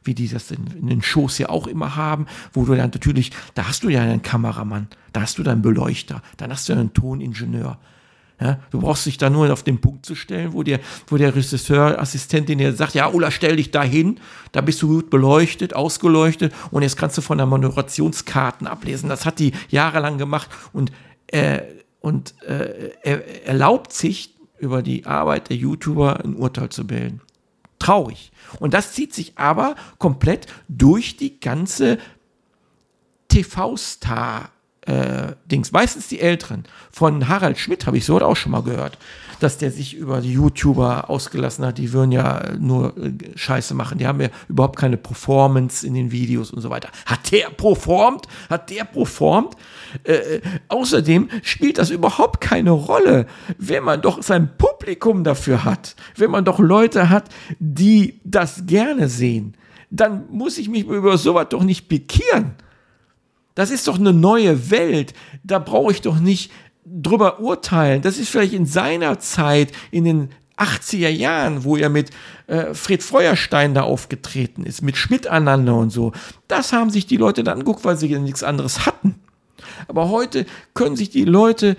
Wie 0.03 0.13
die 0.13 0.27
das 0.27 0.51
in, 0.51 0.67
in, 0.79 0.87
den 0.87 1.01
Shows 1.01 1.37
ja 1.37 1.49
auch 1.49 1.67
immer 1.67 1.95
haben, 1.95 2.25
wo 2.53 2.65
du 2.65 2.75
dann 2.75 2.91
natürlich, 2.91 3.31
da 3.55 3.67
hast 3.67 3.83
du 3.83 3.89
ja 3.89 4.01
einen 4.01 4.21
Kameramann, 4.21 4.87
da 5.13 5.21
hast 5.21 5.37
du 5.37 5.43
dann 5.43 5.53
einen 5.53 5.61
Beleuchter, 5.61 6.21
dann 6.37 6.51
hast 6.51 6.69
du 6.69 6.73
einen 6.73 6.93
Toningenieur. 6.93 7.77
Ja, 8.39 8.59
du 8.69 8.79
brauchst 8.81 9.07
dich 9.07 9.17
da 9.17 9.31
nur 9.31 9.51
auf 9.51 9.63
den 9.63 9.81
Punkt 9.81 10.05
zu 10.05 10.13
stellen, 10.13 10.53
wo 10.53 10.61
der, 10.61 10.79
wo 11.07 11.17
der 11.17 11.35
Regisseurassistentin 11.35 12.59
dir 12.59 12.71
sagt, 12.73 12.93
ja, 12.93 13.09
Ulla, 13.09 13.31
stell 13.31 13.55
dich 13.55 13.71
da 13.71 13.81
hin, 13.81 14.19
da 14.51 14.61
bist 14.61 14.79
du 14.83 14.87
gut 14.87 15.09
beleuchtet, 15.09 15.75
ausgeleuchtet 15.75 16.53
und 16.69 16.83
jetzt 16.83 16.97
kannst 16.97 17.17
du 17.17 17.21
von 17.21 17.39
der 17.39 17.47
Moderationskarten 17.47 18.67
ablesen. 18.67 19.09
Das 19.09 19.25
hat 19.25 19.39
die 19.39 19.53
jahrelang 19.69 20.19
gemacht 20.19 20.49
und, 20.71 20.91
äh, 21.27 21.61
und 21.99 22.35
äh, 22.43 22.91
er 23.01 23.47
erlaubt 23.47 23.91
sich, 23.91 24.37
über 24.59 24.81
die 24.81 25.05
Arbeit 25.05 25.49
der 25.49 25.57
YouTuber 25.57 26.23
ein 26.23 26.35
Urteil 26.35 26.69
zu 26.69 26.85
bilden. 26.85 27.21
Traurig. 27.79 28.31
Und 28.59 28.73
das 28.73 28.93
zieht 28.93 29.13
sich 29.13 29.37
aber 29.37 29.75
komplett 29.99 30.47
durch 30.67 31.17
die 31.17 31.39
ganze 31.39 31.97
TV-Star- 33.27 34.51
äh, 34.87 35.33
meistens 35.73 36.07
die 36.07 36.21
Älteren. 36.21 36.63
Von 36.91 37.27
Harald 37.27 37.57
Schmidt 37.57 37.85
habe 37.85 37.97
ich 37.97 38.05
so 38.05 38.19
auch 38.21 38.37
schon 38.37 38.53
mal 38.53 38.63
gehört, 38.63 38.97
dass 39.39 39.57
der 39.57 39.71
sich 39.71 39.95
über 39.95 40.21
die 40.21 40.33
YouTuber 40.33 41.09
ausgelassen 41.09 41.65
hat. 41.65 41.77
Die 41.77 41.93
würden 41.93 42.11
ja 42.11 42.53
nur 42.59 42.97
äh, 42.97 43.13
Scheiße 43.35 43.73
machen. 43.73 43.97
Die 43.97 44.07
haben 44.07 44.21
ja 44.21 44.29
überhaupt 44.49 44.77
keine 44.77 44.97
Performance 44.97 45.85
in 45.85 45.93
den 45.93 46.11
Videos 46.11 46.51
und 46.51 46.61
so 46.61 46.69
weiter. 46.69 46.89
Hat 47.05 47.31
der 47.31 47.49
performt? 47.49 48.27
Hat 48.49 48.69
der 48.69 48.85
performt? 48.85 49.55
Äh, 50.03 50.13
äh 50.13 50.41
außerdem 50.69 51.29
spielt 51.43 51.77
das 51.77 51.89
überhaupt 51.89 52.41
keine 52.41 52.71
Rolle, 52.71 53.27
wenn 53.57 53.83
man 53.83 54.01
doch 54.01 54.21
sein 54.23 54.49
Publikum 54.57 55.23
dafür 55.23 55.63
hat. 55.63 55.95
Wenn 56.15 56.31
man 56.31 56.45
doch 56.45 56.59
Leute 56.59 57.09
hat, 57.09 57.29
die 57.59 58.19
das 58.23 58.65
gerne 58.65 59.09
sehen. 59.09 59.55
Dann 59.89 60.25
muss 60.31 60.57
ich 60.57 60.69
mich 60.69 60.85
über 60.85 61.17
sowas 61.17 61.47
doch 61.49 61.63
nicht 61.63 61.87
pikieren. 61.87 62.55
Das 63.57 63.71
ist 63.71 63.87
doch 63.87 63.97
eine 63.97 64.13
neue 64.13 64.69
Welt. 64.69 65.15
Da 65.43 65.57
brauche 65.57 65.91
ich 65.91 66.01
doch 66.01 66.19
nicht 66.19 66.51
drüber 66.89 67.39
urteilen. 67.39 68.01
Das 68.01 68.17
ist 68.17 68.29
vielleicht 68.29 68.53
in 68.53 68.65
seiner 68.65 69.19
Zeit, 69.19 69.71
in 69.91 70.05
den 70.05 70.29
80er 70.57 71.09
Jahren, 71.09 71.63
wo 71.63 71.77
er 71.77 71.89
mit 71.89 72.09
äh, 72.47 72.73
Fred 72.73 73.03
Feuerstein 73.03 73.73
da 73.73 73.83
aufgetreten 73.83 74.65
ist, 74.65 74.81
mit 74.81 74.97
Schmidt 74.97 75.27
aneinander 75.27 75.75
und 75.75 75.91
so. 75.91 76.13
Das 76.47 76.73
haben 76.73 76.89
sich 76.89 77.05
die 77.05 77.17
Leute 77.17 77.43
dann 77.43 77.59
angeguckt, 77.59 77.85
weil 77.85 77.97
sie 77.97 78.17
nichts 78.17 78.43
anderes 78.43 78.85
hatten. 78.85 79.15
Aber 79.87 80.09
heute 80.09 80.45
können 80.73 80.95
sich 80.95 81.09
die 81.09 81.25
Leute 81.25 81.77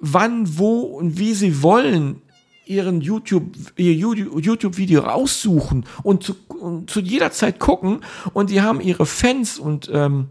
wann, 0.00 0.58
wo 0.58 0.80
und 0.80 1.18
wie 1.18 1.34
sie 1.34 1.62
wollen 1.62 2.22
ihren 2.66 3.00
YouTube, 3.00 3.44
ihr 3.76 3.92
YouTube-Video 3.94 5.02
raussuchen 5.02 5.84
und 6.02 6.22
zu, 6.22 6.36
und 6.48 6.88
zu 6.88 7.00
jeder 7.00 7.32
Zeit 7.32 7.58
gucken 7.58 8.00
und 8.32 8.50
die 8.50 8.62
haben 8.62 8.80
ihre 8.80 9.06
Fans 9.06 9.58
und 9.58 9.90
ähm, 9.92 10.28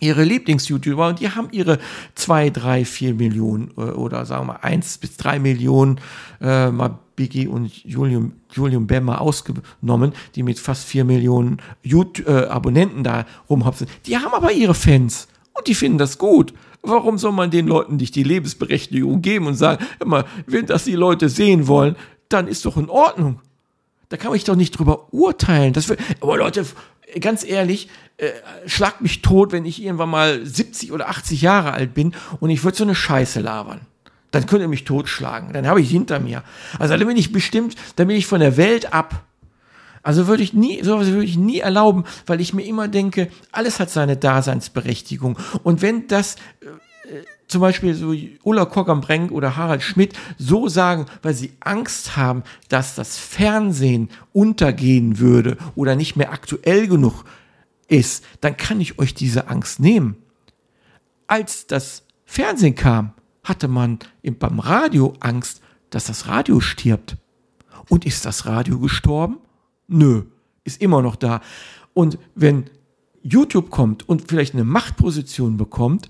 ihre 0.00 0.24
Lieblings-YouTuber 0.24 1.08
und 1.08 1.20
die 1.20 1.30
haben 1.30 1.48
ihre 1.52 1.78
zwei, 2.14 2.50
drei, 2.50 2.84
vier 2.84 3.14
Millionen 3.14 3.70
äh, 3.76 3.80
oder 3.80 4.26
sagen 4.26 4.46
wir 4.46 4.54
mal 4.54 4.60
eins 4.62 4.98
bis 4.98 5.16
drei 5.16 5.38
Millionen 5.38 6.00
äh, 6.40 6.70
mal 6.70 6.98
Biggie 7.16 7.46
und 7.46 7.84
Julium, 7.84 8.32
Julium 8.52 8.86
Bemmer 8.86 9.20
ausgenommen, 9.20 10.12
die 10.34 10.42
mit 10.42 10.58
fast 10.58 10.84
vier 10.84 11.04
Millionen 11.04 11.58
YouTube, 11.82 12.26
äh, 12.26 12.46
Abonnenten 12.46 13.04
da 13.04 13.24
rumhopsen. 13.48 13.86
Die 14.06 14.16
haben 14.16 14.34
aber 14.34 14.52
ihre 14.52 14.74
Fans 14.74 15.28
und 15.52 15.66
die 15.68 15.74
finden 15.74 15.98
das 15.98 16.18
gut. 16.18 16.52
Warum 16.82 17.16
soll 17.16 17.32
man 17.32 17.50
den 17.50 17.66
Leuten 17.66 17.96
nicht 17.96 18.14
die 18.14 18.24
Lebensberechtigung 18.24 19.22
geben 19.22 19.46
und 19.46 19.54
sagen, 19.54 19.84
immer, 20.00 20.24
wenn 20.46 20.66
das 20.66 20.84
die 20.84 20.96
Leute 20.96 21.28
sehen 21.28 21.66
wollen, 21.66 21.96
dann 22.28 22.46
ist 22.46 22.66
doch 22.66 22.76
in 22.76 22.90
Ordnung. 22.90 23.40
Da 24.08 24.16
kann 24.16 24.34
ich 24.34 24.44
doch 24.44 24.56
nicht 24.56 24.78
drüber 24.78 25.12
urteilen. 25.12 25.72
Das 25.72 25.88
will, 25.88 25.96
aber 26.20 26.36
Leute, 26.36 26.64
ganz 27.20 27.44
ehrlich, 27.44 27.88
äh, 28.16 28.30
schlag 28.66 29.00
mich 29.00 29.22
tot, 29.22 29.52
wenn 29.52 29.64
ich 29.64 29.82
irgendwann 29.82 30.10
mal 30.10 30.44
70 30.44 30.92
oder 30.92 31.08
80 31.08 31.42
Jahre 31.42 31.72
alt 31.72 31.94
bin 31.94 32.14
und 32.40 32.50
ich 32.50 32.62
würde 32.62 32.76
so 32.76 32.84
eine 32.84 32.94
Scheiße 32.94 33.40
labern. 33.40 33.80
Dann 34.30 34.46
könnt 34.46 34.62
ihr 34.62 34.68
mich 34.68 34.84
totschlagen. 34.84 35.52
Dann 35.52 35.66
habe 35.66 35.80
ich 35.80 35.90
hinter 35.90 36.18
mir. 36.18 36.42
Also 36.78 36.96
dann 36.96 37.06
bin 37.06 37.16
ich 37.16 37.32
bestimmt, 37.32 37.76
dann 37.96 38.08
bin 38.08 38.16
ich 38.16 38.26
von 38.26 38.40
der 38.40 38.56
Welt 38.56 38.92
ab. 38.92 39.24
Also 40.02 40.26
würde 40.26 40.42
ich 40.42 40.52
nie, 40.52 40.82
sowas 40.82 41.06
würde 41.08 41.24
ich 41.24 41.36
nie 41.36 41.60
erlauben, 41.60 42.04
weil 42.26 42.40
ich 42.40 42.52
mir 42.52 42.64
immer 42.64 42.88
denke, 42.88 43.30
alles 43.52 43.80
hat 43.80 43.90
seine 43.90 44.16
Daseinsberechtigung. 44.16 45.38
Und 45.62 45.82
wenn 45.82 46.08
das 46.08 46.34
äh, 46.34 46.66
zum 47.48 47.60
Beispiel 47.60 47.94
so 47.94 48.14
Ulla 48.42 48.64
Kock-am-Brenk 48.64 49.30
oder 49.30 49.56
Harald 49.56 49.82
Schmidt 49.82 50.14
so 50.38 50.68
sagen, 50.68 51.06
weil 51.22 51.34
sie 51.34 51.52
Angst 51.60 52.16
haben, 52.16 52.42
dass 52.68 52.94
das 52.94 53.18
Fernsehen 53.18 54.08
untergehen 54.32 55.18
würde 55.18 55.56
oder 55.74 55.96
nicht 55.96 56.16
mehr 56.16 56.32
aktuell 56.32 56.88
genug 56.88 57.24
ist, 57.88 58.24
dann 58.40 58.56
kann 58.56 58.80
ich 58.80 58.98
euch 58.98 59.14
diese 59.14 59.48
Angst 59.48 59.80
nehmen. 59.80 60.16
Als 61.26 61.66
das 61.66 62.04
Fernsehen 62.24 62.74
kam, 62.74 63.12
hatte 63.42 63.68
man 63.68 63.98
beim 64.38 64.58
Radio 64.58 65.14
Angst, 65.20 65.60
dass 65.90 66.04
das 66.06 66.26
Radio 66.28 66.60
stirbt. 66.60 67.16
Und 67.88 68.06
ist 68.06 68.24
das 68.24 68.46
Radio 68.46 68.78
gestorben? 68.78 69.38
Nö, 69.86 70.22
ist 70.64 70.80
immer 70.80 71.02
noch 71.02 71.16
da. 71.16 71.40
Und 71.92 72.18
wenn 72.34 72.64
YouTube 73.22 73.70
kommt 73.70 74.08
und 74.08 74.28
vielleicht 74.28 74.54
eine 74.54 74.64
Machtposition 74.64 75.56
bekommt, 75.56 76.08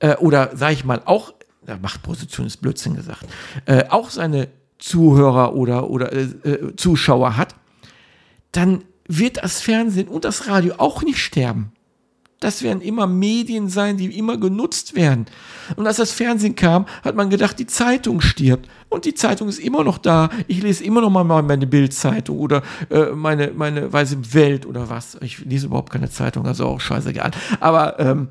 äh, 0.00 0.16
oder 0.16 0.56
sage 0.56 0.74
ich 0.74 0.84
mal 0.84 1.02
auch, 1.04 1.32
ja, 1.66 1.78
Machtposition 1.80 2.46
ist 2.46 2.58
Blödsinn 2.58 2.96
gesagt, 2.96 3.26
äh, 3.66 3.84
auch 3.88 4.10
seine 4.10 4.48
Zuhörer 4.78 5.54
oder, 5.54 5.88
oder 5.88 6.12
äh, 6.12 6.22
äh, 6.22 6.76
Zuschauer 6.76 7.36
hat, 7.36 7.54
dann 8.52 8.82
wird 9.06 9.42
das 9.42 9.60
Fernsehen 9.60 10.08
und 10.08 10.24
das 10.24 10.48
Radio 10.48 10.74
auch 10.78 11.02
nicht 11.02 11.18
sterben. 11.18 11.72
Das 12.40 12.62
werden 12.62 12.80
immer 12.80 13.06
Medien 13.06 13.68
sein, 13.68 13.98
die 13.98 14.06
immer 14.16 14.38
genutzt 14.38 14.94
werden. 14.94 15.26
Und 15.76 15.86
als 15.86 15.98
das 15.98 16.12
Fernsehen 16.12 16.54
kam, 16.54 16.86
hat 17.04 17.14
man 17.14 17.28
gedacht, 17.28 17.58
die 17.58 17.66
Zeitung 17.66 18.22
stirbt. 18.22 18.66
Und 18.88 19.04
die 19.04 19.12
Zeitung 19.12 19.48
ist 19.48 19.58
immer 19.58 19.84
noch 19.84 19.98
da. 19.98 20.30
Ich 20.46 20.62
lese 20.62 20.82
immer 20.82 21.02
noch 21.02 21.10
mal 21.10 21.42
meine 21.42 21.66
Bildzeitung 21.66 22.38
oder 22.38 22.62
äh, 22.88 23.10
meine, 23.14 23.52
meine 23.54 23.92
Weise 23.92 24.32
Welt 24.32 24.64
oder 24.64 24.88
was. 24.88 25.18
Ich 25.20 25.40
lese 25.44 25.66
überhaupt 25.66 25.92
keine 25.92 26.08
Zeitung, 26.08 26.46
also 26.46 26.66
auch 26.66 26.80
scheißegal. 26.80 27.30
Aber 27.60 28.00
ähm, 28.00 28.28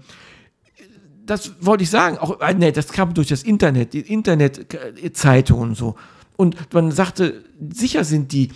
das 1.29 1.53
wollte 1.61 1.83
ich 1.83 1.89
sagen. 1.89 2.17
Auch, 2.17 2.39
äh, 2.41 2.53
nee, 2.53 2.71
das 2.71 2.91
kam 2.91 3.13
durch 3.13 3.27
das 3.27 3.43
Internet, 3.43 3.93
die 3.93 4.01
Internetzeitungen 4.01 5.69
und 5.69 5.75
so. 5.75 5.95
Und 6.35 6.73
man 6.73 6.91
sagte, 6.91 7.43
sicher 7.71 8.03
sind 8.03 8.31
die 8.31 8.49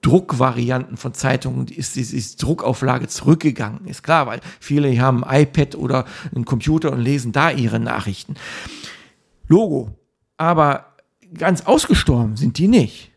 Druckvarianten 0.00 0.96
von 0.96 1.12
Zeitungen 1.12 1.66
ist 1.66 1.96
die, 1.96 2.04
die 2.04 2.36
Druckauflage 2.36 3.08
zurückgegangen. 3.08 3.86
Ist 3.86 4.02
klar, 4.04 4.26
weil 4.26 4.40
viele 4.60 4.96
haben 5.00 5.24
ein 5.24 5.42
iPad 5.42 5.74
oder 5.74 6.04
einen 6.34 6.44
Computer 6.44 6.92
und 6.92 7.00
lesen 7.00 7.32
da 7.32 7.50
ihre 7.50 7.80
Nachrichten. 7.80 8.36
Logo. 9.48 9.90
Aber 10.36 10.94
ganz 11.36 11.62
ausgestorben 11.62 12.36
sind 12.36 12.58
die 12.58 12.68
nicht. 12.68 13.10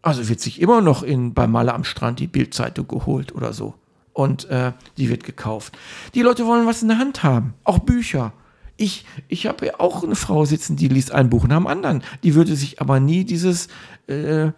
Also 0.00 0.28
wird 0.28 0.40
sich 0.40 0.60
immer 0.60 0.80
noch 0.80 1.02
in, 1.02 1.34
bei 1.34 1.46
Malle 1.46 1.74
am 1.74 1.84
Strand 1.84 2.20
die 2.20 2.26
Bildzeitung 2.26 2.88
geholt 2.88 3.34
oder 3.34 3.52
so. 3.52 3.74
Und 4.14 4.48
äh, 4.48 4.72
die 4.96 5.10
wird 5.10 5.24
gekauft. 5.24 5.76
Die 6.14 6.22
Leute 6.22 6.46
wollen 6.46 6.66
was 6.66 6.80
in 6.80 6.88
der 6.88 6.98
Hand 6.98 7.22
haben. 7.22 7.52
Auch 7.64 7.80
Bücher. 7.80 8.32
Ich, 8.76 9.04
ich 9.28 9.46
habe 9.46 9.66
ja 9.66 9.72
auch 9.78 10.02
eine 10.02 10.16
Frau 10.16 10.44
sitzen, 10.46 10.76
die 10.76 10.88
liest 10.88 11.12
ein 11.12 11.30
Buch 11.30 11.46
nach 11.46 11.58
dem 11.58 11.66
anderen. 11.66 12.02
Die 12.22 12.34
würde 12.34 12.56
sich 12.56 12.80
aber 12.80 13.00
nie 13.00 13.24
dieses 13.24 13.68
äh, 14.06 14.52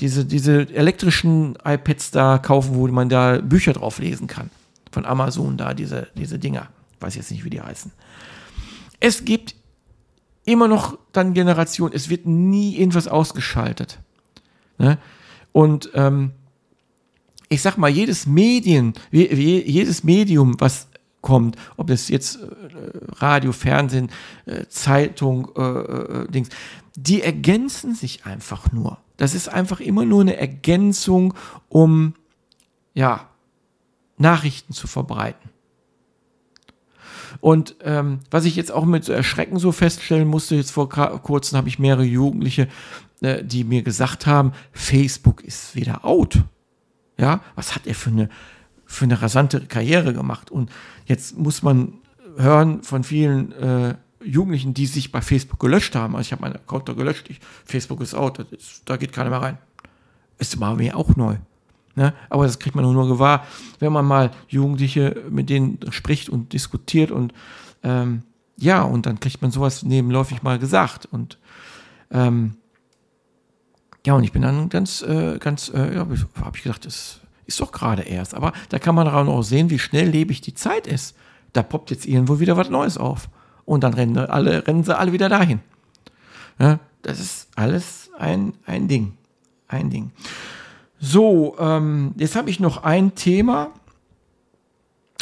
diese, 0.00 0.24
diese 0.24 0.68
elektrischen 0.74 1.56
iPads 1.64 2.10
da 2.10 2.38
kaufen, 2.38 2.74
wo 2.74 2.86
man 2.88 3.08
da 3.08 3.38
Bücher 3.38 3.72
drauf 3.72 3.98
lesen 3.98 4.26
kann. 4.26 4.50
Von 4.90 5.04
Amazon 5.04 5.56
da, 5.56 5.74
diese, 5.74 6.08
diese 6.16 6.38
Dinger. 6.38 6.68
Weiß 7.00 7.14
jetzt 7.14 7.30
nicht, 7.30 7.44
wie 7.44 7.50
die 7.50 7.60
heißen. 7.60 7.92
Es 9.00 9.24
gibt 9.24 9.54
immer 10.44 10.68
noch 10.68 10.98
dann 11.12 11.34
Generationen, 11.34 11.94
es 11.94 12.08
wird 12.08 12.26
nie 12.26 12.76
irgendwas 12.76 13.08
ausgeschaltet. 13.08 13.98
Ne? 14.78 14.98
Und 15.52 15.90
ähm, 15.94 16.32
ich 17.54 17.62
sag 17.62 17.78
mal, 17.78 17.88
jedes 17.88 18.26
Medien, 18.26 18.94
jedes 19.10 20.04
Medium, 20.04 20.56
was 20.58 20.88
kommt, 21.20 21.56
ob 21.76 21.86
das 21.86 22.08
jetzt 22.08 22.36
äh, 22.36 22.48
Radio, 23.16 23.52
Fernsehen, 23.52 24.10
äh, 24.44 24.66
Zeitung, 24.68 25.48
äh, 25.56 26.30
Dings, 26.30 26.50
die 26.96 27.22
ergänzen 27.22 27.94
sich 27.94 28.26
einfach 28.26 28.72
nur. 28.72 28.98
Das 29.16 29.34
ist 29.34 29.48
einfach 29.48 29.80
immer 29.80 30.04
nur 30.04 30.20
eine 30.20 30.36
Ergänzung, 30.36 31.34
um 31.68 32.14
ja, 32.92 33.28
Nachrichten 34.18 34.74
zu 34.74 34.86
verbreiten. 34.86 35.50
Und 37.40 37.76
ähm, 37.82 38.20
was 38.30 38.44
ich 38.44 38.56
jetzt 38.56 38.72
auch 38.72 38.84
mit 38.84 39.08
Erschrecken 39.08 39.58
so 39.58 39.72
feststellen 39.72 40.28
musste, 40.28 40.56
jetzt 40.56 40.70
vor 40.72 40.88
kurzem 40.88 41.56
habe 41.56 41.68
ich 41.68 41.78
mehrere 41.78 42.04
Jugendliche, 42.04 42.68
äh, 43.22 43.42
die 43.42 43.64
mir 43.64 43.82
gesagt 43.82 44.26
haben, 44.26 44.52
Facebook 44.72 45.42
ist 45.42 45.74
wieder 45.74 46.04
out. 46.04 46.44
Ja, 47.16 47.40
was 47.54 47.74
hat 47.74 47.86
er 47.86 47.94
für 47.94 48.10
eine, 48.10 48.28
für 48.86 49.04
eine 49.04 49.20
rasante 49.20 49.60
Karriere 49.60 50.12
gemacht? 50.12 50.50
Und 50.50 50.70
jetzt 51.06 51.38
muss 51.38 51.62
man 51.62 51.94
hören 52.36 52.82
von 52.82 53.04
vielen 53.04 53.52
äh, 53.52 53.94
Jugendlichen, 54.24 54.74
die 54.74 54.86
sich 54.86 55.12
bei 55.12 55.20
Facebook 55.20 55.60
gelöscht 55.60 55.94
haben. 55.94 56.16
Also 56.16 56.26
ich 56.26 56.32
habe 56.32 56.42
meinen 56.42 56.56
Account 56.56 56.88
da 56.88 56.92
gelöscht. 56.94 57.26
Ich, 57.28 57.40
Facebook 57.64 58.00
ist 58.00 58.14
out, 58.14 58.38
ist, 58.38 58.82
da 58.86 58.96
geht 58.96 59.12
keiner 59.12 59.30
mehr 59.30 59.42
rein. 59.42 59.58
Ist 60.38 60.58
war 60.60 60.74
mir 60.74 60.96
auch 60.96 61.14
neu. 61.16 61.36
Ne? 61.94 62.12
Aber 62.28 62.44
das 62.44 62.58
kriegt 62.58 62.74
man 62.74 62.84
nur, 62.84 62.94
nur 62.94 63.08
gewahr, 63.08 63.46
wenn 63.78 63.92
man 63.92 64.04
mal 64.04 64.30
Jugendliche 64.48 65.22
mit 65.30 65.48
denen 65.48 65.78
spricht 65.90 66.28
und 66.28 66.52
diskutiert 66.52 67.10
und 67.10 67.32
ähm, 67.82 68.22
ja, 68.56 68.82
und 68.82 69.06
dann 69.06 69.20
kriegt 69.20 69.42
man 69.42 69.50
sowas 69.50 69.82
nebenläufig 69.82 70.42
mal 70.42 70.58
gesagt. 70.58 71.06
Und 71.06 71.38
ähm, 72.10 72.56
ja, 74.06 74.14
und 74.14 74.24
ich 74.24 74.32
bin 74.32 74.42
dann 74.42 74.68
ganz, 74.68 75.02
äh, 75.02 75.38
ganz, 75.38 75.70
äh, 75.74 75.94
ja, 75.94 76.00
habe 76.00 76.56
ich 76.56 76.62
gedacht, 76.62 76.84
das 76.84 77.20
ist 77.46 77.60
doch 77.60 77.72
gerade 77.72 78.02
erst. 78.02 78.34
Aber 78.34 78.52
da 78.68 78.78
kann 78.78 78.94
man 78.94 79.08
auch 79.08 79.42
sehen, 79.42 79.70
wie 79.70 79.78
schnelllebig 79.78 80.40
die 80.40 80.54
Zeit 80.54 80.86
ist. 80.86 81.16
Da 81.52 81.62
poppt 81.62 81.90
jetzt 81.90 82.06
irgendwo 82.06 82.40
wieder 82.40 82.56
was 82.56 82.68
Neues 82.68 82.98
auf 82.98 83.28
und 83.64 83.84
dann 83.84 83.94
rennen, 83.94 84.18
alle, 84.18 84.66
rennen 84.66 84.84
sie 84.84 84.96
alle 84.96 85.12
wieder 85.12 85.28
dahin. 85.28 85.60
Ja, 86.58 86.78
das 87.02 87.20
ist 87.20 87.48
alles 87.54 88.10
ein, 88.18 88.54
ein 88.66 88.88
Ding. 88.88 89.14
Ein 89.68 89.90
Ding. 89.90 90.10
So, 91.00 91.56
ähm, 91.58 92.12
jetzt 92.16 92.36
habe 92.36 92.50
ich 92.50 92.60
noch 92.60 92.82
ein 92.82 93.14
Thema. 93.14 93.70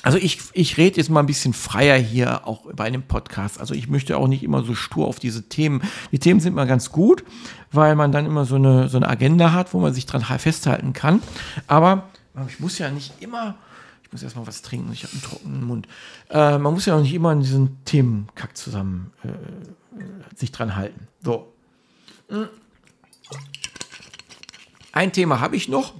Also 0.02 0.18
ich, 0.18 0.40
ich 0.52 0.76
rede 0.76 0.96
jetzt 0.96 1.10
mal 1.10 1.20
ein 1.20 1.26
bisschen 1.26 1.52
freier 1.52 1.96
hier 1.96 2.46
auch 2.46 2.66
bei 2.72 2.84
einem 2.84 3.02
Podcast. 3.02 3.60
Also 3.60 3.74
ich 3.74 3.88
möchte 3.88 4.16
auch 4.16 4.26
nicht 4.26 4.42
immer 4.42 4.64
so 4.64 4.74
stur 4.74 5.06
auf 5.06 5.20
diese 5.20 5.48
Themen. 5.48 5.82
Die 6.10 6.18
Themen 6.18 6.40
sind 6.40 6.54
mal 6.54 6.66
ganz 6.66 6.90
gut, 6.90 7.24
weil 7.70 7.94
man 7.94 8.10
dann 8.10 8.26
immer 8.26 8.44
so 8.44 8.56
eine, 8.56 8.88
so 8.88 8.96
eine 8.96 9.08
Agenda 9.08 9.52
hat, 9.52 9.72
wo 9.74 9.80
man 9.80 9.94
sich 9.94 10.06
dran 10.06 10.22
festhalten 10.22 10.92
kann. 10.92 11.22
Aber 11.68 12.08
ich 12.48 12.58
muss 12.58 12.78
ja 12.78 12.90
nicht 12.90 13.12
immer 13.20 13.54
ich 14.12 14.14
muss 14.14 14.24
erstmal 14.24 14.46
was 14.46 14.60
trinken, 14.60 14.92
ich 14.92 15.04
habe 15.04 15.12
einen 15.14 15.22
trockenen 15.22 15.64
Mund. 15.64 15.88
Äh, 16.28 16.58
man 16.58 16.74
muss 16.74 16.84
ja 16.84 16.94
auch 16.94 17.00
nicht 17.00 17.14
immer 17.14 17.30
an 17.30 17.40
diesen 17.40 17.82
Themenkack 17.86 18.54
zusammen 18.58 19.10
äh, 19.24 20.36
sich 20.36 20.52
dran 20.52 20.76
halten. 20.76 21.08
So. 21.22 21.50
Ein 24.92 25.12
Thema 25.14 25.40
habe 25.40 25.56
ich 25.56 25.70
noch. 25.70 25.94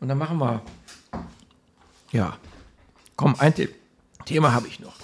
Und 0.00 0.08
dann 0.08 0.18
machen 0.18 0.36
wir. 0.36 0.60
Ja. 2.12 2.36
Komm, 3.16 3.34
ein 3.38 3.54
The 3.54 3.68
Thema 4.24 4.52
habe 4.52 4.68
ich 4.68 4.80
noch. 4.80 4.94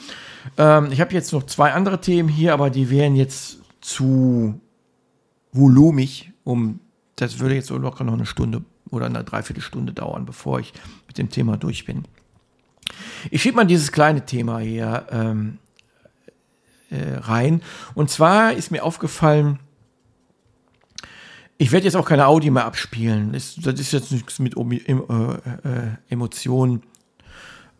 Ähm, 0.58 0.92
ich 0.92 1.00
habe 1.00 1.12
jetzt 1.14 1.32
noch 1.32 1.44
zwei 1.44 1.72
andere 1.72 2.00
Themen 2.00 2.28
hier, 2.28 2.52
aber 2.52 2.70
die 2.70 2.90
wären 2.90 3.16
jetzt 3.16 3.58
zu 3.80 4.60
volumig, 5.52 6.32
um 6.44 6.80
das 7.16 7.38
würde 7.38 7.54
jetzt 7.54 7.68
so 7.68 7.78
locker 7.78 8.04
noch 8.04 8.14
eine 8.14 8.26
Stunde 8.26 8.62
oder 8.90 9.06
eine 9.06 9.24
Dreiviertelstunde 9.24 9.92
dauern, 9.92 10.26
bevor 10.26 10.60
ich 10.60 10.72
mit 11.06 11.18
dem 11.18 11.30
Thema 11.30 11.56
durch 11.56 11.84
bin. 11.84 12.04
Ich 13.30 13.42
schiebe 13.42 13.56
mal 13.56 13.64
dieses 13.64 13.92
kleine 13.92 14.26
Thema 14.26 14.58
hier 14.58 15.06
ähm, 15.10 15.58
äh, 16.90 17.14
rein. 17.14 17.62
Und 17.94 18.10
zwar 18.10 18.52
ist 18.52 18.70
mir 18.70 18.84
aufgefallen, 18.84 19.60
ich 21.58 21.70
werde 21.70 21.84
jetzt 21.84 21.94
auch 21.94 22.08
keine 22.08 22.26
Audi 22.26 22.50
mehr 22.50 22.64
abspielen. 22.64 23.32
Das, 23.32 23.54
das 23.56 23.78
ist 23.78 23.92
jetzt 23.92 24.10
nichts 24.10 24.38
mit 24.40 24.56
äh, 24.56 24.92
äh, 24.92 25.38
Emotionen, 26.08 26.82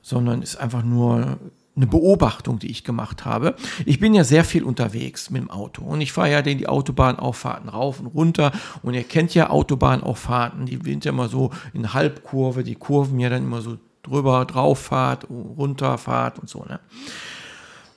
sondern 0.03 0.43
ist 0.43 0.57
einfach 0.57 0.83
nur 0.83 1.39
eine 1.75 1.87
Beobachtung, 1.87 2.59
die 2.59 2.71
ich 2.71 2.85
gemacht 2.85 3.25
habe. 3.25 3.55
Ich 3.87 3.99
bin 3.99 4.13
ja 4.13 4.25
sehr 4.25 4.45
viel 4.45 4.63
unterwegs 4.63 5.31
mit 5.31 5.43
dem 5.43 5.51
Auto 5.51 5.83
und 5.83 6.03
ich 6.03 6.13
fahre 6.13 6.31
ja 6.31 6.43
den 6.43 6.59
die 6.59 6.69
Autobahnauffahrten 6.69 7.71
rauf 7.71 7.99
und 8.01 8.09
runter 8.09 8.53
und 8.83 8.93
ihr 8.93 9.05
kennt 9.05 9.35
ja 9.35 9.49
Autobahnauffahrten, 9.49 10.67
die 10.67 10.79
sind 10.85 11.05
ja 11.07 11.13
immer 11.13 11.29
so 11.29 11.51
in 11.73 11.95
Halbkurve, 11.95 12.63
die 12.63 12.75
Kurven 12.75 13.19
ja 13.21 13.31
dann 13.31 13.45
immer 13.45 13.63
so 13.63 13.79
drüber, 14.03 14.45
drauffahrt, 14.45 15.29
runterfahrt 15.31 16.39
und 16.39 16.51
so. 16.51 16.65
Ne? 16.65 16.79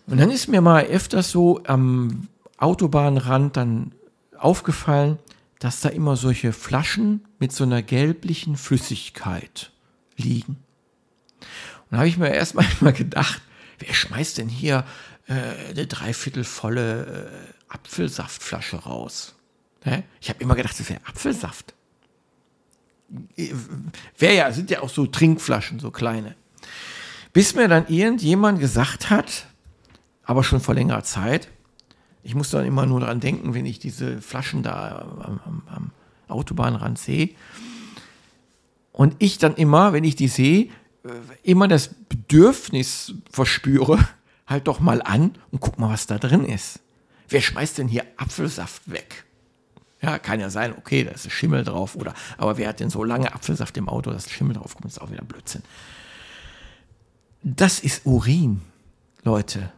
Und 0.07 0.19
dann 0.19 0.31
ist 0.31 0.47
mir 0.47 0.61
mal 0.61 0.85
öfters 0.85 1.31
so 1.31 1.61
am 1.65 2.27
Autobahnrand 2.57 3.57
dann 3.57 3.91
aufgefallen, 4.37 5.17
dass 5.59 5.81
da 5.81 5.89
immer 5.89 6.15
solche 6.15 6.53
Flaschen 6.53 7.25
mit 7.39 7.51
so 7.51 7.63
einer 7.63 7.81
gelblichen 7.81 8.55
Flüssigkeit 8.55 9.71
liegen. 10.15 10.57
Und 11.89 11.97
habe 11.97 12.07
ich 12.07 12.17
mir 12.17 12.29
erstmal 12.33 12.65
mal 12.81 12.93
gedacht, 12.93 13.41
wer 13.79 13.93
schmeißt 13.93 14.37
denn 14.37 14.49
hier 14.49 14.85
äh, 15.27 15.33
eine 15.69 15.87
dreiviertelvolle 15.87 17.29
äh, 17.69 17.73
Apfelsaftflasche 17.73 18.77
raus? 18.77 19.35
Hä? 19.83 20.03
Ich 20.19 20.29
habe 20.29 20.41
immer 20.41 20.55
gedacht, 20.55 20.79
das 20.79 20.89
wäre 20.89 21.01
Apfelsaft. 21.05 21.73
Äh, 23.37 23.53
wäre 24.17 24.35
ja, 24.35 24.51
sind 24.51 24.69
ja 24.71 24.81
auch 24.81 24.89
so 24.89 25.05
Trinkflaschen, 25.05 25.79
so 25.79 25.91
kleine. 25.91 26.35
Bis 27.33 27.53
mir 27.53 27.67
dann 27.67 27.87
irgendjemand 27.87 28.59
gesagt 28.59 29.09
hat, 29.09 29.47
aber 30.23 30.43
schon 30.43 30.59
vor 30.59 30.73
längerer 30.73 31.03
Zeit, 31.03 31.49
ich 32.23 32.33
muss 32.33 32.49
dann 32.49 32.65
immer 32.65 32.87
nur 32.87 33.01
daran 33.01 33.19
denken, 33.19 33.53
wenn 33.53 33.67
ich 33.67 33.77
diese 33.77 34.19
Flaschen 34.21 34.63
da 34.63 34.99
am, 35.21 35.39
am, 35.45 35.61
am 35.67 35.91
Autobahnrand 36.27 36.97
sehe. 36.97 37.29
Und 38.91 39.15
ich 39.19 39.37
dann 39.37 39.55
immer, 39.55 39.93
wenn 39.93 40.03
ich 40.03 40.15
die 40.15 40.27
sehe, 40.27 40.69
immer 41.43 41.67
das 41.67 41.89
Bedürfnis 41.89 43.13
verspüre, 43.31 43.99
halt 44.47 44.67
doch 44.67 44.79
mal 44.79 45.01
an 45.01 45.37
und 45.51 45.59
guck 45.59 45.79
mal, 45.79 45.89
was 45.89 46.07
da 46.07 46.17
drin 46.17 46.45
ist. 46.45 46.79
Wer 47.29 47.41
schmeißt 47.41 47.77
denn 47.77 47.87
hier 47.87 48.05
Apfelsaft 48.17 48.89
weg? 48.91 49.25
Ja, 50.01 50.19
kann 50.19 50.39
ja 50.39 50.49
sein, 50.49 50.75
okay, 50.77 51.03
da 51.03 51.11
ist 51.11 51.31
Schimmel 51.31 51.63
drauf, 51.63 51.95
oder, 51.95 52.13
aber 52.37 52.57
wer 52.57 52.69
hat 52.69 52.79
denn 52.79 52.89
so 52.89 53.03
lange 53.03 53.33
Apfelsaft 53.33 53.75
im 53.77 53.89
Auto, 53.89 54.11
dass 54.11 54.29
Schimmel 54.29 54.55
drauf 54.55 54.75
kommt, 54.75 54.85
ist 54.85 55.01
auch 55.01 55.09
wieder 55.09 55.23
Blödsinn. 55.23 55.63
Das 57.41 57.79
ist 57.79 58.05
Urin, 58.05 58.61
Leute. 59.23 59.71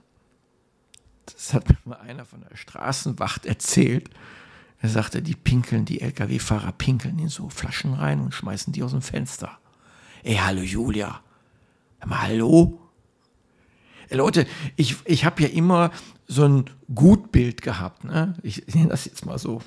Das 1.26 1.54
hat 1.54 1.70
mir 1.70 1.78
mal 1.86 2.00
einer 2.00 2.26
von 2.26 2.42
der 2.42 2.56
Straßenwacht 2.56 3.46
erzählt. 3.46 4.10
Er 4.80 4.90
sagte, 4.90 5.22
die 5.22 5.36
pinkeln, 5.36 5.86
die 5.86 6.02
Lkw-Fahrer 6.02 6.72
pinkeln 6.72 7.20
in 7.20 7.30
so 7.30 7.50
Flaschen 7.50 7.94
rein 7.94 8.20
und 8.20 8.34
schmeißen 8.34 8.74
die 8.74 8.84
aus 8.84 8.92
dem 8.92 9.02
Fenster. 9.02 9.58
Ey, 10.24 10.36
hallo 10.36 10.62
Julia. 10.62 11.22
Mal 12.06 12.22
hallo? 12.22 12.80
Ey, 14.10 14.18
Leute, 14.18 14.48
ich, 14.76 14.96
ich 15.06 15.26
habe 15.26 15.44
ja 15.44 15.50
immer 15.50 15.92
so 16.28 16.46
ein 16.46 16.66
Gutbild 16.94 17.62
gehabt. 17.62 18.04
Ne? 18.04 18.36
Ich 18.44 18.68
nenne 18.74 18.90
das 18.90 19.06
jetzt 19.06 19.26
mal 19.26 19.38
so. 19.38 19.62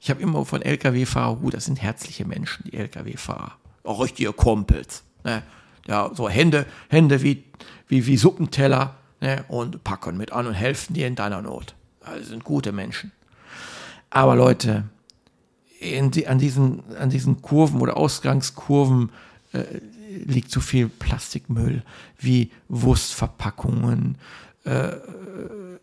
Ich 0.00 0.10
habe 0.10 0.22
immer 0.22 0.44
von 0.44 0.62
Lkw-Fahrer, 0.62 1.36
gut, 1.36 1.54
das 1.54 1.66
sind 1.66 1.82
herzliche 1.82 2.24
Menschen, 2.24 2.64
die 2.64 2.76
Lkw-Fahrer. 2.76 3.52
Auch 3.84 4.02
richtige 4.02 4.32
Kumpels. 4.32 5.04
Ne? 5.24 5.42
Ja, 5.86 6.10
so 6.14 6.28
Hände, 6.28 6.66
Hände 6.88 7.22
wie, 7.22 7.44
wie, 7.88 8.06
wie 8.06 8.16
Suppenteller 8.16 8.96
ne? 9.20 9.44
und 9.48 9.84
packen 9.84 10.16
mit 10.16 10.32
an 10.32 10.46
und 10.46 10.54
helfen 10.54 10.94
dir 10.94 11.06
in 11.06 11.16
deiner 11.16 11.42
Not. 11.42 11.74
Also 12.00 12.30
sind 12.30 12.44
gute 12.44 12.72
Menschen. 12.72 13.12
Aber 14.08 14.34
Leute, 14.36 14.84
die, 15.80 16.26
an, 16.26 16.38
diesen, 16.38 16.82
an 16.96 17.10
diesen 17.10 17.42
Kurven 17.42 17.80
oder 17.80 17.96
Ausgangskurven 17.96 19.10
äh, 19.52 19.64
liegt 20.08 20.50
so 20.50 20.60
viel 20.60 20.88
Plastikmüll 20.88 21.82
wie 22.18 22.50
Wurstverpackungen, 22.68 24.16
äh, 24.64 24.92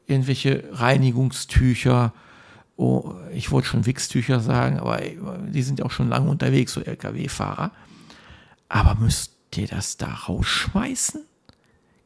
irgendwelche 0.05 0.63
Reinigungstücher. 0.71 2.13
Oh, 2.77 3.15
ich 3.33 3.51
wollte 3.51 3.67
schon 3.67 3.85
Wichstücher 3.85 4.39
sagen, 4.39 4.79
aber 4.79 5.01
die 5.47 5.63
sind 5.63 5.79
ja 5.79 5.85
auch 5.85 5.91
schon 5.91 6.09
lange 6.09 6.29
unterwegs, 6.29 6.73
so 6.73 6.81
Lkw-Fahrer. 6.81 7.71
Aber 8.69 8.95
müsst 8.95 9.33
ihr 9.55 9.67
das 9.67 9.97
da 9.97 10.13
rausschmeißen? 10.13 11.26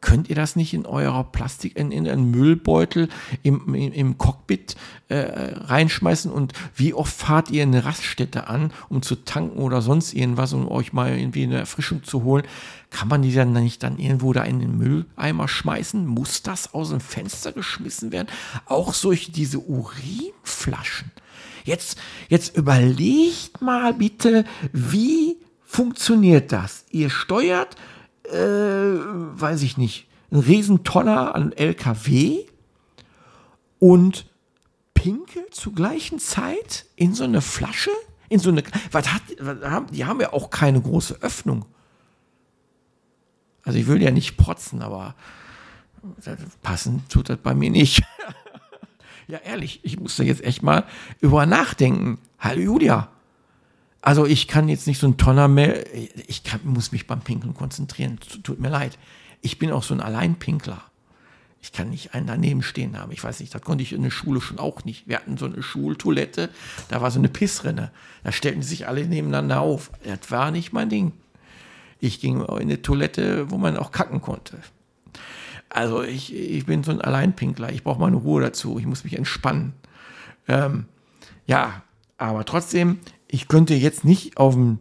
Könnt 0.02 0.30
ihr 0.30 0.36
das 0.36 0.56
nicht 0.56 0.74
in 0.74 0.88
eurer 0.88 1.24
Plastik, 1.24 1.78
in, 1.78 1.92
in 1.92 2.08
einen 2.08 2.32
Müllbeutel 2.32 3.08
im, 3.44 3.76
im, 3.76 3.94
im 3.94 4.18
Cockpit 4.18 4.76
äh, 5.10 5.54
reinschmeißen? 5.56 6.32
Und 6.32 6.54
wie 6.76 6.96
oft 6.96 7.14
fahrt 7.14 7.52
ihr 7.52 7.62
eine 7.62 7.86
Raststätte 7.86 8.48
an, 8.48 8.74
um 8.90 9.04
zu 9.04 9.16
tanken 9.16 9.60
oder 9.60 9.84
sonst 9.84 10.14
irgendwas, 10.14 10.54
um 10.54 10.68
euch 10.68 10.92
mal 10.92 11.16
irgendwie 11.16 11.44
eine 11.44 11.60
Erfrischung 11.60 12.04
zu 12.04 12.24
holen? 12.24 12.44
Kann 12.90 13.10
man 13.10 13.22
die 13.22 13.34
dann 13.34 13.54
nicht 13.54 13.84
dann 13.84 14.00
irgendwo 14.00 14.34
da 14.34 14.44
in 14.44 14.60
den 14.60 14.78
Mülleimer 14.78 15.48
schmeißen? 15.48 16.06
Muss 16.08 16.42
das 16.42 16.74
aus 16.74 16.90
dem 16.90 17.00
Fenster 17.00 17.52
geschmissen 17.52 18.12
werden? 18.12 18.28
Auch 18.66 18.96
solche, 18.96 19.32
diese 19.32 19.60
Urinflaschen. 19.60 21.12
Jetzt, 21.64 22.00
jetzt 22.28 22.58
überlegt 22.58 23.62
mal 23.62 23.94
bitte, 23.94 24.46
wie 24.74 25.38
funktioniert 25.64 26.52
das? 26.52 26.86
Ihr 26.90 27.12
steuert 27.12 27.76
äh, 28.32 29.00
weiß 29.40 29.62
ich 29.64 29.78
nicht, 29.78 30.08
ein 30.32 30.40
Riesentonner 30.40 31.36
an 31.36 31.52
LKW 31.52 32.46
und 33.80 34.26
pinkelt 34.94 35.54
zur 35.54 35.74
gleichen 35.74 36.20
Zeit 36.20 36.86
in 36.96 37.14
so 37.14 37.24
eine 37.24 37.42
Flasche? 37.42 37.92
In 38.30 38.40
so 38.40 38.50
eine, 38.50 38.64
was 38.92 39.12
hat, 39.12 39.24
was 39.40 39.62
haben, 39.62 39.88
die 39.88 40.06
haben 40.06 40.22
ja 40.22 40.32
auch 40.32 40.50
keine 40.50 40.82
große 40.82 41.22
Öffnung. 41.22 41.66
Also 43.64 43.78
ich 43.78 43.88
will 43.88 44.02
ja 44.02 44.12
nicht 44.12 44.38
protzen, 44.38 44.82
aber 44.82 45.16
passen 46.62 47.04
tut 47.10 47.30
das 47.30 47.38
bei 47.38 47.54
mir 47.54 47.70
nicht. 47.70 48.04
ja, 49.28 49.38
ehrlich, 49.40 49.82
ich 49.84 50.00
musste 50.00 50.24
jetzt 50.24 50.44
echt 50.44 50.64
mal 50.64 50.86
über 51.20 51.46
nachdenken. 51.46 52.20
Hallo 52.40 52.62
Julia, 52.62 53.10
also 54.02 54.26
ich 54.26 54.48
kann 54.48 54.68
jetzt 54.68 54.88
nicht 54.88 55.00
so 55.00 55.08
ein 55.08 55.18
Tonner 55.18 55.48
mehr, 55.48 55.86
ich 56.28 56.44
kann, 56.44 56.62
muss 56.64 56.92
mich 56.92 57.08
beim 57.08 57.22
Pinkeln 57.22 57.54
konzentrieren, 57.54 58.20
tut 58.44 58.60
mir 58.60 58.70
leid. 58.70 58.98
Ich 59.42 59.60
bin 59.60 59.72
auch 59.72 59.84
so 59.84 59.94
ein 59.94 60.02
Alleinpinkler. 60.02 60.82
Ich 61.64 61.72
kann 61.72 61.92
nicht 61.92 62.16
einen 62.16 62.26
daneben 62.26 62.64
stehen 62.64 62.98
haben. 62.98 63.12
Ich 63.12 63.24
weiß 63.24 63.40
nicht, 63.40 63.54
das 63.54 63.62
konnte 63.62 63.84
ich 63.84 63.94
in 63.94 64.02
der 64.02 64.10
Schule 64.10 64.42
schon 64.42 64.58
auch 64.58 64.84
nicht. 64.84 65.08
Wir 65.08 65.18
hatten 65.18 65.38
so 65.38 65.46
eine 65.46 65.62
Schultoilette, 65.62 66.50
da 66.90 67.02
war 67.02 67.12
so 67.12 67.20
eine 67.20 67.30
Pissrinne. 67.30 67.92
Da 68.24 68.32
stellten 68.32 68.64
sich 68.64 68.88
alle 68.88 69.06
nebeneinander 69.06 69.62
auf. 69.62 69.92
Das 70.04 70.32
war 70.32 70.50
nicht 70.50 70.74
mein 70.74 70.90
Ding. 70.90 71.12
Ich 72.00 72.20
ging 72.20 72.42
in 72.42 72.50
eine 72.50 72.82
Toilette, 72.82 73.52
wo 73.52 73.60
man 73.60 73.78
auch 73.78 73.92
kacken 73.92 74.22
konnte. 74.22 74.58
Also 75.70 76.02
ich, 76.02 76.36
ich 76.36 76.66
bin 76.66 76.84
so 76.84 76.92
ein 76.92 77.00
Alleinpinkler. 77.02 77.72
Ich 77.72 77.84
brauche 77.84 78.00
meine 78.00 78.18
Ruhe 78.18 78.42
dazu. 78.42 78.80
Ich 78.80 78.88
muss 78.88 79.04
mich 79.04 79.16
entspannen. 79.16 79.74
Ähm, 80.48 80.86
ja, 81.46 81.84
aber 82.18 82.44
trotzdem, 82.44 83.00
ich 83.32 83.48
könnte 83.48 83.74
jetzt 83.74 84.04
nicht 84.04 84.38
auf 84.38 84.56
einem 84.56 84.80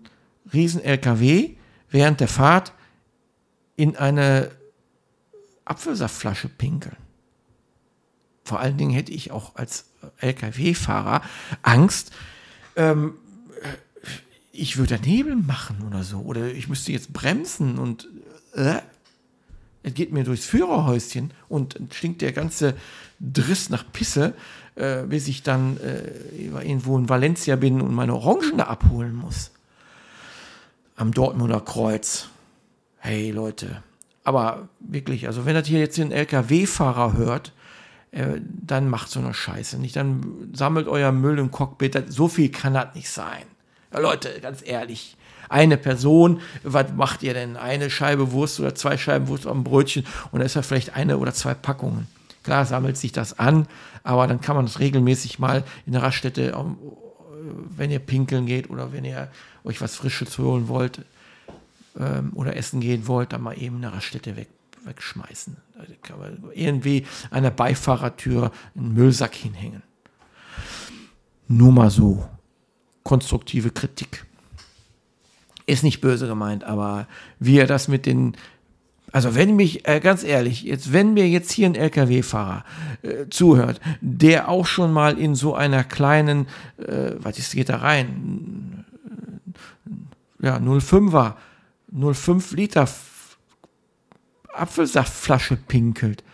riesen 0.53 0.83
LKW 0.83 1.55
während 1.89 2.21
der 2.21 2.29
Fahrt 2.29 2.73
in 3.77 3.97
eine 3.97 4.51
Apfelsaftflasche 5.65 6.49
pinkeln. 6.49 6.97
Vor 8.45 8.59
allen 8.59 8.77
Dingen 8.77 8.91
hätte 8.91 9.13
ich 9.13 9.31
auch 9.31 9.55
als 9.55 9.87
LKW-Fahrer 10.19 11.23
Angst, 11.63 12.11
ähm, 12.75 13.15
ich 14.53 14.77
würde 14.79 14.99
Nebel 14.99 15.37
machen 15.37 15.87
oder 15.87 16.03
so. 16.03 16.19
Oder 16.19 16.53
ich 16.53 16.69
müsste 16.69 16.91
jetzt 16.93 17.13
bremsen 17.13 17.79
und 17.79 18.09
äh, 18.55 18.81
es 19.83 19.95
geht 19.95 20.13
mir 20.13 20.25
durchs 20.25 20.45
Führerhäuschen 20.45 21.33
und 21.49 21.79
stinkt 21.93 22.21
der 22.21 22.33
ganze 22.33 22.75
Driss 23.21 23.71
nach 23.71 23.85
Pisse 23.93 24.35
äh, 24.81 25.05
bis 25.07 25.29
ich 25.29 25.43
dann 25.43 25.77
äh, 25.79 26.11
irgendwo 26.63 26.97
in 26.97 27.09
Valencia 27.09 27.57
bin 27.57 27.81
und 27.81 27.93
meine 27.93 28.15
Orangen 28.15 28.57
da 28.57 28.65
abholen 28.65 29.15
muss. 29.15 29.51
Am 30.97 31.13
Dortmunder 31.13 31.61
Kreuz. 31.61 32.29
Hey 32.99 33.31
Leute. 33.31 33.83
Aber 34.25 34.69
wirklich, 34.81 35.27
also 35.27 35.45
wenn 35.45 35.55
das 35.55 35.67
hier 35.67 35.81
jetzt 35.81 35.99
ein 35.99 36.13
LKW-Fahrer 36.13 37.15
hört, 37.15 37.53
äh, 38.11 38.41
dann 38.43 38.89
macht 38.89 39.11
so 39.11 39.21
eine 39.21 39.35
Scheiße 39.35 39.79
nicht. 39.79 39.97
Dann 39.97 40.51
sammelt 40.55 40.89
euer 40.89 41.13
Müll 41.13 41.39
im 41.39 41.51
Cockpit. 41.51 41.95
Das, 41.95 42.05
so 42.09 42.29
viel 42.29 42.51
kann 42.51 42.75
das 42.75 42.95
nicht 42.95 43.11
sein. 43.11 43.45
Ja, 43.93 44.01
Leute, 44.01 44.41
ganz 44.41 44.63
ehrlich. 44.65 45.17
Eine 45.49 45.77
Person, 45.77 46.41
was 46.63 46.93
macht 46.95 47.23
ihr 47.23 47.35
denn? 47.35 47.57
Eine 47.57 47.91
Scheibe 47.91 48.33
Wurst 48.33 48.61
oder 48.61 48.75
zwei 48.75 48.97
Scheiben 48.97 49.29
Wurst 49.29 49.47
am 49.47 49.65
Brötchen 49.65 50.07
und 50.31 50.39
da 50.39 50.47
ist 50.47 50.55
ja 50.55 50.63
vielleicht 50.63 50.95
eine 50.95 51.19
oder 51.19 51.35
zwei 51.35 51.55
Packungen. 51.55 52.07
Klar 52.43 52.65
sammelt 52.65 52.97
sich 52.97 53.13
das 53.13 53.39
an, 53.39 53.67
aber 54.03 54.27
dann 54.27 54.41
kann 54.41 54.57
man 54.57 54.67
das 54.67 54.79
regelmäßig 54.79 55.39
mal 55.39 55.65
in 55.87 55.93
der 55.93 56.03
Raststätte, 56.03 56.55
ähm, 56.57 56.77
wenn 57.77 57.91
ihr 57.91 57.99
pinkeln 57.99 58.47
geht 58.47 58.71
oder 58.71 58.93
wenn 58.93 59.05
ihr 59.05 59.29
euch 59.65 59.81
was 59.81 59.97
Frisches 59.97 60.39
holen 60.39 60.69
wollt 60.69 61.05
ähm, 61.99 62.33
oder 62.35 62.57
essen 62.57 62.81
gehen 62.81 63.07
wollt, 63.07 63.33
dann 63.33 63.43
mal 63.43 63.61
eben 63.61 63.77
in 63.77 63.83
der 63.83 63.93
Raststätte 63.93 64.37
weg, 64.37 64.49
wegschmeißen. 64.85 65.57
Da 65.75 65.85
kann 66.03 66.19
man 66.19 66.45
irgendwie 66.55 67.07
an 67.31 67.43
der 67.43 67.51
Beifahrertür 67.51 68.53
einen 68.75 68.95
Müllsack 68.95 69.35
hinhängen. 69.35 69.83
Nur 71.49 71.73
mal 71.73 71.91
so. 71.91 72.29
Konstruktive 73.03 73.71
Kritik. 73.71 74.25
Ist 75.67 75.83
nicht 75.83 76.01
böse 76.01 76.27
gemeint, 76.27 76.65
aber 76.65 77.07
wie 77.39 77.59
er 77.59 77.67
das 77.67 77.89
mit 77.89 78.07
den 78.07 78.37
also 79.13 79.35
wenn 79.35 79.57
mich, 79.57 79.89
äh, 79.89 80.01
ganz 80.01 80.23
ehrlich, 80.23 80.63
jetzt 80.63 80.93
wenn 80.93 81.15
mir 81.15 81.29
jetzt 81.29 81.51
hier 81.51 81.67
ein 81.67 81.75
LKW-Fahrer 81.75 82.65
äh, 83.03 83.29
zuhört, 83.29 83.81
der 84.01 84.49
auch 84.49 84.67
schon 84.67 84.93
mal 84.93 85.19
in 85.19 85.35
so 85.35 85.55
einer 85.55 85.85
kleinen, 85.85 86.47
äh, 86.79 87.13
was 87.19 87.39
ist, 87.39 87.55
geht 87.55 87.69
da 87.69 87.79
rein? 87.79 88.85
Ja, 90.41 90.57
05er, 90.57 91.35
05 91.93 92.53
Liter 92.53 92.89
Apfelsaftflasche 94.53 95.57
pinkelt. 95.57 96.25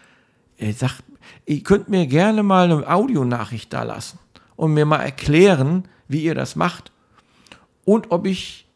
Er 0.59 0.73
sagt, 0.73 1.03
ihr 1.45 1.63
könnt 1.63 1.89
mir 1.89 2.07
gerne 2.07 2.43
mal 2.43 2.71
eine 2.71 2.89
Audionachricht 2.89 3.73
da 3.73 3.83
lassen 3.83 4.19
und 4.55 4.75
mir 4.75 4.87
mal 4.87 5.03
erklären, 5.03 5.89
wie 6.09 6.23
ihr 6.23 6.35
das 6.35 6.57
macht 6.57 6.93
und 7.85 8.11
ob 8.11 8.27
ich, 8.27 8.67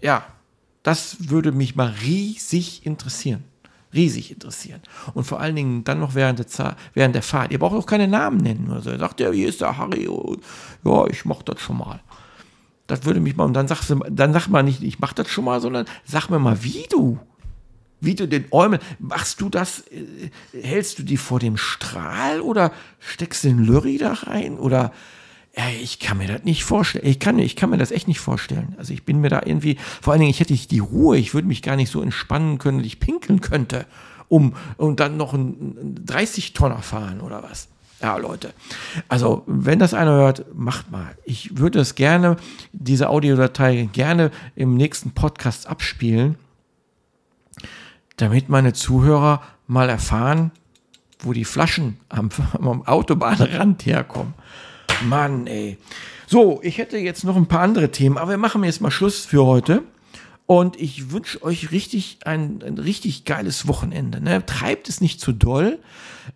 ja, 0.00 0.24
das 0.88 1.28
würde 1.28 1.52
mich 1.52 1.76
mal 1.76 1.92
riesig 2.02 2.86
interessieren. 2.86 3.44
Riesig 3.92 4.30
interessieren. 4.32 4.80
Und 5.12 5.24
vor 5.24 5.38
allen 5.38 5.54
Dingen 5.54 5.84
dann 5.84 6.00
noch 6.00 6.14
während 6.14 6.38
der, 6.38 6.76
während 6.94 7.14
der 7.14 7.22
Fahrt. 7.22 7.52
Ihr 7.52 7.58
braucht 7.58 7.74
auch 7.74 7.84
keine 7.84 8.08
Namen 8.08 8.38
nennen. 8.38 8.70
Also 8.72 8.88
er 8.88 8.98
sagt 8.98 9.20
ja, 9.20 9.30
hier 9.30 9.50
ist 9.50 9.60
der 9.60 9.76
Harry. 9.76 10.08
Ja, 10.84 11.06
ich 11.08 11.26
mach 11.26 11.42
das 11.42 11.60
schon 11.60 11.76
mal. 11.76 12.00
Das 12.86 13.04
würde 13.04 13.20
mich 13.20 13.36
mal, 13.36 13.44
und 13.44 13.52
dann 13.52 13.68
sagst 13.68 13.90
du, 13.90 13.96
dann 14.08 14.32
sag 14.32 14.48
mal 14.48 14.62
nicht, 14.62 14.82
ich 14.82 14.98
mach 14.98 15.12
das 15.12 15.28
schon 15.28 15.44
mal, 15.44 15.60
sondern 15.60 15.84
sag 16.06 16.30
mir 16.30 16.38
mal, 16.38 16.64
wie 16.64 16.86
du. 16.88 17.18
Wie 18.00 18.14
du 18.14 18.26
den 18.26 18.46
Äumel, 18.50 18.78
machst 18.98 19.42
du 19.42 19.50
das, 19.50 19.80
äh, 19.88 20.30
hältst 20.58 20.98
du 20.98 21.02
die 21.02 21.18
vor 21.18 21.38
dem 21.38 21.58
Strahl 21.58 22.40
oder 22.40 22.72
steckst 22.98 23.44
den 23.44 23.58
Lurry 23.58 23.98
da 23.98 24.14
rein 24.14 24.56
oder 24.56 24.90
ich 25.80 25.98
kann 25.98 26.18
mir 26.18 26.28
das 26.28 26.44
nicht 26.44 26.64
vorstellen. 26.64 27.06
Ich 27.06 27.18
kann, 27.18 27.38
ich 27.38 27.56
kann 27.56 27.70
mir 27.70 27.78
das 27.78 27.90
echt 27.90 28.06
nicht 28.06 28.20
vorstellen. 28.20 28.74
Also 28.78 28.92
ich 28.92 29.04
bin 29.04 29.20
mir 29.20 29.28
da 29.28 29.42
irgendwie, 29.44 29.76
vor 30.00 30.12
allen 30.12 30.20
Dingen, 30.20 30.30
ich 30.30 30.40
hätte 30.40 30.52
nicht 30.52 30.70
die 30.70 30.78
Ruhe, 30.78 31.18
ich 31.18 31.34
würde 31.34 31.48
mich 31.48 31.62
gar 31.62 31.76
nicht 31.76 31.90
so 31.90 32.00
entspannen 32.00 32.58
können, 32.58 32.78
dass 32.78 32.86
ich 32.86 33.00
pinkeln 33.00 33.40
könnte, 33.40 33.86
um 34.28 34.54
und 34.76 35.00
dann 35.00 35.16
noch 35.16 35.34
ein 35.34 36.04
30-Tonner 36.06 36.82
fahren 36.82 37.20
oder 37.20 37.42
was. 37.42 37.68
Ja, 38.00 38.16
Leute. 38.16 38.54
Also, 39.08 39.42
wenn 39.46 39.80
das 39.80 39.92
einer 39.92 40.12
hört, 40.12 40.54
macht 40.54 40.92
mal. 40.92 41.16
Ich 41.24 41.58
würde 41.58 41.80
es 41.80 41.96
gerne, 41.96 42.36
diese 42.72 43.08
Audiodatei 43.08 43.88
gerne 43.92 44.30
im 44.54 44.76
nächsten 44.76 45.10
Podcast 45.10 45.66
abspielen, 45.66 46.36
damit 48.16 48.48
meine 48.48 48.72
Zuhörer 48.72 49.42
mal 49.66 49.88
erfahren, 49.88 50.52
wo 51.18 51.32
die 51.32 51.44
Flaschen 51.44 51.98
am, 52.08 52.30
am 52.52 52.86
Autobahnrand 52.86 53.84
herkommen. 53.84 54.34
Mann, 55.02 55.46
ey. 55.46 55.78
So, 56.26 56.60
ich 56.62 56.78
hätte 56.78 56.98
jetzt 56.98 57.24
noch 57.24 57.36
ein 57.36 57.46
paar 57.46 57.60
andere 57.60 57.90
Themen, 57.90 58.18
aber 58.18 58.32
wir 58.32 58.38
machen 58.38 58.62
jetzt 58.64 58.80
mal 58.80 58.90
Schluss 58.90 59.24
für 59.24 59.46
heute. 59.46 59.82
Und 60.46 60.80
ich 60.80 61.10
wünsche 61.10 61.42
euch 61.42 61.72
richtig 61.72 62.20
ein, 62.24 62.62
ein 62.66 62.78
richtig 62.78 63.26
geiles 63.26 63.68
Wochenende. 63.68 64.22
Ne? 64.22 64.46
Treibt 64.46 64.88
es 64.88 65.02
nicht 65.02 65.20
zu 65.20 65.32
doll. 65.32 65.78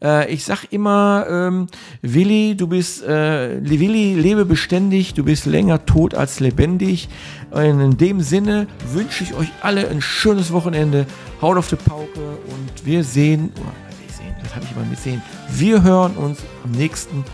Äh, 0.02 0.30
ich 0.30 0.44
sag 0.44 0.64
immer, 0.70 1.24
ähm, 1.30 1.66
Willi, 2.02 2.54
du 2.54 2.66
bist, 2.66 3.02
äh, 3.02 3.58
Willi, 3.62 4.14
lebe 4.14 4.44
beständig, 4.44 5.14
du 5.14 5.24
bist 5.24 5.46
länger 5.46 5.86
tot 5.86 6.14
als 6.14 6.40
lebendig. 6.40 7.08
Und 7.52 7.80
in 7.80 7.96
dem 7.96 8.20
Sinne 8.20 8.66
wünsche 8.92 9.24
ich 9.24 9.32
euch 9.32 9.48
alle 9.62 9.88
ein 9.88 10.02
schönes 10.02 10.52
Wochenende. 10.52 11.06
Haut 11.40 11.56
auf 11.56 11.68
die 11.68 11.76
Pauke 11.76 12.20
und 12.20 12.84
wir 12.84 13.04
sehen, 13.04 13.50
oder 13.56 13.72
wir 13.98 14.14
sehen, 14.14 14.34
das 14.42 14.54
habe 14.54 14.66
ich 14.66 14.72
immer 14.72 14.84
mit 14.84 14.98
sehen. 14.98 15.22
Wir 15.50 15.82
hören 15.82 16.16
uns 16.18 16.40
am 16.64 16.72
nächsten 16.72 17.24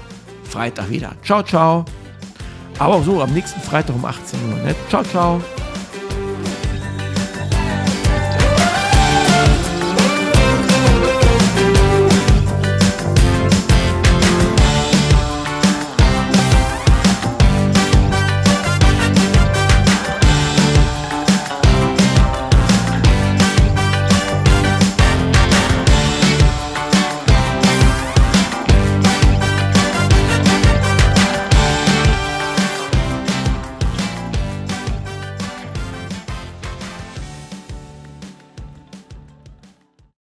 Freitag 0.49 0.91
wieder. 0.91 1.13
Ciao, 1.23 1.43
ciao. 1.43 1.85
Aber 2.79 2.95
auch 2.95 3.05
so 3.05 3.21
am 3.23 3.33
nächsten 3.33 3.61
Freitag 3.61 3.97
um 3.97 4.05
18 4.05 4.39
Uhr. 4.49 4.57
Ne? 4.65 4.75
Ciao, 4.89 5.03
ciao. 5.03 5.41